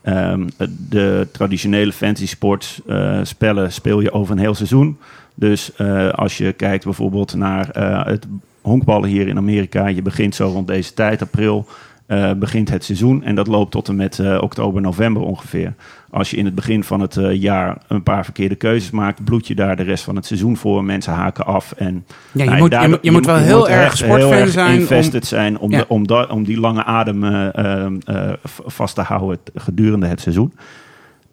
Ehm, 0.01 0.47
de 0.89 1.27
traditionele 1.31 1.91
fantasy 1.93 2.27
sport 2.27 2.81
eh, 2.87 3.19
spellen 3.23 3.71
speel 3.71 3.99
je 3.99 4.11
over 4.11 4.33
een 4.33 4.41
heel 4.41 4.55
seizoen. 4.55 4.97
Dus 5.35 5.71
als 6.11 6.37
je 6.37 6.51
kijkt 6.53 6.83
bijvoorbeeld 6.83 7.35
naar 7.35 7.67
het 8.07 8.27
honkballen 8.63 9.09
hier 9.09 9.27
in 9.27 9.37
Amerika. 9.37 9.87
Je 9.87 10.01
begint 10.01 10.35
zo 10.35 10.47
rond 10.47 10.67
deze 10.67 10.93
tijd, 10.93 11.21
april, 11.21 11.65
eh, 12.05 12.31
begint 12.33 12.69
het 12.69 12.83
seizoen. 12.83 13.23
En 13.23 13.35
dat 13.35 13.47
loopt 13.47 13.71
tot 13.71 13.87
en 13.87 13.95
met 13.95 14.19
eh, 14.19 14.37
oktober, 14.41 14.81
november 14.81 15.21
ongeveer. 15.21 15.73
Als 16.09 16.31
je 16.31 16.37
in 16.37 16.45
het 16.45 16.55
begin 16.55 16.83
van 16.83 16.99
het 16.99 17.17
eh, 17.17 17.41
jaar 17.41 17.77
een 17.87 18.03
paar 18.03 18.23
verkeerde 18.23 18.55
keuzes 18.55 18.91
maakt, 18.91 19.23
bloed 19.23 19.47
je 19.47 19.55
daar 19.55 19.75
de 19.75 19.83
rest 19.83 20.03
van 20.03 20.15
het 20.15 20.25
seizoen 20.25 20.57
voor. 20.57 20.83
Mensen 20.83 21.13
haken 21.13 21.45
af. 21.45 21.71
En, 21.71 22.05
Ja, 22.31 22.43
je, 22.43 22.49
nou, 22.49 22.59
moet, 22.61 22.71
je, 22.81 22.87
moet- 22.87 22.99
je 23.01 23.11
moet 23.11 23.25
wel 23.25 23.35
heel 23.35 23.57
moet 23.59 23.67
erg 23.67 23.97
sportfan 23.97 24.19
heel 24.31 24.39
erg 24.39 24.49
zijn. 24.51 24.73
Om, 24.75 24.79
invested 24.79 25.25
zijn 25.25 25.57
om, 25.57 25.71
Ja. 25.71 25.77
de, 25.77 25.85
om, 25.87 26.07
da- 26.07 26.27
om 26.29 26.43
die 26.43 26.59
lange 26.59 26.83
adem 26.83 27.23
eh, 27.23 27.57
eh, 27.57 27.85
eh, 28.05 28.33
v- 28.43 28.59
vast 28.65 28.95
te 28.95 29.01
houden 29.01 29.39
gedurende 29.55 30.05
het 30.07 30.21
seizoen. 30.21 30.53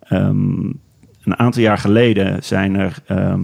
Ehm, 0.02 0.60
een 1.24 1.38
aantal 1.38 1.62
jaar 1.62 1.78
geleden 1.78 2.42
zijn 2.44 2.76
er, 2.76 2.96
ehm, 3.06 3.40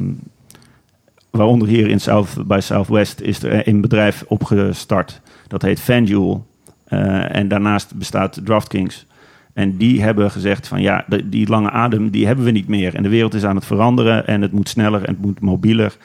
waaronder 1.31 1.69
hier 1.69 1.89
in 1.89 2.01
South, 2.01 2.47
bij 2.47 2.61
Southwest, 2.61 3.21
is 3.21 3.43
er 3.43 3.69
een 3.69 3.81
bedrijf 3.81 4.25
opgestart. 4.29 5.21
Dat 5.49 5.63
heet 5.63 5.81
FanDuel. 5.81 6.47
Eh, 6.85 7.37
en 7.37 7.49
daarnaast 7.49 7.95
bestaat 7.95 8.41
DraftKings. 8.45 9.07
En 9.53 9.77
die 9.77 10.03
hebben 10.03 10.31
gezegd 10.31 10.69
van 10.69 10.83
ja, 10.83 11.05
die 11.25 11.49
lange 11.49 11.71
adem, 11.71 12.11
die 12.11 12.27
hebben 12.27 12.45
we 12.45 12.51
niet 12.51 12.69
meer. 12.69 12.95
En 12.95 13.03
de 13.03 13.09
wereld 13.09 13.35
is 13.35 13.45
aan 13.45 13.57
het 13.57 13.65
veranderen 13.65 14.27
en 14.27 14.43
het 14.43 14.53
moet 14.53 14.69
sneller 14.69 15.05
en 15.05 15.13
het 15.13 15.23
moet 15.23 15.41
mobieler. 15.41 15.97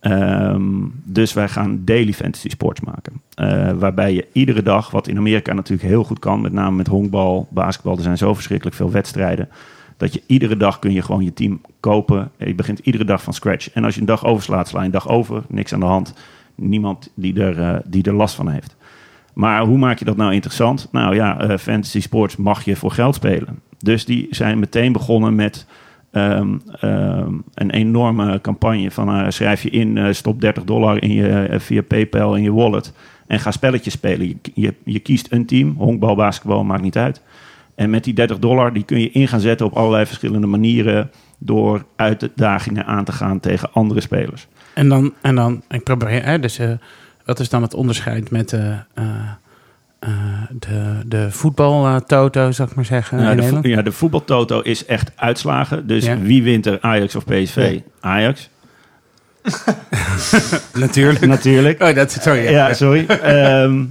Ehm, 0.00 0.62
dus 1.04 1.32
wij 1.32 1.48
gaan 1.48 1.80
daily 1.84 2.12
fantasy 2.12 2.48
sports 2.48 2.80
maken. 2.80 3.20
Eh, 3.34 3.72
waarbij 3.72 4.14
je 4.14 4.26
iedere 4.32 4.62
dag, 4.62 4.90
wat 4.90 5.08
in 5.08 5.16
Amerika 5.16 5.52
natuurlijk 5.52 5.88
heel 5.88 6.04
goed 6.04 6.18
kan, 6.18 6.40
met 6.40 6.52
name 6.52 6.76
met 6.76 6.86
honkbal, 6.86 7.48
basketbal, 7.50 7.96
er 7.96 8.02
zijn 8.02 8.18
zo 8.18 8.34
verschrikkelijk 8.34 8.76
veel 8.76 8.90
wedstrijden. 8.90 9.48
Dat 9.96 10.14
je 10.14 10.22
iedere 10.26 10.56
dag 10.56 10.78
kun 10.78 10.92
je 10.92 11.02
gewoon 11.02 11.24
je 11.24 11.32
team 11.32 11.60
kopen. 11.80 12.30
Je 12.38 12.54
begint 12.54 12.78
iedere 12.78 13.04
dag 13.04 13.22
van 13.22 13.34
scratch. 13.34 13.70
En 13.70 13.84
als 13.84 13.94
je 13.94 14.00
een 14.00 14.06
dag 14.06 14.24
overslaat, 14.24 14.68
sla 14.68 14.80
je 14.80 14.86
een 14.86 14.92
dag 14.92 15.08
over. 15.08 15.42
Niks 15.48 15.72
aan 15.72 15.80
de 15.80 15.86
hand. 15.86 16.14
Niemand 16.54 17.12
die 17.14 17.40
er, 17.40 17.60
eh, 17.60 17.80
die 17.86 18.02
er 18.02 18.14
last 18.14 18.34
van 18.34 18.48
heeft. 18.48 18.76
Maar 19.32 19.62
hoe 19.62 19.78
maak 19.78 19.98
je 19.98 20.04
dat 20.04 20.16
nou 20.16 20.32
interessant? 20.32 20.88
Nou 20.92 21.14
ja, 21.14 21.40
eh, 21.40 21.58
fantasy 21.58 22.00
sports 22.00 22.36
mag 22.36 22.64
je 22.64 22.76
voor 22.76 22.90
geld 22.90 23.14
spelen. 23.14 23.60
Dus 23.78 24.04
die 24.04 24.26
zijn 24.30 24.58
meteen 24.58 24.92
begonnen 24.92 25.34
met 25.34 25.66
ehm, 26.10 26.58
ehm, 26.80 27.32
een 27.54 27.70
enorme 27.70 28.40
campagne 28.40 28.90
van 28.90 29.08
eh, 29.08 29.30
schrijf 29.30 29.62
je 29.62 29.70
in, 29.70 30.14
stop 30.14 30.40
30 30.40 30.64
dollar 30.64 31.02
in 31.02 31.12
je, 31.12 31.56
via 31.58 31.82
PayPal 31.82 32.36
in 32.36 32.42
je 32.42 32.52
wallet 32.52 32.92
en 33.26 33.40
ga 33.40 33.50
spelletjes 33.50 33.92
spelen. 33.92 34.28
Je, 34.28 34.36
je, 34.54 34.74
je 34.84 34.98
kiest 34.98 35.32
een 35.32 35.46
team, 35.46 35.74
honkbal, 35.78 36.14
basketbal, 36.14 36.64
maakt 36.64 36.82
niet 36.82 36.96
uit. 36.96 37.22
En 37.76 37.90
met 37.90 38.04
die 38.04 38.14
30 38.14 38.38
dollar 38.38 38.72
die 38.72 38.84
kun 38.84 39.00
je 39.00 39.10
in 39.10 39.28
gaan 39.28 39.40
zetten 39.40 39.66
op 39.66 39.76
allerlei 39.76 40.06
verschillende 40.06 40.46
manieren 40.46 41.10
door 41.38 41.84
uitdagingen 41.96 42.86
aan 42.86 43.04
te 43.04 43.12
gaan 43.12 43.40
tegen 43.40 43.72
andere 43.72 44.00
spelers. 44.00 44.46
en 44.74 44.88
dan, 44.88 45.14
en 45.20 45.34
dan 45.34 45.62
ik 45.68 45.82
probeer, 45.82 46.24
hè, 46.24 46.38
dus, 46.38 46.58
eh, 46.58 46.70
wat 47.24 47.40
is 47.40 47.48
dan 47.48 47.62
het 47.62 47.74
onderscheid 47.74 48.30
met 48.30 48.52
eh, 48.52 48.68
eh, 48.70 49.04
eh, 49.98 50.10
de, 50.58 51.00
de 51.06 51.30
voetbaltoto, 51.30 52.50
zou 52.52 52.68
ik 52.68 52.74
maar 52.74 52.84
zeggen, 52.84 53.20
Ja, 53.20 53.30
in 53.30 53.60
de, 53.62 53.68
ja, 53.68 53.82
de 53.82 53.92
voetbaltoto 53.92 54.60
is 54.60 54.84
echt 54.86 55.10
uitslagen. 55.16 55.86
Dus 55.86 56.04
Ja. 56.04 56.18
wie 56.18 56.42
wint 56.42 56.66
er, 56.66 56.78
Ajax 56.80 57.14
of 57.16 57.24
PSV? 57.24 57.80
Ajax, 58.00 58.50
Natuurlijk. 60.74 61.26
natuurlijk. 61.26 61.82
Oh, 61.82 61.94
dat 61.94 62.12
sorry. 62.12 62.42
Ja. 62.42 62.50
Ja, 62.50 62.74
sorry. 62.74 63.06
Ehm, 63.08 63.84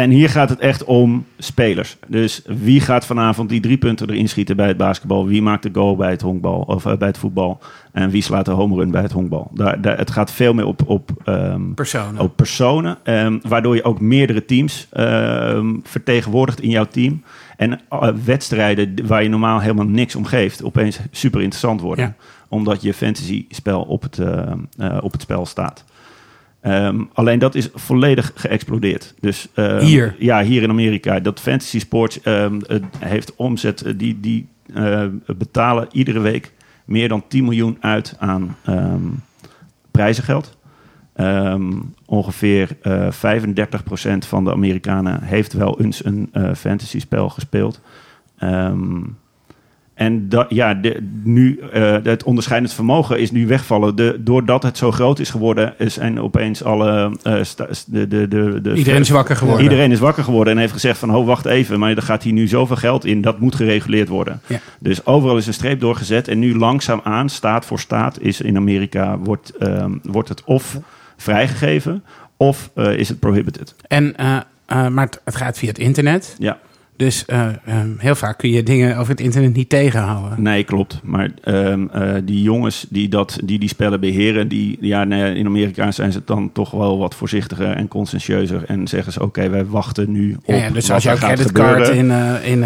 en 0.00 0.10
hier 0.10 0.28
gaat 0.30 0.48
het 0.48 0.58
echt 0.58 0.84
om 0.84 1.26
spelers. 1.38 1.96
Dus 2.06 2.42
wie 2.46 2.80
gaat 2.80 3.06
vanavond 3.06 3.48
die 3.48 3.60
drie 3.60 3.76
punten 3.78 4.10
erin 4.10 4.28
schieten 4.28 4.56
bij 4.56 4.68
het 4.68 4.76
basketbal? 4.76 5.26
Wie 5.26 5.42
maakt 5.42 5.62
de 5.62 5.70
goal 5.72 5.96
bij 5.96 6.10
het 6.10 6.20
honkbal 6.20 6.60
of 6.60 6.86
eh, 6.86 6.96
bij 6.96 7.08
het 7.08 7.18
voetbal? 7.18 7.60
En 7.92 8.10
wie 8.10 8.22
slaat 8.22 8.44
de 8.44 8.50
home 8.50 8.76
run 8.76 8.90
bij 8.90 9.02
het 9.02 9.12
honkbal? 9.12 9.50
Daar, 9.54 9.80
daar, 9.80 9.98
het 9.98 10.10
gaat 10.10 10.32
veel 10.32 10.54
meer 10.54 10.66
op, 10.66 10.88
op, 10.88 11.10
ehm, 11.24 11.72
Personen. 11.74 12.20
op 12.20 12.36
personen. 12.36 12.98
ehm, 13.02 13.38
waardoor 13.42 13.74
je 13.74 13.84
ook 13.84 14.00
meerdere 14.00 14.44
teams 14.44 14.86
ehm, 14.92 15.74
vertegenwoordigt 15.82 16.60
in 16.60 16.70
jouw 16.70 16.86
team. 16.86 17.22
En 17.56 17.80
eh, 17.88 18.08
wedstrijden 18.24 19.06
waar 19.06 19.22
je 19.22 19.28
normaal 19.28 19.60
helemaal 19.60 19.86
niks 19.86 20.14
om 20.16 20.24
geeft, 20.24 20.64
opeens 20.64 20.98
super 21.10 21.40
interessant 21.40 21.80
worden. 21.80 22.04
Ja. 22.04 22.14
Omdat 22.48 22.82
je 22.82 22.94
fantasy 22.94 23.46
spel 23.48 23.82
op 23.82 24.02
het, 24.02 24.18
eh, 24.18 24.98
op 25.00 25.12
het 25.12 25.22
spel 25.22 25.46
staat. 25.46 25.84
Ehm, 26.60 27.00
alleen 27.12 27.38
dat 27.38 27.54
is 27.54 27.68
volledig 27.74 28.32
geëxplodeerd. 28.34 29.14
Dus, 29.20 29.48
ehm, 29.54 29.78
Hier? 29.78 30.16
Ja, 30.18 30.42
hier 30.42 30.62
in 30.62 30.70
Amerika. 30.70 31.20
Dat 31.20 31.40
fantasy 31.40 31.78
sports 31.78 32.20
ehm, 32.20 32.60
heeft 32.98 33.36
omzet. 33.36 33.82
eh, 33.82 33.92
Die, 33.96 34.20
die 34.20 34.48
betalen 35.36 35.88
iedere 35.92 36.20
week 36.20 36.52
meer 36.84 37.08
dan 37.08 37.24
10 37.28 37.44
miljoen 37.44 37.76
uit 37.80 38.16
aan 38.18 38.56
prijzengeld. 39.90 40.58
Ongeveer 42.06 42.76
eh 42.82 43.10
35% 43.10 44.26
van 44.26 44.44
de 44.44 44.52
Amerikanen 44.52 45.22
heeft 45.22 45.52
wel 45.52 45.80
eens 45.80 46.04
een 46.04 46.28
eh 46.32 46.54
fantasy 46.54 47.00
spel 47.00 47.28
gespeeld. 47.28 47.80
Ehm, 48.38 49.00
en 50.00 50.28
dat, 50.28 50.46
ja, 50.48 50.74
de, 50.74 51.08
nu, 51.24 51.60
eh, 51.72 51.96
het 52.02 52.22
onderscheidend 52.22 52.72
vermogen 52.72 53.18
is 53.20 53.30
nu 53.30 53.46
wegvallen. 53.46 53.96
De, 53.96 54.16
doordat 54.20 54.62
het 54.62 54.78
zo 54.78 54.90
groot 54.90 55.18
is 55.18 55.30
geworden, 55.30 55.74
zijn 55.78 56.20
opeens 56.20 56.64
alle... 56.64 57.16
eh, 57.22 57.42
sta- 57.42 57.68
de, 57.86 58.08
de, 58.08 58.28
de, 58.28 58.60
de, 58.62 58.74
Iedereen 58.74 59.00
is 59.00 59.10
wakker 59.10 59.36
geworden. 59.36 59.62
Iedereen 59.62 59.90
is 59.90 59.98
wakker 59.98 60.24
geworden 60.24 60.52
en 60.52 60.58
heeft 60.58 60.72
gezegd 60.72 60.98
van... 60.98 61.14
oh, 61.14 61.26
wacht 61.26 61.44
even, 61.46 61.78
maar 61.78 61.90
er 61.96 62.02
gaat 62.02 62.22
hier 62.22 62.32
nu 62.32 62.46
zoveel 62.46 62.76
geld 62.76 63.04
in. 63.04 63.20
Dat 63.20 63.40
moet 63.40 63.54
gereguleerd 63.54 64.08
worden. 64.08 64.40
Ja. 64.46 64.60
Dus 64.78 65.06
overal 65.06 65.36
is 65.36 65.46
een 65.46 65.54
streep 65.54 65.80
doorgezet. 65.80 66.28
En 66.28 66.38
nu 66.38 66.56
langzaamaan, 66.56 67.28
staat 67.28 67.64
voor 67.64 67.80
staat, 67.80 68.20
is 68.20 68.40
in 68.40 68.56
Amerika... 68.56 69.18
wordt, 69.18 69.56
ehm, 69.56 69.92
wordt 70.02 70.28
het 70.28 70.44
of 70.44 70.78
vrijgegeven 71.16 72.04
of 72.36 72.70
eh, 72.74 72.92
is 72.96 73.08
het 73.08 73.18
prohibited. 73.18 73.74
En, 73.88 74.14
maar 74.66 75.04
het, 75.06 75.20
het 75.24 75.36
gaat 75.36 75.58
via 75.58 75.68
het 75.68 75.78
internet. 75.78 76.36
Ja. 76.38 76.58
Dus 77.00 77.24
eh, 77.24 77.46
eh, 77.48 77.54
heel 77.98 78.14
vaak 78.14 78.38
kun 78.38 78.50
je 78.50 78.62
dingen 78.62 78.96
over 78.96 79.10
het 79.10 79.20
internet 79.20 79.54
niet 79.54 79.68
tegenhouden. 79.68 80.42
Nee, 80.42 80.64
klopt. 80.64 81.00
Maar 81.02 81.30
ehm, 81.44 81.86
eh, 81.92 82.14
die 82.24 82.42
jongens 82.42 82.86
die, 82.88 83.08
dat, 83.08 83.38
die 83.44 83.58
die 83.58 83.68
spellen 83.68 84.00
beheren, 84.00 84.48
die, 84.48 84.78
ja, 84.80 85.04
nee, 85.04 85.34
in 85.34 85.46
Amerika 85.46 85.90
zijn 85.90 86.12
ze 86.12 86.22
dan 86.24 86.52
toch 86.52 86.70
wel 86.70 86.98
wat 86.98 87.14
voorzichtiger 87.14 87.70
en 87.70 87.88
conscientieuzer. 87.88 88.64
En 88.66 88.88
zeggen 88.88 89.12
ze, 89.12 89.22
oké, 89.22 89.48
wij 89.48 89.64
wachten 89.64 90.12
nu 90.12 90.34
op 90.34 90.54
Ja, 90.54 90.54
ja, 90.54 90.70
dus 90.70 90.90
als 90.90 91.02
jouw 91.02 91.16
creditcard 91.16 91.88
in, 91.88 92.10
eh, 92.10 92.46
in 92.46 92.64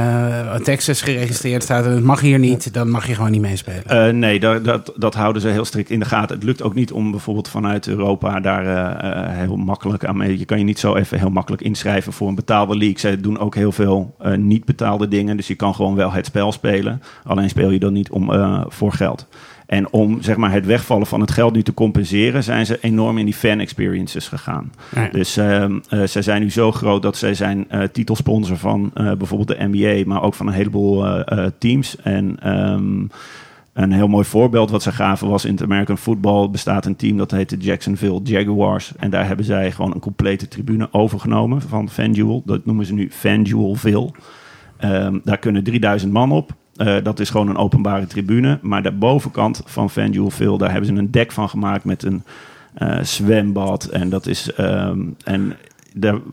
Texas 0.63 1.03
geregistreerd 1.03 1.63
staat 1.63 1.85
en 1.85 1.91
het 1.91 2.05
mag 2.05 2.21
hier 2.21 2.39
niet, 2.39 2.75
dan 2.75 2.91
mag 2.91 3.07
je 3.07 3.15
gewoon 3.15 3.31
niet 3.31 3.41
meespelen. 3.41 4.19
Nee, 4.19 4.41
dat, 4.41 4.65
dat, 4.65 4.93
dat 4.97 5.15
houden 5.15 5.43
ze 5.43 5.49
heel 5.49 5.65
strikt 5.65 5.91
in 5.91 5.99
de 5.99 6.07
gaten. 6.07 6.37
Het 6.37 6.45
lukt 6.45 6.63
ook 6.63 6.75
niet 6.75 6.93
om 6.93 7.11
bijvoorbeeld 7.11 7.49
vanuit 7.49 7.89
Europa 7.89 8.41
daar 8.41 9.37
heel 9.37 9.57
makkelijk 9.57 10.05
aan 10.05 10.17
mee. 10.17 10.39
Je 10.39 10.45
kan 10.45 10.59
je 10.59 10.65
niet 10.65 10.79
zo 10.79 10.95
even 10.95 11.19
heel 11.19 11.31
makkelijk 11.31 11.63
inschrijven 11.63 12.13
voor 12.13 12.29
een 12.29 12.35
betaalde 12.35 12.77
league. 12.77 12.99
Zij 12.99 13.21
doen 13.21 13.39
ook 13.39 13.55
heel 13.55 13.73
veel 13.73 14.15
eh, 14.25 14.37
niet 14.37 14.65
betaalde 14.65 15.09
dingen. 15.09 15.37
Dus 15.37 15.47
je 15.47 15.55
kan 15.55 15.75
gewoon 15.75 15.95
wel 15.95 16.13
het 16.13 16.27
spel 16.27 16.53
spelen. 16.53 17.03
Alleen 17.25 17.49
speel 17.49 17.71
je 17.71 17.79
dan 17.79 17.93
niet 17.93 18.11
om, 18.11 18.33
eh, 18.33 18.65
voor 18.69 18.93
geld. 18.93 19.27
En 19.67 19.91
om 19.91 20.23
zeg 20.23 20.37
maar, 20.37 20.53
het 20.53 20.67
wegvallen 20.67 21.07
van 21.07 21.21
het 21.21 21.31
geld 21.31 21.55
nu 21.55 21.63
te 21.63 21.75
compenseren, 21.75 22.43
zijn 22.43 22.67
ze 22.67 22.79
enorm 22.81 23.19
in 23.19 23.25
die 23.25 23.35
fan 23.35 23.61
experiences 23.61 24.29
gegaan. 24.29 24.73
Ja. 24.95 25.09
Dus 25.09 25.37
eh, 25.37 25.65
zij 25.89 26.23
zijn 26.23 26.43
nu 26.43 26.51
zo 26.51 26.73
groot 26.73 27.03
dat 27.03 27.17
zij 27.17 27.35
zijn 27.35 27.67
titelsponsor 27.93 28.57
van 28.57 28.91
bijvoorbeeld 28.95 29.59
de 29.59 29.69
NBA, 29.71 30.09
maar 30.09 30.23
ook 30.23 30.35
van 30.35 30.47
een 30.47 30.53
heleboel 30.53 31.25
teams. 31.59 31.97
En 32.03 32.37
ehm, 32.41 33.03
een 33.75 33.93
heel 33.93 34.09
mooi 34.09 34.25
voorbeeld 34.25 34.71
wat 34.71 34.83
ze 34.83 34.93
gaven 34.93 35.29
was 35.29 35.45
in 35.45 35.53
het 35.53 35.63
American 35.63 35.99
Football 35.99 36.51
bestaat 36.51 36.87
een 36.87 36.97
team 36.97 37.17
dat 37.17 37.31
heet 37.31 37.51
de 37.51 37.57
Jacksonville 37.57 38.21
Jaguars. 38.23 38.93
En 38.97 39.11
daar 39.11 39.27
hebben 39.27 39.45
zij 39.45 39.73
gewoon 39.73 39.95
een 39.95 40.01
complete 40.01 40.49
tribune 40.49 40.89
overgenomen 40.93 41.63
van 41.63 41.89
FanDuel. 41.89 42.43
Dat 42.45 42.65
noemen 42.65 42.87
ze 42.87 42.95
nu 42.95 43.11
FanDuelville. 43.11 44.11
Ehm, 44.77 45.19
daar 45.25 45.39
kunnen 45.39 45.65
3000 45.65 46.13
man 46.13 46.33
op. 46.33 46.55
Eh, 46.77 46.97
dat 47.03 47.21
is 47.21 47.31
gewoon 47.31 47.49
een 47.49 47.57
openbare 47.57 48.07
tribune. 48.07 48.59
Maar 48.63 48.83
de 48.83 48.93
bovenkant 48.93 49.63
van 49.65 49.91
FanDuelville, 49.91 50.59
daar 50.59 50.71
hebben 50.71 50.87
ze 50.89 50.95
een 50.95 51.11
dek 51.11 51.33
van 51.33 51.49
gemaakt 51.49 51.85
met 51.85 52.03
een 52.03 52.23
eh, 52.75 53.03
zwembad. 53.03 53.85
En 53.85 54.09
dat 54.09 54.27
is. 54.27 54.53
ehm, 54.53 55.01
en 55.25 55.57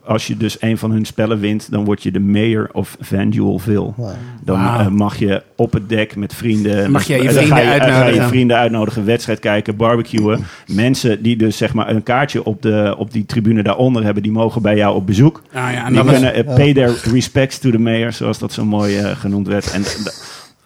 als 0.05 0.27
je 0.27 0.37
dus 0.37 0.57
een 0.61 0.77
van 0.77 0.91
hun 0.91 1.05
spellen 1.05 1.39
wint, 1.39 1.71
dan 1.71 1.83
word 1.85 2.03
je 2.03 2.11
de 2.11 2.19
mayor 2.19 2.69
of 2.71 2.97
FanDuelville. 3.01 3.91
Wauw. 3.95 4.13
Dan 4.43 4.59
eh, 4.59 4.87
mag 4.87 5.19
je 5.19 5.43
op 5.55 5.73
het 5.73 5.89
dek 5.89 6.15
met 6.15 6.33
vrienden. 6.33 6.91
Mag 6.91 7.03
je 7.03 7.15
je 7.15 7.23
dan 7.23 7.33
vrienden 7.33 7.57
ga 7.57 7.61
je, 7.73 7.79
dan 7.79 7.79
ga 7.79 7.85
je 7.87 7.93
uitnodigen. 7.93 8.27
vrienden 8.27 8.57
uitnodigen, 8.57 9.05
wedstrijd 9.05 9.39
kijken, 9.39 9.75
barbecuen. 9.75 10.39
Mensen 10.67 11.23
die 11.23 11.35
dus 11.37 11.57
zeg 11.57 11.73
maar 11.73 11.89
een 11.89 12.03
kaartje 12.03 12.43
op, 12.43 12.61
de, 12.61 12.95
op 12.97 13.11
die 13.11 13.25
tribune 13.25 13.63
daaronder 13.63 14.03
hebben, 14.03 14.23
die 14.23 14.31
mogen 14.31 14.61
bij 14.61 14.75
jou 14.75 14.95
op 14.95 15.05
bezoek. 15.05 15.41
Ah, 15.53 15.71
ja, 15.71 15.85
en 15.85 15.93
Die 15.93 15.95
dan 16.03 16.05
is- 16.05 16.11
kunnen 16.13 16.33
eh, 16.33 16.55
pay 16.55 16.73
their 16.73 16.99
respects 17.11 17.59
to 17.59 17.71
the 17.71 17.79
mayor, 17.79 18.13
zoals 18.13 18.39
dat 18.39 18.53
zo 18.53 18.65
mooi 18.65 18.97
eh, 18.97 19.11
genoemd 19.17 19.47
werd. 19.47 19.71
En, 19.71 19.81
eh, 19.81 19.89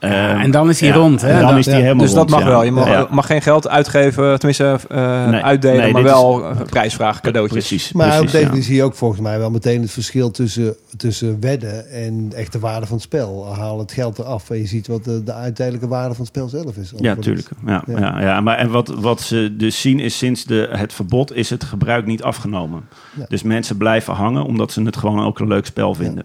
Ja, 0.10 0.42
en 0.42 0.52
dan 0.52 0.70
is 0.70 0.80
hij 0.80 0.90
ja, 0.90 0.96
rond, 0.96 1.22
hè? 1.22 1.32
dan 1.40 1.48
Dan- 1.48 1.58
is 1.58 1.66
hij 1.66 1.76
ja. 1.76 1.82
helemaal 1.82 2.04
Dus 2.06 2.14
dat 2.14 2.30
rond, 2.30 2.30
mag 2.30 2.40
ja. 2.40 2.48
wel. 2.48 2.64
Je 2.64 2.72
mag, 2.72 2.88
Ja. 2.88 3.08
mag 3.10 3.26
geen 3.26 3.42
geld 3.42 3.68
uitgeven, 3.68 4.40
tenminste 4.40 4.80
eh, 4.90 5.28
Nee. 5.30 5.42
uitdelen, 5.44 5.78
Nee, 5.82 5.92
maar 5.94 6.02
dit 6.02 6.12
is- 6.12 6.18
wel 6.18 6.44
eh, 6.50 6.62
prijsvragen, 6.62 7.22
cadeautjes. 7.22 7.68
Precies, 7.68 7.92
Maar 7.94 8.20
op 8.20 8.26
deze 8.26 8.40
ja. 8.40 8.48
manier 8.48 8.64
zie 8.64 8.76
je 8.76 8.84
ook 8.84 8.96
volgens 8.96 9.22
mij 9.22 9.40
wel 9.40 9.50
meteen 9.52 9.82
het 9.82 9.92
verschil 9.92 10.32
tussen, 10.32 10.76
tussen 10.98 11.38
wedden 11.40 11.90
en 11.92 12.32
echt 12.36 12.52
de 12.52 12.60
waarde 12.60 12.86
van 12.86 12.96
het 12.96 13.06
spel. 13.06 13.54
Haal 13.56 13.80
het 13.80 13.92
geld 13.92 14.20
eraf 14.20 14.50
en 14.50 14.58
je 14.58 14.66
ziet 14.68 14.88
wat 14.88 15.04
de, 15.04 15.24
de 15.24 15.34
uiteindelijke 15.34 15.88
waarde 15.90 16.16
van 16.16 16.26
het 16.26 16.36
spel 16.36 16.50
zelf 16.50 16.76
is. 16.78 16.94
Ja, 16.98 17.16
tuurlijk. 17.16 17.48
Ja, 17.66 17.84
Ja. 17.88 17.98
ja. 18.00 18.22
Ja, 18.22 18.42
maar 18.42 18.58
en 18.58 18.70
wat, 18.70 18.88
wat 18.88 19.22
ze 19.22 19.54
dus 19.58 19.82
zien 19.82 20.00
is 20.00 20.18
sinds 20.18 20.44
de, 20.46 20.70
het 20.72 20.94
verbod 20.94 21.36
is 21.36 21.50
het 21.50 21.64
gebruik 21.64 22.06
niet 22.06 22.24
afgenomen. 22.24 22.82
Ja. 23.20 23.26
Dus 23.28 23.44
mensen 23.44 23.78
blijven 23.78 24.14
hangen 24.14 24.44
omdat 24.44 24.72
ze 24.72 24.82
het 24.82 24.98
gewoon 24.98 25.26
ook 25.26 25.40
een 25.40 25.48
leuk 25.48 25.66
spel 25.66 25.94
vinden. 25.94 26.24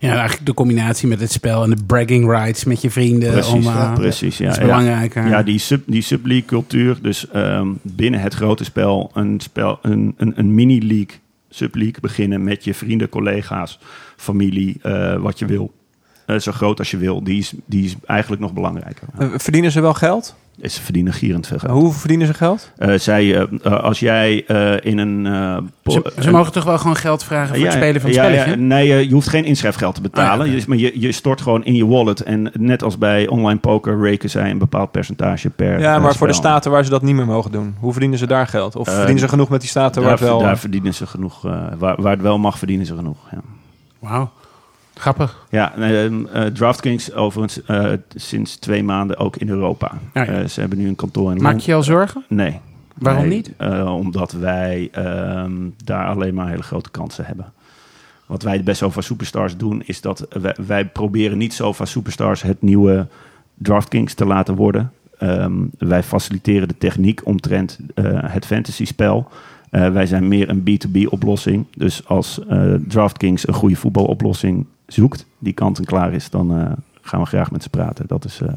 Ja, 0.00 0.14
eigenlijk 0.14 0.46
de 0.46 0.54
combinatie 0.54 1.08
met 1.08 1.20
het 1.20 1.32
spel 1.32 1.62
en 1.62 1.70
de 1.70 1.84
bragging 1.86 2.30
rights 2.30 2.64
met 2.64 2.82
je 2.82 2.90
vrienden. 2.90 3.30
Precies, 3.30 3.52
om, 3.52 3.62
ja, 3.62 3.90
eh, 3.90 3.94
precies. 3.94 4.38
Ja, 4.38 4.44
dat 4.44 4.56
is 4.56 4.60
ja. 4.62 4.68
belangrijker. 4.68 5.28
Ja, 5.28 5.42
die, 5.42 5.58
sub, 5.58 5.82
die 5.86 6.02
sub-league 6.02 6.46
cultuur. 6.46 6.98
Dus 7.02 7.28
ehm, 7.28 7.68
binnen 7.82 8.20
het 8.20 8.34
grote 8.34 8.64
spel 8.64 9.10
een, 9.14 9.40
spel, 9.40 9.78
een, 9.82 10.14
een, 10.16 10.32
een 10.36 10.54
mini-league, 10.54 11.18
sub-league 11.48 12.00
beginnen 12.00 12.44
met 12.44 12.64
je 12.64 12.74
vrienden, 12.74 13.08
collega's, 13.08 13.78
familie, 14.16 14.78
eh, 14.82 15.16
wat 15.16 15.38
je 15.38 15.46
wil. 15.46 15.72
Eh, 16.28 16.38
zo 16.38 16.52
groot 16.52 16.78
als 16.78 16.90
je 16.90 16.96
wil. 16.96 17.24
Die 17.24 17.38
is, 17.38 17.52
die 17.66 17.84
is 17.84 17.96
eigenlijk 18.06 18.42
nog 18.42 18.52
belangrijker. 18.52 19.08
Eh, 19.18 19.28
verdienen 19.36 19.72
ze 19.72 19.80
wel 19.80 19.94
geld? 19.94 20.36
Is 20.60 20.74
ze 20.74 20.82
verdienen 20.82 21.12
gierend 21.12 21.46
veel 21.46 21.58
geld. 21.58 21.72
Hoe 21.72 21.92
verdienen 21.92 22.26
ze 22.26 22.34
geld? 22.34 22.70
Eh, 22.78 22.94
zij, 22.98 23.34
eh, 23.36 23.42
eh, 23.62 23.82
als 23.82 24.00
jij 24.00 24.44
eh, 24.46 24.72
in 24.92 24.98
een... 24.98 25.26
eh, 25.26 25.92
Ze, 25.92 26.12
ze 26.20 26.30
mogen 26.30 26.52
toch 26.52 26.64
wel 26.64 26.78
gewoon 26.78 26.96
geld 26.96 27.24
vragen 27.24 27.54
voor 27.56 27.64
het 27.64 27.72
spelen 27.74 28.00
van 28.00 28.10
het 28.10 28.18
ja, 28.18 28.24
spelletje? 28.24 28.50
ja, 28.50 28.56
nee, 28.56 29.08
je 29.08 29.12
hoeft 29.14 29.28
geen 29.28 29.44
inschrijfgeld 29.44 29.94
te 29.94 30.00
betalen. 30.00 30.46
Ah, 30.46 30.52
ja. 30.52 30.58
Je- 30.58 30.64
maar 30.66 30.76
je, 30.76 31.00
je 31.00 31.12
stort 31.12 31.40
gewoon 31.40 31.64
in 31.64 31.74
je 31.74 31.86
wallet. 31.86 32.20
En 32.22 32.50
net 32.58 32.82
als 32.82 32.98
bij 32.98 33.26
online 33.28 33.58
poker 33.60 34.00
rekenen 34.00 34.30
zij 34.30 34.50
een 34.50 34.58
bepaald 34.58 34.90
percentage 34.90 35.50
per 35.50 35.80
Ja, 35.80 35.98
maar 35.98 36.14
voor 36.14 36.26
de 36.26 36.32
staten 36.32 36.70
waar 36.70 36.84
ze 36.84 36.90
dat 36.90 37.02
niet 37.02 37.14
meer 37.14 37.26
mogen 37.26 37.50
doen. 37.52 37.74
Hoe 37.80 37.92
verdienen 37.92 38.18
ze 38.18 38.26
daar 38.26 38.46
geld? 38.46 38.76
Of 38.76 38.88
verdienen 38.88 39.18
ze 39.18 39.28
genoeg 39.28 39.48
met 39.48 39.60
die 39.60 39.70
staten 39.70 40.02
waar 40.02 40.10
het 40.10 40.20
wel... 40.20 40.38
daar 40.38 40.58
verdienen 40.58 40.94
ze 40.94 41.06
genoeg. 41.06 41.44
eh, 41.46 41.52
waar, 41.78 42.02
waar 42.02 42.12
het 42.12 42.22
wel 42.22 42.38
mag, 42.38 42.58
verdienen 42.58 42.86
ze 42.86 42.94
genoeg. 42.96 43.16
Ja, 43.30 43.38
Wauw, 43.98 44.30
grappig. 44.98 45.46
ja 45.50 45.74
eh, 45.76 46.04
eh, 46.04 46.52
DraftKings 46.52 47.12
overigens 47.12 47.64
eh, 47.64 47.92
sinds 48.14 48.56
twee 48.56 48.82
maanden 48.82 49.16
ook 49.16 49.36
in 49.36 49.48
Europa. 49.48 49.92
Ja, 50.14 50.22
ja. 50.22 50.28
Eh, 50.28 50.46
ze 50.46 50.60
hebben 50.60 50.78
nu 50.78 50.88
een 50.88 50.96
kantoor 50.96 51.30
in 51.30 51.36
Maak 51.36 51.44
Londen. 51.44 51.66
je 51.66 51.74
al 51.74 51.82
zorgen? 51.82 52.24
Nee. 52.28 52.60
Waarom 52.98 53.28
niet? 53.28 53.52
omdat 53.86 54.32
wij 54.32 54.88
ehm, 54.92 55.52
daar 55.84 56.06
alleen 56.06 56.34
maar 56.34 56.48
hele 56.48 56.62
grote 56.62 56.90
kansen 56.90 57.24
hebben. 57.24 57.52
Wat 58.26 58.42
wij 58.42 58.62
bij 58.62 58.74
Sofa 58.74 59.00
Superstars 59.00 59.56
doen, 59.56 59.82
is 59.86 60.00
dat 60.00 60.26
wij, 60.40 60.56
wij 60.66 60.84
proberen 60.84 61.38
niet 61.38 61.52
Sofa 61.52 61.84
Superstars 61.84 62.42
het 62.42 62.62
nieuwe 62.62 63.06
DraftKings 63.54 64.14
te 64.14 64.26
laten 64.26 64.54
worden. 64.54 64.92
Ehm, 65.18 65.52
wij 65.78 66.02
faciliteren 66.02 66.68
de 66.68 66.78
techniek 66.78 67.26
omtrent 67.26 67.78
het 68.24 68.46
fantasy-spel. 68.46 69.28
Eh, 69.70 69.92
wij 69.92 70.06
zijn 70.06 70.28
meer 70.28 70.48
een 70.48 70.62
B2B-oplossing. 70.62 71.66
Dus 71.76 72.06
als 72.06 72.40
DraftKings 72.88 73.48
een 73.48 73.54
goede 73.54 73.76
voetbaloplossing 73.76 74.66
zoekt, 74.88 75.26
die 75.38 75.52
kant 75.52 75.78
en 75.78 75.84
klaar 75.84 76.12
is, 76.12 76.30
dan 76.30 76.58
eh, 76.58 76.72
gaan 77.02 77.20
we 77.20 77.26
graag 77.26 77.50
met 77.50 77.62
ze 77.62 77.68
praten. 77.68 78.04
Dat 78.06 78.24
is 78.24 78.40
eh, 78.40 78.48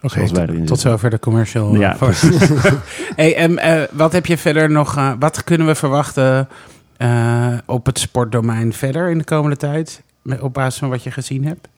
Oké, 0.00 0.14
zoals 0.14 0.30
wij 0.30 0.46
erin 0.46 0.64
tot 0.64 0.80
zover 0.80 1.10
de 1.10 1.18
commercial. 1.18 1.74
Ja, 1.76 1.96
eh, 2.00 2.08
hey, 3.16 3.36
en, 3.36 3.88
wat 3.92 4.12
heb 4.12 4.26
je 4.26 4.38
verder 4.38 4.70
nog? 4.70 5.14
wat 5.18 5.44
kunnen 5.44 5.66
we 5.66 5.74
verwachten 5.74 6.48
op 7.66 7.86
het 7.86 7.98
sportdomein 7.98 8.72
verder 8.72 9.10
in 9.10 9.18
de 9.18 9.24
komende 9.24 9.56
tijd? 9.56 10.02
Met- 10.22 10.40
Op 10.40 10.54
basis 10.54 10.78
van 10.78 10.88
wat 10.88 11.02
je 11.02 11.10
gezien 11.10 11.44
hebt? 11.44 11.68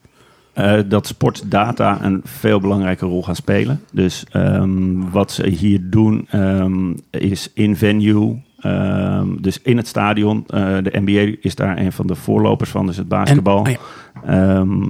Dat 0.89 1.07
sportdata 1.07 1.97
een 2.01 2.21
veel 2.23 2.59
belangrijke 2.59 3.05
rol 3.05 3.23
gaan 3.23 3.35
spelen. 3.35 3.83
Dus 3.91 4.25
ehm, 4.31 5.09
wat 5.11 5.31
ze 5.31 5.47
hier 5.47 5.79
doen 5.83 6.27
ehm, 6.29 6.93
is 7.09 7.51
in 7.53 7.75
venue, 7.75 8.41
ehm, 8.59 9.27
dus 9.39 9.61
in 9.61 9.77
het 9.77 9.87
stadion. 9.87 10.43
de 10.47 10.91
NBA 10.93 11.35
is 11.41 11.55
daar 11.55 11.77
een 11.77 11.91
van 11.91 12.07
de 12.07 12.15
voorlopers 12.15 12.69
van, 12.69 12.85
dus 12.85 12.97
het 12.97 13.07
basketbal. 13.07 13.65
En, 13.65 13.75
oh 13.75 13.81
Ehm, 14.25 14.87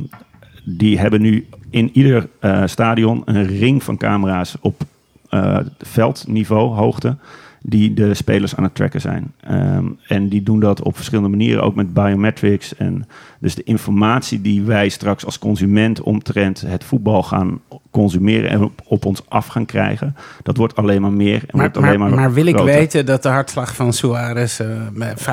die 0.63 0.99
hebben 0.99 1.21
nu 1.21 1.47
in 1.69 1.89
ieder 1.93 2.29
eh, 2.39 2.63
stadion 2.65 3.21
een 3.25 3.45
ring 3.45 3.83
van 3.83 3.97
camera's 3.97 4.55
op 4.61 4.81
eh, 5.29 5.57
veldniveau, 5.79 6.75
hoogte, 6.75 7.17
die 7.63 7.93
de 7.93 8.13
spelers 8.13 8.55
aan 8.55 8.63
het 8.63 8.75
tracken 8.75 9.01
zijn. 9.01 9.31
Ehm, 9.39 9.85
en 10.07 10.27
die 10.29 10.43
doen 10.43 10.59
dat 10.59 10.81
op 10.81 10.95
verschillende 10.95 11.29
manieren, 11.29 11.63
ook 11.63 11.75
met 11.75 11.93
biometrics. 11.93 12.75
En 12.75 13.07
dus 13.39 13.55
de 13.55 13.63
informatie 13.63 14.41
die 14.41 14.61
wij 14.63 14.89
straks 14.89 15.25
als 15.25 15.39
consument 15.39 16.01
omtrent 16.01 16.61
het 16.67 16.83
voetbal 16.83 17.23
gaan 17.23 17.59
consumeren 17.91 18.49
en 18.49 18.63
op, 18.63 18.81
op 18.85 19.05
ons 19.05 19.21
af 19.29 19.47
gaan 19.47 19.65
krijgen, 19.65 20.15
dat 20.43 20.57
wordt 20.57 20.75
alleen 20.75 21.01
maar 21.01 21.11
meer. 21.13 21.35
En 21.35 21.41
maar, 21.51 21.61
wordt 21.61 21.77
alleen 21.77 21.99
maar, 21.99 22.09
maar, 22.09 22.19
maar 22.19 22.33
wil 22.33 22.45
ik 22.45 22.55
groter. 22.55 22.73
weten 22.73 23.05
dat 23.05 23.23
de 23.23 23.29
hartslag 23.29 23.75
van 23.75 23.93
Suarez 23.93 24.59
eh, 24.59 24.67
met 24.93 25.27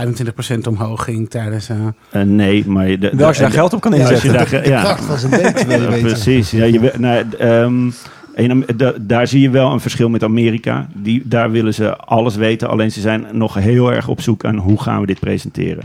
25% 0.55 0.59
omhoog 0.69 1.05
ging 1.05 1.31
tijdens... 1.31 1.69
eh, 1.69 1.77
Eh, 2.11 2.23
nee, 2.23 2.67
maar... 2.67 2.87
De, 2.87 2.99
de- 3.17 3.25
als 3.27 3.37
je 3.37 3.43
daar 3.43 3.51
de- 3.51 3.57
geld 3.57 3.73
op 3.73 3.81
kan 3.81 3.93
Ja, 3.93 4.01
als 4.01 4.11
inzetten. 4.11 4.41
als 4.41 4.51
je 4.51 4.55
daar, 4.57 4.65
De 4.65 4.71
ja. 4.71 4.83
kracht 4.83 5.05
van 5.05 5.19
zijn 5.19 5.31
weten. 5.43 6.01
precies. 6.01 6.51
Ja, 6.51 6.65
je, 6.65 6.93
nou, 6.99 7.25
ehm, 7.39 7.91
da- 8.77 8.95
daar 9.01 9.27
zie 9.27 9.41
je 9.41 9.51
wel 9.51 9.73
een 9.73 9.81
verschil 9.81 10.09
met 10.09 10.23
Amerika. 10.23 10.89
Die, 10.93 11.23
daar 11.25 11.51
willen 11.51 11.75
ze 11.75 11.97
alles 11.97 12.37
weten. 12.37 12.69
Alleen 12.69 12.93
ze 12.93 13.01
zijn 13.01 13.27
nog 13.33 13.55
heel 13.55 13.93
erg 13.93 14.09
op 14.09 14.21
zoek 14.21 14.45
aan 14.45 14.57
hoe 14.57 14.83
gaan 14.83 15.01
we 15.01 15.07
dit 15.07 15.21
presenteren. 15.21 15.85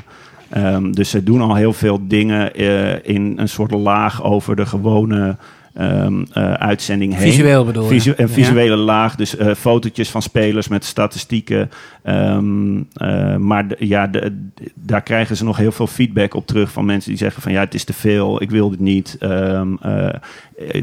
Ehm, 0.50 0.92
dus 0.92 1.10
ze 1.10 1.24
doen 1.24 1.42
al 1.42 1.56
heel 1.56 1.74
veel 1.74 2.00
dingen 2.08 2.54
eh, 2.56 3.06
in 3.16 3.34
een 3.36 3.50
soort 3.50 3.72
laag 3.72 4.24
over 4.24 4.56
de 4.56 4.66
gewone 4.66 5.36
ehm, 5.74 6.24
eh, 6.34 6.54
uitzending 6.54 7.14
heen. 7.16 7.32
Visueel 7.32 7.66
bedoel 7.66 7.84
je? 7.84 7.90
Visu- 7.90 8.14
een 8.18 8.28
Ja. 8.28 8.34
visuele 8.34 8.76
laag, 8.76 9.16
dus 9.16 9.36
eh, 9.38 9.54
fotootjes 9.56 10.10
van 10.10 10.22
spelers 10.22 10.68
met 10.68 10.86
statistieken. 10.86 11.70
Ehm, 12.04 12.78
eh, 12.94 13.36
maar 13.36 13.66
ja, 13.80 14.08
de- 14.08 14.50
daar 14.74 15.02
krijgen 15.02 15.36
ze 15.38 15.44
nog 15.44 15.58
heel 15.58 15.72
veel 15.72 15.88
feedback 15.88 16.34
op 16.34 16.48
terug 16.48 16.72
van 16.72 16.86
mensen 16.86 17.10
die 17.10 17.20
zeggen 17.20 17.42
van 17.42 17.52
ja, 17.52 17.60
het 17.60 17.74
is 17.74 17.84
te 17.84 17.94
veel, 17.94 18.42
ik 18.42 18.50
wil 18.52 18.70
dit 18.70 18.80
niet. 18.80 19.16
Ehm, 19.20 19.74
eh, 19.82 20.08
eh, 20.08 20.14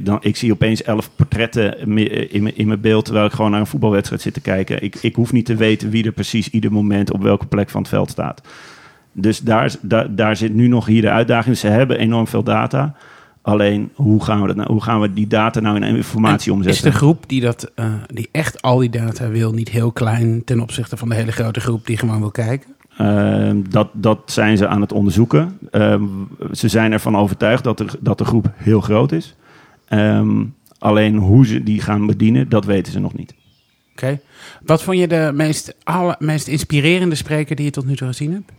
dan, 0.03 0.19
ik 0.21 0.37
zie 0.37 0.53
opeens 0.53 0.83
elf 0.83 1.11
portretten 1.17 1.75
mi- 1.85 2.05
in, 2.09 2.43
mijn- 2.43 2.57
in 2.57 2.67
mijn 2.67 2.81
beeld 2.81 3.05
terwijl 3.05 3.27
ik 3.27 3.33
gewoon 3.33 3.51
naar 3.51 3.61
een 3.61 3.67
voetbalwedstrijd 3.67 4.23
zit 4.23 4.35
te 4.35 4.41
kijken. 4.41 4.83
Ik, 4.83 4.97
ik 5.01 5.15
hoef 5.15 5.33
niet 5.33 5.47
te 5.47 5.55
weten 5.57 5.91
wie 5.91 6.05
er 6.05 6.13
precies 6.13 6.51
ieder 6.51 6.73
moment 6.73 7.13
op 7.13 7.23
welke 7.23 7.47
plek 7.47 7.71
van 7.71 7.81
het 7.81 7.91
veld 7.91 8.11
staat. 8.11 8.43
Dus 9.13 9.41
daar, 9.41 9.75
daar, 9.81 10.15
daar 10.15 10.37
zit 10.37 10.55
nu 10.55 10.69
nog 10.69 10.87
hier 10.87 11.03
de 11.03 11.11
uitdaging. 11.11 11.57
Ze 11.57 11.67
hebben 11.67 11.99
enorm 11.99 12.27
veel 12.27 12.43
data. 12.43 12.95
Alleen, 13.43 13.91
hoe 13.95 14.25
gaan 14.25 14.41
we, 14.41 14.47
dat 14.47 14.57
nou, 14.57 14.73
hoe 14.73 14.83
gaan 14.83 15.01
we 15.01 15.13
die 15.13 15.27
data 15.27 15.61
nou 15.61 15.77
in 15.77 15.97
informatie 15.97 16.51
En 16.53 16.57
omzetten? 16.57 16.87
Is 16.87 16.93
de 16.93 16.99
groep 16.99 17.25
die, 17.27 17.41
dat, 17.41 17.73
eh, 17.75 17.93
die 18.07 18.29
echt 18.33 18.63
al 18.63 18.79
die 18.79 18.91
data 18.91 19.29
wil 19.29 19.53
niet 19.53 19.69
heel 19.69 19.93
klein 19.93 20.45
ten 20.45 20.61
opzichte 20.61 20.97
van 20.97 21.09
de 21.09 21.15
hele 21.15 21.33
grote 21.33 21.61
groep 21.61 21.87
die 21.87 21.97
gewoon 21.97 22.19
wil 22.19 22.31
kijken? 22.31 22.75
Ehm, 22.97 23.63
dat, 23.69 23.89
dat 23.93 24.19
zijn 24.25 24.57
ze 24.57 24.67
aan 24.67 24.81
het 24.81 24.93
onderzoeken. 24.93 25.59
Ehm, 25.71 26.05
ze 26.53 26.69
zijn 26.69 26.93
ervan 26.93 27.17
overtuigd 27.17 27.65
dat 27.65 27.79
de, 27.79 27.87
dat 28.01 28.19
de 28.19 28.25
groep 28.25 28.51
heel 28.57 28.81
groot 28.81 29.13
is. 29.13 29.35
Ehm, 29.89 30.45
alleen 30.79 31.17
hoe 31.17 31.47
ze 31.47 31.63
die 31.63 31.81
gaan 31.81 32.07
bedienen, 32.07 32.49
dat 32.49 32.65
weten 32.65 32.93
ze 32.93 33.01
nog 33.01 33.15
niet. 33.15 33.35
Oké. 33.93 34.21
Wat 34.65 34.83
vond 34.83 34.99
je 34.99 35.09
de 35.09 35.31
meest, 35.35 35.75
alle, 35.83 36.17
meest 36.19 36.49
inspirerende 36.49 37.15
spreker 37.15 37.57
die 37.57 37.65
je 37.65 37.71
tot 37.71 37.87
nu 37.87 37.97
toe 37.97 38.09
gezien 38.09 38.33
hebt? 38.33 38.53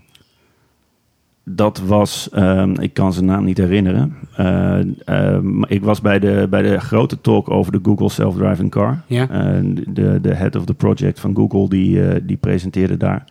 Dat 1.55 1.79
was, 1.79 2.29
ehm, 2.29 2.73
ik 2.79 2.93
kan 2.93 3.13
zijn 3.13 3.25
naam 3.25 3.43
niet 3.43 3.57
herinneren. 3.57 4.17
Eh, 4.35 4.79
ehm, 5.05 5.63
ik 5.63 5.83
was 5.83 6.01
bij 6.01 6.19
de, 6.19 6.47
bij 6.49 6.61
de 6.61 6.79
grote 6.79 7.21
talk 7.21 7.49
over 7.49 7.71
de 7.71 7.79
Google 7.83 8.09
Self-Driving 8.09 8.71
Car. 8.71 9.01
Ja. 9.07 9.29
Eh, 9.29 9.59
de, 9.87 10.19
de 10.21 10.33
head 10.33 10.55
of 10.55 10.65
the 10.65 10.73
project 10.73 11.19
van 11.19 11.35
Google, 11.35 11.69
die, 11.69 12.07
eh, 12.07 12.21
die 12.23 12.37
presenteerde 12.37 12.97
daar. 12.97 13.25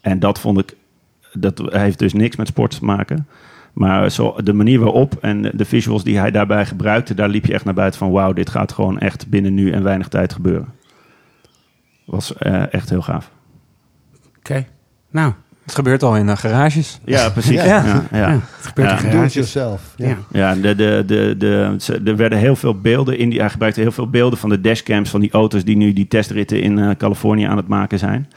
En 0.00 0.18
dat 0.18 0.40
vond 0.40 0.58
ik, 0.58 0.76
dat 1.32 1.62
heeft 1.72 1.98
dus 1.98 2.12
niks 2.12 2.36
met 2.36 2.48
sport 2.48 2.78
te 2.78 2.84
maken. 2.84 3.26
Maar 3.72 4.10
zo, 4.10 4.34
de 4.44 4.52
manier 4.52 4.80
waarop 4.80 5.16
en 5.20 5.42
de 5.42 5.64
visuals 5.64 6.04
die 6.04 6.18
hij 6.18 6.30
daarbij 6.30 6.66
gebruikte, 6.66 7.14
daar 7.14 7.28
liep 7.28 7.46
je 7.46 7.52
echt 7.52 7.64
naar 7.64 7.74
buiten 7.74 7.98
van 7.98 8.10
wauw, 8.10 8.32
dit 8.32 8.50
gaat 8.50 8.72
gewoon 8.72 8.98
echt 8.98 9.28
binnen 9.28 9.54
nu 9.54 9.70
en 9.70 9.82
weinig 9.82 10.08
tijd 10.08 10.32
gebeuren. 10.32 10.68
Was 12.04 12.36
eh, 12.36 12.72
echt 12.72 12.90
heel 12.90 13.02
gaaf. 13.02 13.30
Oké. 14.38 14.66
Nou, 15.10 15.32
Het 15.68 15.76
gebeurt 15.76 16.02
al 16.02 16.16
in 16.16 16.28
eh, 16.28 16.36
garages. 16.36 17.00
Ja, 17.04 17.30
precies. 17.30 17.52
Ja. 17.54 17.64
Ja. 17.64 17.84
Ja, 17.84 18.18
ja. 18.18 18.30
het 18.30 18.66
gebeurt 18.66 18.88
Ja. 18.90 18.96
in 18.98 19.10
garages. 19.10 19.32
yourself. 19.34 19.92
Ja. 19.96 20.16
Ja. 20.32 20.54
De, 20.54 20.74
de, 20.74 21.02
de, 21.06 21.34
de, 21.38 21.74
ze- 21.78 22.00
er 22.04 22.16
werden 22.16 22.38
heel 22.38 22.56
veel 22.56 22.80
beelden 22.80 23.18
in 23.18 23.30
die. 23.30 23.40
Hij 23.40 23.50
gebruikte 23.50 23.80
heel 23.80 23.92
veel 23.92 24.10
beelden 24.10 24.38
van 24.38 24.48
de 24.48 24.60
dashcams 24.60 25.10
van 25.10 25.20
die 25.20 25.30
auto's 25.32 25.64
die 25.64 25.76
nu 25.76 25.92
die 25.92 26.08
testritten 26.08 26.60
in 26.62 26.78
eh, 26.78 26.90
Californië 26.98 27.44
aan 27.44 27.56
het 27.56 27.68
maken 27.68 27.98
zijn. 27.98 28.28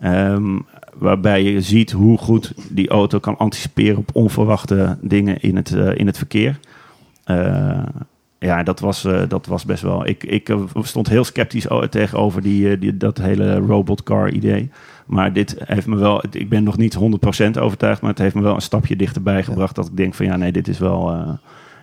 Ehm, 0.00 0.58
waarbij 0.94 1.42
je 1.42 1.60
ziet 1.60 1.90
hoe 1.90 2.18
goed 2.18 2.52
die 2.68 2.88
auto 2.88 3.18
kan 3.18 3.36
anticiperen 3.38 3.96
op 3.98 4.10
onverwachte 4.12 4.96
dingen 5.00 5.40
in 5.40 5.56
het, 5.56 5.74
eh, 5.74 5.88
in 5.94 6.06
het 6.06 6.16
verkeer. 6.18 6.58
Eh, 7.24 7.82
ja, 8.38 8.62
dat 8.62 8.80
was, 8.80 9.04
eh, 9.04 9.20
dat 9.28 9.46
was 9.46 9.64
best 9.64 9.82
wel. 9.82 10.06
Ik, 10.06 10.24
ik 10.24 10.54
stond 10.82 11.08
heel 11.08 11.24
sceptisch 11.24 11.66
tegenover 11.90 12.42
die, 12.42 12.78
die, 12.78 12.96
dat 12.96 13.18
hele 13.18 13.56
robotcar 13.58 14.30
idee. 14.30 14.70
Maar 15.10 15.32
dit 15.32 15.56
heeft 15.58 15.86
me 15.86 15.96
wel. 15.96 16.22
Ik 16.30 16.48
ben 16.48 16.62
nog 16.62 16.76
niet 16.76 16.96
100% 16.96 16.98
overtuigd, 17.60 18.00
maar 18.00 18.10
het 18.10 18.18
heeft 18.18 18.34
me 18.34 18.42
wel 18.42 18.54
een 18.54 18.60
stapje 18.60 18.96
dichterbij 18.96 19.42
gebracht. 19.42 19.74
Dat 19.74 19.86
ik 19.86 19.96
denk 19.96 20.14
van 20.14 20.26
ja, 20.26 20.36
nee, 20.36 20.52
dit 20.52 20.68
is 20.68 20.78
wel 20.78 21.12
eh, 21.12 21.28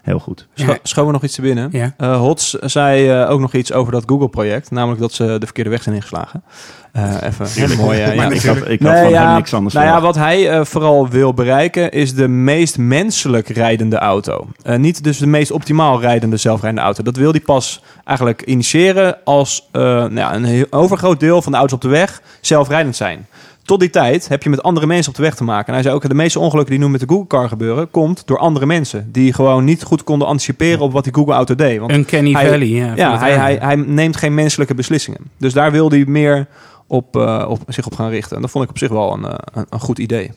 heel 0.08 0.20
goed. 0.20 0.48
Scho 0.54 0.72
Ja. 0.72 0.78
Schoon 0.84 1.06
we 1.06 1.12
nog 1.12 1.24
iets 1.24 1.36
te 1.36 1.42
binnen. 1.42 1.70
Ja. 1.72 1.94
Eh, 1.98 2.18
Hots 2.18 2.50
zei 2.50 3.10
eh, 3.10 3.30
ook 3.30 3.40
nog 3.40 3.54
iets 3.54 3.74
over 3.74 3.92
dat 3.92 4.04
Google-project. 4.06 4.72
Namelijk 4.72 5.02
dat 5.02 5.14
ze 5.14 5.26
de 5.40 5.46
verkeerde 5.46 5.70
weg 5.70 5.84
zijn 5.84 5.96
ingeslagen. 5.96 6.44
Eh, 6.92 7.16
even 7.24 7.72
een 7.72 7.78
mooie... 7.78 7.98
ja. 8.16 8.30
ik 8.30 8.42
had, 8.42 8.58
ik 8.58 8.82
had 8.82 8.92
Nee, 8.92 9.02
van 9.02 9.10
ja, 9.10 9.26
hem 9.26 9.36
niks 9.36 9.54
anders 9.54 9.74
Nou 9.74 9.88
ja, 9.88 10.02
wat 10.02 10.16
hij 10.16 10.50
eh, 10.50 10.66
vooral 10.66 11.10
wil 11.10 11.34
bereiken 11.34 11.92
is 11.92 12.14
de 12.14 12.28
meest 12.28 12.78
menselijk 12.78 13.48
rijdende 13.48 13.98
auto. 13.98 14.48
Eh, 14.62 14.78
niet 14.78 15.04
dus 15.04 15.18
de 15.18 15.28
meest 15.28 15.52
optimaal 15.52 16.02
rijdende 16.02 16.38
zelfrijdende 16.38 16.86
auto. 16.86 17.04
Dat 17.04 17.16
wil 17.16 17.32
hij 17.32 17.40
pas 17.40 17.84
eigenlijk 18.04 18.42
initiëren 18.42 19.18
als 19.24 19.68
eh, 19.72 19.82
nou 19.82 20.14
ja, 20.16 20.36
een 20.36 20.44
heel 20.44 20.66
overgroot 20.70 21.20
deel 21.20 21.42
van 21.42 21.52
de 21.52 21.58
auto's 21.58 21.76
op 21.76 21.82
de 21.82 21.88
weg 21.88 22.22
zelfrijdend 22.42 22.96
zijn. 22.96 23.28
Tot 23.68 23.80
die 23.80 23.90
tijd 23.90 24.28
heb 24.28 24.44
je 24.44 24.50
met 24.50 24.64
andere 24.64 24.86
mensen 24.88 25.12
op 25.12 25.18
de 25.18 25.24
weg 25.24 25.36
te 25.36 25.44
maken. 25.44 25.68
En 25.68 25.74
hij 25.74 25.82
zei 25.84 25.96
ook, 25.96 26.08
de 26.08 26.14
meeste 26.14 26.40
ongelukken 26.40 26.76
die 26.76 26.86
nu 26.86 26.92
met 26.92 27.00
de 27.00 27.08
Google 27.08 27.28
Car 27.28 27.48
gebeuren, 27.48 27.92
komt 27.92 28.24
door 28.28 28.38
andere 28.38 28.66
mensen. 28.66 29.10
Die 29.12 29.34
gewoon 29.34 29.64
niet 29.64 29.84
goed 29.84 30.04
konden 30.04 30.28
anticiperen 30.28 30.80
op 30.80 30.92
wat 30.92 31.04
die 31.04 31.14
Google 31.14 31.34
auto 31.34 31.56
deed. 31.56 31.80
Want 31.80 31.92
Uncanny 31.92 32.32
hij- 32.32 32.50
Valley. 32.50 32.68
Ja, 32.68 32.94
ja, 32.96 33.20
hij, 33.20 33.34
hij, 33.34 33.58
hij 33.62 33.76
neemt 33.76 34.18
geen 34.18 34.34
menselijke 34.34 34.74
beslissingen. 34.76 35.20
Dus 35.38 35.54
daar 35.54 35.72
wil 35.72 35.90
hij 35.90 36.04
meer 36.08 36.48
op, 36.88 37.18
eh, 37.18 37.46
op 37.50 37.60
zich 37.68 37.86
op 37.86 37.96
gaan 37.96 38.10
richten. 38.10 38.36
En 38.36 38.42
dat 38.42 38.52
vond 38.52 38.64
ik 38.64 38.70
op 38.70 38.78
zich 38.78 38.90
wel 38.90 39.14
een, 39.14 39.26
eh, 39.26 39.34
een, 39.54 39.66
een 39.70 39.80
goed 39.80 40.00
idee. 40.00 40.32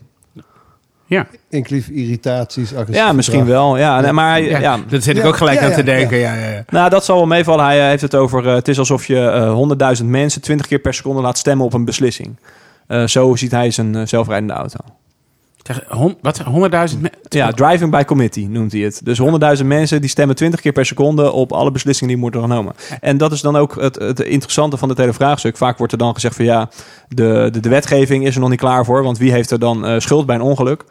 Inclusief 1.51 1.89
irritaties, 1.89 2.73
Ja, 2.91 3.13
misschien 3.13 3.45
wel. 3.47 3.77
Ja, 3.79 4.01
nee, 4.01 4.13
maar 4.13 4.31
hij, 4.31 4.45
ja, 4.49 4.59
ja. 4.59 4.79
dat 4.89 5.03
zit 5.03 5.17
ik 5.17 5.23
Ja, 5.23 5.29
ook 5.29 5.37
gelijk 5.37 5.61
ja, 5.61 5.65
aan 5.67 5.73
te 5.73 5.77
ja, 5.79 5.83
denken. 5.85 6.19
Ja. 6.19 6.35
Ja, 6.35 6.49
ja. 6.49 6.65
Nou, 6.69 6.91
dat 6.91 7.05
zal 7.05 7.17
wel 7.17 7.27
meevallen. 7.27 7.65
Hij 7.65 7.89
heeft 7.89 8.03
het 8.03 8.15
over... 8.15 8.49
eh, 8.49 8.55
het 8.55 8.69
is 8.69 8.79
alsof 8.79 9.07
je 9.07 9.49
honderdduizend 9.53 10.09
mensen 10.09 10.41
20 10.41 10.67
keer 10.67 10.79
per 10.79 10.95
seconde 10.95 11.23
laat 11.23 11.39
stemmen 11.39 11.67
op 11.67 11.73
een 11.73 11.85
beslissing. 11.85 12.37
Eh, 12.91 13.07
zo 13.07 13.37
ziet 13.37 13.51
hij 13.51 13.71
zijn 13.71 13.95
eh, 13.95 14.07
zelfrijdende 14.07 14.53
auto. 14.55 14.79
Hon- 15.89 16.17
wat? 16.23 16.39
100.000 16.93 17.01
me- 17.01 17.11
Ja, 17.29 17.51
driving 17.53 17.91
by 17.91 18.05
committee 18.05 18.49
noemt 18.49 18.73
hij 18.73 18.81
het. 18.81 19.01
Dus 19.05 19.19
honderdduizend 19.19 19.69
mensen 19.69 20.01
die 20.01 20.11
stemmen 20.11 20.37
20 20.37 20.61
keer 20.61 20.73
per 20.73 20.87
seconde 20.87 21.31
op 21.33 21.53
alle 21.53 21.71
beslissingen 21.71 22.13
die 22.15 22.23
moeten 22.23 22.41
genomen. 22.41 22.75
En 23.01 23.17
dat 23.17 23.33
is 23.33 23.41
dan 23.41 23.57
ook 23.57 23.81
het, 23.81 23.95
het 23.95 24.21
interessante 24.21 24.77
van 24.77 24.89
het 24.89 24.99
hele 24.99 25.13
vraagstuk. 25.13 25.57
Vaak 25.57 25.79
wordt 25.79 25.93
er 25.93 25.99
dan 25.99 26.15
gezegd 26.15 26.37
van 26.37 26.45
ja, 26.45 26.69
de, 27.09 27.49
de, 27.53 27.61
de 27.61 27.69
wetgeving 27.69 28.27
is 28.27 28.35
er 28.35 28.41
nog 28.41 28.51
niet 28.51 28.59
klaar 28.59 28.85
voor. 28.85 29.03
Want 29.03 29.19
wie 29.19 29.33
heeft 29.33 29.51
er 29.51 29.59
dan 29.59 29.87
eh, 29.87 29.99
schuld 30.01 30.27
bij 30.27 30.35
een 30.37 30.43
ongeluk? 30.43 30.85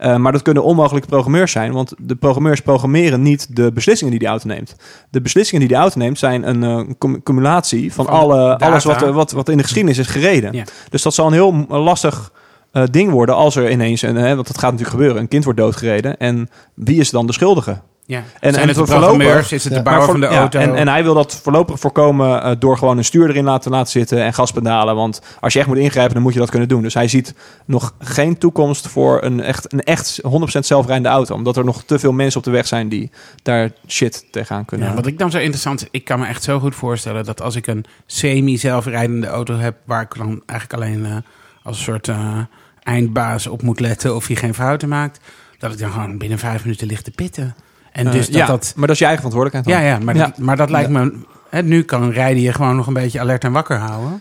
Eh, 0.00 0.16
maar 0.16 0.32
dat 0.32 0.42
kunnen 0.42 0.62
onmogelijk 0.64 1.06
programmeurs 1.06 1.52
zijn. 1.52 1.72
Want 1.72 1.92
de 1.98 2.16
programmeurs 2.16 2.60
programmeren 2.60 3.22
niet 3.22 3.56
de 3.56 3.72
beslissingen 3.72 4.10
die 4.10 4.20
die 4.20 4.28
auto 4.28 4.46
neemt. 4.48 4.76
De 5.10 5.20
beslissingen 5.20 5.60
die 5.60 5.68
die 5.68 5.78
auto 5.82 5.98
neemt 5.98 6.18
zijn 6.18 6.48
een 6.48 6.62
eh, 6.88 6.94
cum- 6.98 7.22
cumulatie 7.22 7.92
van, 7.92 8.04
Van 8.04 8.14
alle, 8.14 8.58
alles 8.58 8.84
wat, 8.84 9.02
er- 9.02 9.12
wat, 9.12 9.30
wat 9.32 9.48
in 9.48 9.56
de 9.56 9.62
geschiedenis 9.62 9.98
is 9.98 10.06
gereden. 10.06 10.52
Ja. 10.52 10.64
Dus 10.90 11.02
dat 11.02 11.14
zal 11.14 11.26
een 11.26 11.32
heel 11.32 11.52
lastig 11.68 12.32
eh, 12.72 12.82
ding 12.90 13.10
worden 13.10 13.34
als 13.34 13.56
er 13.56 13.70
ineens, 13.70 14.02
een, 14.02 14.16
hè, 14.16 14.34
want 14.34 14.46
dat 14.46 14.58
gaat 14.58 14.70
natuurlijk 14.70 14.96
gebeuren, 14.96 15.20
een 15.22 15.28
kind 15.28 15.44
wordt 15.44 15.58
doodgereden. 15.58 16.16
En 16.18 16.48
wie 16.74 17.00
is 17.00 17.10
dan 17.10 17.26
de 17.26 17.32
schuldige? 17.32 17.80
Ja. 18.10 18.22
En- 18.40 18.52
Zijn 18.52 18.68
en 18.68 18.76
het 18.76 18.90
voorlopig-? 18.90 19.52
Is 19.52 19.64
het 19.64 19.74
de 19.74 19.82
bouwer 19.82 20.06
van 20.06 20.20
de 20.20 20.26
ja, 20.26 20.38
auto? 20.38 20.58
en, 20.58 20.74
en 20.74 20.88
hij 20.88 21.02
wil 21.02 21.14
dat 21.14 21.40
voorlopig 21.42 21.78
voorkomen 21.78 22.42
eh, 22.42 22.52
door 22.58 22.78
gewoon 22.78 22.98
een 22.98 23.04
stuur 23.04 23.28
erin 23.28 23.44
laten, 23.44 23.70
laten 23.70 23.90
zitten 23.90 24.22
en 24.22 24.34
gaspedalen. 24.34 24.94
Want 24.94 25.22
als 25.40 25.52
je 25.52 25.58
echt 25.58 25.68
moet 25.68 25.76
ingrijpen, 25.76 26.14
dan 26.14 26.22
moet 26.22 26.32
je 26.32 26.38
dat 26.38 26.50
kunnen 26.50 26.68
doen. 26.68 26.82
Dus 26.82 26.94
hij 26.94 27.08
ziet 27.08 27.34
nog 27.64 27.94
geen 27.98 28.38
toekomst 28.38 28.88
voor 28.88 29.22
een 29.22 29.40
echt, 29.40 29.72
een 29.72 29.82
echt 29.82 30.20
100% 30.22 30.28
zelfrijdende 30.58 31.08
auto. 31.08 31.34
Omdat 31.34 31.56
er 31.56 31.64
nog 31.64 31.82
te 31.82 31.98
veel 31.98 32.12
mensen 32.12 32.38
op 32.38 32.44
de 32.44 32.50
weg 32.50 32.66
zijn 32.66 32.88
die 32.88 33.10
daar 33.42 33.70
shit 33.86 34.26
tegenaan 34.30 34.64
kunnen. 34.64 34.88
Ja, 34.88 34.94
wat 34.94 35.06
ik 35.06 35.18
dan 35.18 35.30
zo 35.30 35.38
interessant 35.38 35.88
ik 35.90 36.04
kan 36.04 36.18
me 36.18 36.26
echt 36.26 36.42
zo 36.42 36.58
goed 36.58 36.74
voorstellen 36.74 37.24
dat 37.24 37.42
als 37.42 37.56
ik 37.56 37.66
een 37.66 37.84
semi-zelfrijdende 38.06 39.26
auto 39.26 39.54
heb, 39.54 39.76
waar 39.84 40.02
ik 40.02 40.14
dan 40.16 40.42
eigenlijk 40.46 40.82
alleen 40.82 41.06
eh, 41.06 41.16
als 41.62 41.76
een 41.76 41.84
soort 41.84 42.08
eh, 42.08 42.38
eindbaas 42.82 43.46
op 43.46 43.62
moet 43.62 43.80
letten 43.80 44.14
of 44.16 44.26
hij 44.26 44.36
geen 44.36 44.54
fouten 44.54 44.88
maakt, 44.88 45.20
dat 45.58 45.72
ik 45.72 45.78
dan 45.78 45.90
gewoon 45.90 46.18
binnen 46.18 46.38
vijf 46.38 46.62
minuten 46.64 46.86
ligt 46.86 47.04
te 47.04 47.10
pitten. 47.10 47.54
En 47.92 48.06
Eh, 48.06 48.12
dus 48.12 48.26
dat 48.26 48.34
ja, 48.36 48.46
dat. 48.46 48.72
maar 48.76 48.86
dat 48.86 48.94
is 48.94 48.98
je 49.00 49.06
eigen 49.06 49.22
verantwoordelijkheid. 49.30 49.82
Ja, 49.82 49.90
dan. 49.90 49.98
ja, 50.00 50.04
maar, 50.04 50.16
Ja. 50.16 50.26
Dat, 50.26 50.38
maar 50.38 50.56
dat 50.56 50.70
lijkt 50.70 50.90
me. 50.90 51.12
Hè, 51.50 51.62
nu 51.62 51.82
kan 51.82 52.10
rijden 52.10 52.42
je 52.42 52.52
gewoon 52.52 52.76
nog 52.76 52.86
een 52.86 52.92
beetje 52.94 53.20
alert 53.20 53.44
en 53.44 53.52
wakker 53.52 53.76
houden. 53.76 54.20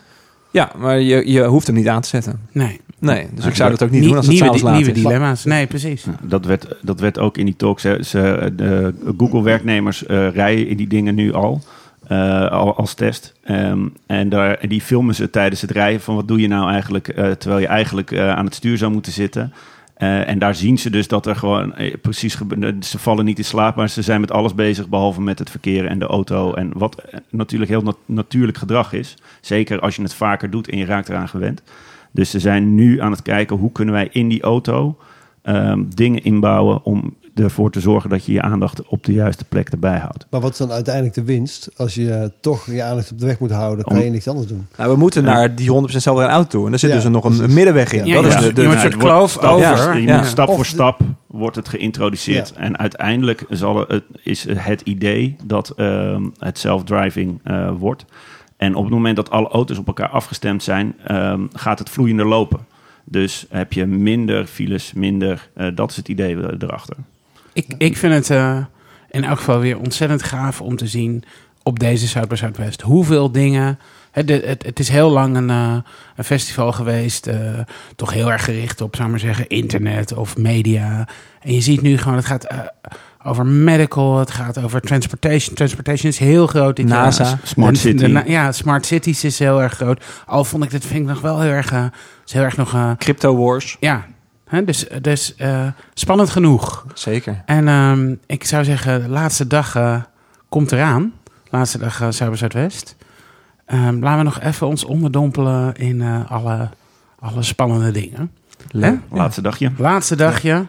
Ja, 0.51 0.71
maar 0.77 0.99
je, 0.99 1.31
je 1.31 1.43
hoeft 1.43 1.67
hem 1.67 1.75
niet 1.75 1.87
aan 1.87 2.01
te 2.01 2.07
zetten. 2.07 2.39
Nee, 2.51 2.79
Nee, 2.99 3.27
dus 3.35 3.45
ik 3.45 3.55
zou 3.55 3.69
dat 3.69 3.83
ook 3.83 3.89
niet 3.89 3.99
Nie- 3.99 4.07
doen 4.07 4.17
als 4.17 4.25
het 4.27 4.41
nieuwe, 4.41 4.59
laat 4.63 4.75
nieuwe 4.75 4.91
dilemma's. 4.91 5.43
Nee, 5.45 5.67
precies. 5.67 6.05
Dat 6.21 6.45
werd, 6.45 6.75
dat 6.81 6.99
werd 6.99 7.19
ook 7.19 7.37
in 7.37 7.45
die 7.45 7.55
talk. 7.55 7.79
Ze, 7.79 7.99
ze, 8.05 8.53
de 8.55 8.93
Google-werknemers 9.17 10.05
eh, 10.05 10.29
rijden 10.33 10.67
in 10.67 10.77
die 10.77 10.87
dingen 10.87 11.15
nu 11.15 11.33
al. 11.33 11.61
eh, 12.07 12.51
al 12.51 12.75
als 12.75 12.93
test. 12.93 13.33
Ehm, 13.43 13.79
en 14.07 14.29
daar, 14.29 14.55
en 14.57 14.69
die 14.69 14.81
filmen 14.81 15.15
ze 15.15 15.29
tijdens 15.29 15.61
het 15.61 15.71
rijden 15.71 16.01
van 16.01 16.15
wat 16.15 16.27
doe 16.27 16.39
je 16.41 16.47
nou 16.47 16.71
eigenlijk 16.71 17.07
eh, 17.07 17.31
terwijl 17.31 17.61
je 17.61 17.67
eigenlijk 17.67 18.11
eh, 18.11 18.29
aan 18.29 18.45
het 18.45 18.55
stuur 18.55 18.77
zou 18.77 18.91
moeten 18.91 19.11
zitten. 19.11 19.53
Eh, 19.99 20.27
en 20.29 20.39
daar 20.39 20.55
zien 20.55 20.77
ze 20.77 20.89
dus 20.89 21.07
dat 21.07 21.25
er 21.25 21.35
gewoon 21.35 21.73
eh, 21.73 21.93
precies 22.01 22.35
gebe- 22.35 22.75
ze 22.81 22.99
vallen 22.99 23.25
niet 23.25 23.37
in 23.37 23.43
slaap, 23.45 23.75
maar 23.75 23.89
ze 23.89 24.01
zijn 24.01 24.21
met 24.21 24.31
alles 24.31 24.55
bezig 24.55 24.89
behalve 24.89 25.21
met 25.21 25.39
het 25.39 25.49
verkeer 25.49 25.85
en 25.85 25.99
de 25.99 26.05
auto. 26.05 26.53
En 26.53 26.71
wat 26.73 26.95
eh, 26.97 27.19
natuurlijk 27.29 27.71
heel 27.71 27.81
nat- 27.81 27.97
natuurlijk 28.05 28.57
gedrag 28.57 28.93
is. 28.93 29.17
Zeker 29.41 29.79
als 29.79 29.95
je 29.95 30.01
het 30.01 30.13
vaker 30.13 30.49
doet 30.49 30.69
en 30.69 30.77
je 30.77 30.85
raakt 30.85 31.09
eraan 31.09 31.29
gewend. 31.29 31.61
Dus 32.11 32.29
ze 32.29 32.39
zijn 32.39 32.75
nu 32.75 33.01
aan 33.01 33.11
het 33.11 33.21
kijken 33.21 33.57
hoe 33.57 33.71
kunnen 33.71 33.93
wij 33.93 34.07
in 34.11 34.27
die 34.27 34.41
auto 34.41 34.97
ehm, 35.41 35.83
dingen 35.95 36.23
inbouwen 36.23 36.83
om 36.83 37.15
ervoor 37.35 37.71
te 37.71 37.79
zorgen 37.79 38.09
dat 38.09 38.25
je 38.25 38.31
je 38.31 38.41
aandacht 38.41 38.87
op 38.87 39.03
de 39.03 39.13
juiste 39.13 39.45
plek 39.45 39.69
erbij 39.69 39.97
houdt. 39.97 40.25
Maar 40.29 40.41
wat 40.41 40.51
is 40.51 40.57
dan 40.57 40.71
uiteindelijk 40.71 41.15
de 41.15 41.23
winst? 41.23 41.69
Als 41.77 41.95
je 41.95 42.31
toch 42.41 42.65
je 42.65 42.83
aandacht 42.83 43.11
op 43.11 43.19
de 43.19 43.25
weg 43.25 43.39
moet 43.39 43.51
houden, 43.51 43.85
kan 43.85 43.97
Om- 43.97 44.03
je 44.03 44.09
niks 44.09 44.27
anders 44.27 44.47
doen. 44.47 44.67
Nou, 44.77 44.91
we 44.91 44.97
moeten 44.97 45.23
Ja. 45.23 45.33
naar 45.33 45.55
die 45.55 45.69
100% 45.69 46.01
zelfde 46.03 46.23
auto 46.25 46.49
toe. 46.49 46.63
En 46.65 46.69
daar 46.69 46.79
zit 46.79 46.89
Ja, 46.89 46.95
dus 46.95 47.05
nog 47.05 47.23
een, 47.23 47.53
middenweg 47.53 47.93
in. 47.93 48.05
Ja. 48.05 48.21
dat 48.21 48.31
Ja, 48.31 48.37
is 48.37 48.43
de, 48.45 48.53
de, 48.53 48.61
Je 48.61 48.67
moet 48.67 48.75
een 48.77 48.81
het 48.83 48.91
soort 48.91 49.01
wordt 49.03 49.15
kloof 49.17 49.31
stap- 49.31 49.43
over. 49.43 49.97
Je 49.99 50.07
Ja. 50.07 50.17
moet 50.17 50.25
stap 50.25 50.53
voor 50.53 50.65
stap 50.65 50.99
wordt 51.27 51.55
het 51.55 51.69
geïntroduceerd. 51.69 52.53
En 52.53 52.77
uiteindelijk 52.77 53.45
zal 53.49 53.85
het, 53.87 54.03
is 54.23 54.45
het 54.57 54.81
idee 54.81 55.35
dat 55.43 55.69
ehm, 55.75 56.23
het 56.39 56.57
self-driving 56.57 57.39
eh, 57.43 57.71
wordt. 57.77 58.05
En 58.57 58.75
op 58.75 58.83
het 58.83 58.93
moment 58.93 59.15
dat 59.15 59.29
alle 59.29 59.47
auto's 59.47 59.77
op 59.77 59.87
elkaar 59.87 60.09
afgestemd 60.09 60.63
zijn, 60.63 60.95
ehm, 61.05 61.41
gaat 61.53 61.79
het 61.79 61.89
vloeiender 61.89 62.25
lopen. 62.27 62.59
Dus 63.03 63.45
heb 63.49 63.73
je 63.73 63.85
minder 63.85 64.45
files, 64.45 64.93
minder. 64.93 65.49
eh, 65.53 65.67
dat 65.75 65.89
is 65.91 65.95
het 65.95 66.07
idee 66.07 66.37
erachter. 66.59 66.95
Ik, 67.67 67.73
ik 67.77 67.97
vind 67.97 68.13
het 68.13 68.29
eh, 68.29 68.57
in 69.09 69.23
elk 69.23 69.37
geval 69.37 69.59
weer 69.59 69.77
ontzettend 69.79 70.23
gaaf 70.23 70.61
om 70.61 70.75
te 70.75 70.87
zien 70.87 71.23
op 71.63 71.79
deze 71.79 72.07
Zuid 72.07 72.27
bij 72.27 72.37
Zuidwest. 72.37 72.81
Hoeveel 72.81 73.31
dingen. 73.31 73.79
hè, 74.11 74.23
de- 74.23 74.43
het, 74.45 74.63
het 74.65 74.79
is 74.79 74.89
heel 74.89 75.09
lang 75.09 75.35
een, 75.35 75.49
eh, 75.49 75.75
een 76.15 76.23
festival 76.23 76.71
geweest. 76.71 77.27
eh, 77.27 77.37
toch 77.95 78.13
heel 78.13 78.31
erg 78.31 78.43
gericht 78.43 78.81
op, 78.81 78.95
zou 78.95 79.05
ik 79.05 79.11
maar 79.13 79.23
zeggen, 79.23 79.47
internet 79.47 80.13
of 80.13 80.37
media. 80.37 81.07
En 81.41 81.53
je 81.53 81.61
ziet 81.61 81.81
nu 81.81 81.97
gewoon, 81.97 82.17
het 82.17 82.25
gaat 82.25 82.47
over 83.23 83.45
medical, 83.45 84.19
het 84.19 84.31
gaat 84.31 84.63
over 84.63 84.81
transportation. 84.81 85.55
Transportation 85.55 86.11
is 86.11 86.17
heel 86.19 86.47
groot 86.47 86.75
dit 86.75 86.89
jaar. 86.89 87.03
NASA. 87.03 87.37
Smart 87.43 87.73
De- 87.73 87.79
City. 87.79 88.05
de 88.13 88.23
ja, 88.25 88.51
smart 88.51 88.85
cities 88.85 89.23
is 89.23 89.39
heel 89.39 89.61
erg 89.61 89.73
groot. 89.73 90.03
Al 90.25 90.43
vond 90.43 90.63
ik 90.63 90.69
dit 90.71 90.85
vind 90.85 90.99
ik 90.99 91.05
nog 91.05 91.21
wel 91.21 91.39
heel 91.41 91.51
erg, 91.51 91.71
is 92.25 92.33
heel 92.33 92.43
erg 92.43 92.57
nog, 92.57 92.95
Crypto 92.97 93.35
Wars. 93.37 93.77
ja. 93.79 94.05
Hè, 94.49 94.63
dus 94.63 94.85
dus 95.01 95.35
eh, 95.35 95.67
spannend 95.93 96.29
genoeg. 96.29 96.85
Zeker. 96.93 97.41
En 97.45 97.67
ehm, 97.67 98.15
ik 98.25 98.43
zou 98.45 98.63
zeggen, 98.63 99.01
de 99.01 99.09
laatste 99.09 99.47
dag 99.47 99.75
eh, 99.75 100.01
komt 100.49 100.71
eraan. 100.71 101.13
Laatste 101.49 101.77
dag 101.77 102.01
uh, 102.01 102.07
Zuid 102.09 102.37
Zuidwest. 102.37 102.95
Ehm, 103.65 103.99
laten 103.99 104.17
we 104.17 104.23
nog 104.23 104.39
even 104.41 104.67
ons 104.67 104.83
onderdompelen 104.85 105.75
in 105.75 106.01
eh, 106.01 106.31
alle, 106.31 106.69
alle 107.19 107.43
spannende 107.43 107.91
dingen. 107.91 108.31
Laatste 109.11 109.41
dagje. 109.41 109.71
Laatste 109.77 110.15
dagje. 110.15 110.65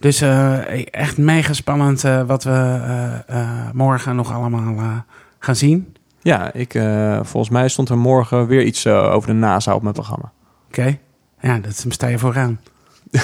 Dus 0.00 0.20
eh, 0.20 0.94
echt 0.94 1.18
mega 1.18 1.52
spannend 1.52 2.04
eh, 2.04 2.22
wat 2.22 2.44
we 2.44 2.50
eh, 2.50 3.40
eh, 3.40 3.48
morgen 3.72 4.16
nog 4.16 4.32
allemaal 4.32 4.76
eh, 4.76 4.96
gaan 5.38 5.56
zien. 5.56 5.94
Ja, 6.20 6.52
ik, 6.52 6.74
eh, 6.74 7.18
volgens 7.22 7.52
mij 7.52 7.68
stond 7.68 7.88
er 7.88 7.98
morgen 7.98 8.46
weer 8.46 8.62
iets 8.64 8.84
eh, 8.84 9.12
over 9.12 9.28
de 9.28 9.34
NASA 9.34 9.74
op 9.74 9.82
mijn 9.82 9.94
programma. 9.94 10.32
Oké? 10.68 10.98
Ja, 11.40 11.58
dat 11.58 11.84
sta 11.88 12.06
je 12.06 12.18
vooraan. 12.18 12.60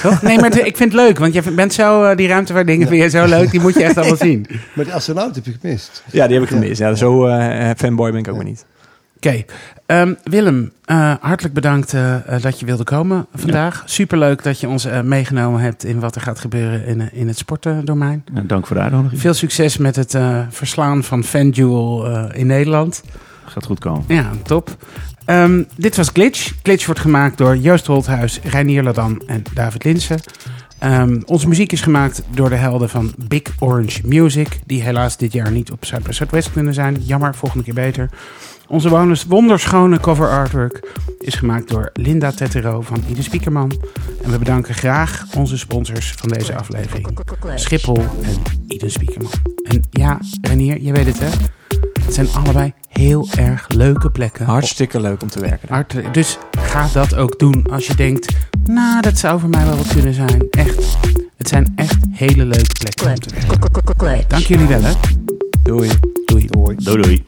Toch? 0.01 0.21
Nee, 0.21 0.39
maar 0.39 0.57
ik 0.57 0.77
vind 0.77 0.91
het 0.91 1.01
leuk, 1.01 1.19
want 1.19 1.33
je 1.33 1.51
bent 1.51 1.73
zo, 1.73 2.03
eh, 2.03 2.17
die 2.17 2.27
ruimte 2.27 2.53
waar 2.53 2.65
dingen 2.65 2.87
vind 2.87 3.01
je 3.01 3.09
zo 3.09 3.25
leuk, 3.25 3.51
die 3.51 3.59
moet 3.59 3.73
je 3.73 3.83
echt 3.83 3.97
allemaal 3.97 4.17
zien. 4.17 4.45
Maar 4.75 4.85
die 4.85 4.93
astronaut 4.93 5.35
heb 5.35 5.45
je 5.45 5.55
gemist. 5.61 6.03
Ja, 6.11 6.27
die 6.27 6.35
heb 6.39 6.43
ik 6.43 6.49
gemist. 6.49 6.79
Ja, 6.79 6.95
zo 6.95 7.25
eh, 7.25 7.69
fanboy 7.77 8.11
ben 8.11 8.19
ik 8.19 8.27
ook 8.27 8.35
weer 8.35 8.45
niet. 8.45 8.65
Oké, 9.15 9.43
Ehm, 9.85 10.13
Willem, 10.23 10.71
eh, 10.85 11.13
hartelijk 11.19 11.53
bedankt 11.53 11.95
dat 12.41 12.59
je 12.59 12.65
wilde 12.65 12.83
komen 12.83 13.25
vandaag. 13.33 13.83
Superleuk 13.85 14.43
dat 14.43 14.59
je 14.59 14.67
ons 14.67 14.85
eh, 14.85 15.01
meegenomen 15.01 15.61
hebt 15.61 15.83
in 15.83 15.99
wat 15.99 16.15
er 16.15 16.21
gaat 16.21 16.39
gebeuren 16.39 16.85
in, 16.85 17.09
in 17.13 17.27
het 17.27 17.37
sportdomein. 17.37 18.23
Ja, 18.33 18.41
dank 18.41 18.67
voor 18.67 18.75
de 18.75 18.81
uitnodiging. 18.81 19.21
Veel 19.21 19.33
succes 19.33 19.77
met 19.77 19.95
het 19.95 20.13
eh, 20.13 20.39
verslaan 20.49 21.03
van 21.03 21.23
FanDuel 21.23 22.07
eh 22.07 22.39
in 22.39 22.47
Nederland. 22.47 23.03
Gaat 23.45 23.65
goed 23.65 23.79
komen. 23.79 24.03
Ja, 24.07 24.29
top. 24.43 24.77
Ehm, 25.25 25.63
dit 25.75 25.95
was 25.95 26.09
Glitch. 26.09 26.53
Glitch 26.63 26.85
wordt 26.85 27.01
gemaakt 27.01 27.37
door 27.37 27.57
Joost 27.57 27.85
Holthuis, 27.85 28.39
Reinier 28.43 28.83
Ladan 28.83 29.21
en 29.25 29.43
David 29.53 29.83
Linsen. 29.83 30.19
Ehm, 30.79 31.21
onze 31.25 31.47
muziek 31.47 31.71
is 31.71 31.81
gemaakt 31.81 32.23
door 32.29 32.49
de 32.49 32.55
helden 32.55 32.89
van 32.89 33.13
Big 33.17 33.41
Orange 33.59 34.01
Music, 34.05 34.59
die 34.65 34.81
helaas 34.81 35.17
dit 35.17 35.33
jaar 35.33 35.51
niet 35.51 35.71
op 35.71 35.85
Zuid 35.85 36.03
Zuidwest 36.09 36.51
kunnen 36.51 36.73
zijn. 36.73 36.97
Jammer, 37.03 37.35
volgende 37.35 37.63
keer 37.63 37.73
beter. 37.73 38.09
Onze 38.67 39.23
wonderschone 39.27 39.99
cover 39.99 40.29
artwork 40.29 40.91
is 41.19 41.35
gemaakt 41.35 41.69
door 41.69 41.89
Linda 41.93 42.31
Tettero 42.31 42.81
van 42.81 43.03
Ieder 43.09 43.23
Spiekerman. 43.23 43.71
En 44.23 44.31
we 44.31 44.37
bedanken 44.37 44.73
graag 44.73 45.25
onze 45.35 45.57
sponsors 45.57 46.11
van 46.11 46.29
deze 46.29 46.55
aflevering. 46.55 47.19
Schiphol 47.55 47.97
en 48.23 48.41
Ieder 48.67 48.91
Spiekerman. 48.91 49.31
En 49.63 49.83
ja, 49.89 50.19
Renier, 50.41 50.81
je 50.81 50.91
weet 50.91 51.05
het 51.05 51.19
hè. 51.19 51.29
Het 52.05 52.13
zijn 52.13 52.27
allebei 52.33 52.73
heel 52.89 53.27
erg 53.37 53.67
leuke 53.67 54.09
plekken. 54.11 54.45
Hartstikke 54.45 55.01
leuk 55.01 55.21
om 55.21 55.29
te 55.29 55.39
werken. 55.39 56.11
Dus 56.11 56.37
ga 56.51 56.87
dat 56.93 57.15
ook 57.15 57.39
doen 57.39 57.65
als 57.71 57.87
je 57.87 57.95
denkt, 57.95 58.35
nou, 58.65 59.01
dat 59.01 59.17
zou 59.17 59.39
voor 59.39 59.49
mij 59.49 59.65
wel 59.65 59.77
wat 59.77 59.87
kunnen 59.87 60.13
zijn. 60.13 60.47
Echt. 60.49 60.97
Het 61.37 61.47
zijn 61.47 61.73
echt 61.75 61.97
hele 62.11 62.45
leuke 62.45 62.73
plekken 62.79 63.07
om 63.07 63.15
te 63.15 63.29
werken. 63.99 64.29
Dank 64.29 64.43
jullie 64.43 64.67
wel, 64.67 64.81
hè. 64.81 64.93
Doei. 65.63 65.89
Doei. 66.25 66.47
Doei. 66.47 66.75
Doei 66.75 67.01
doei. 67.01 67.25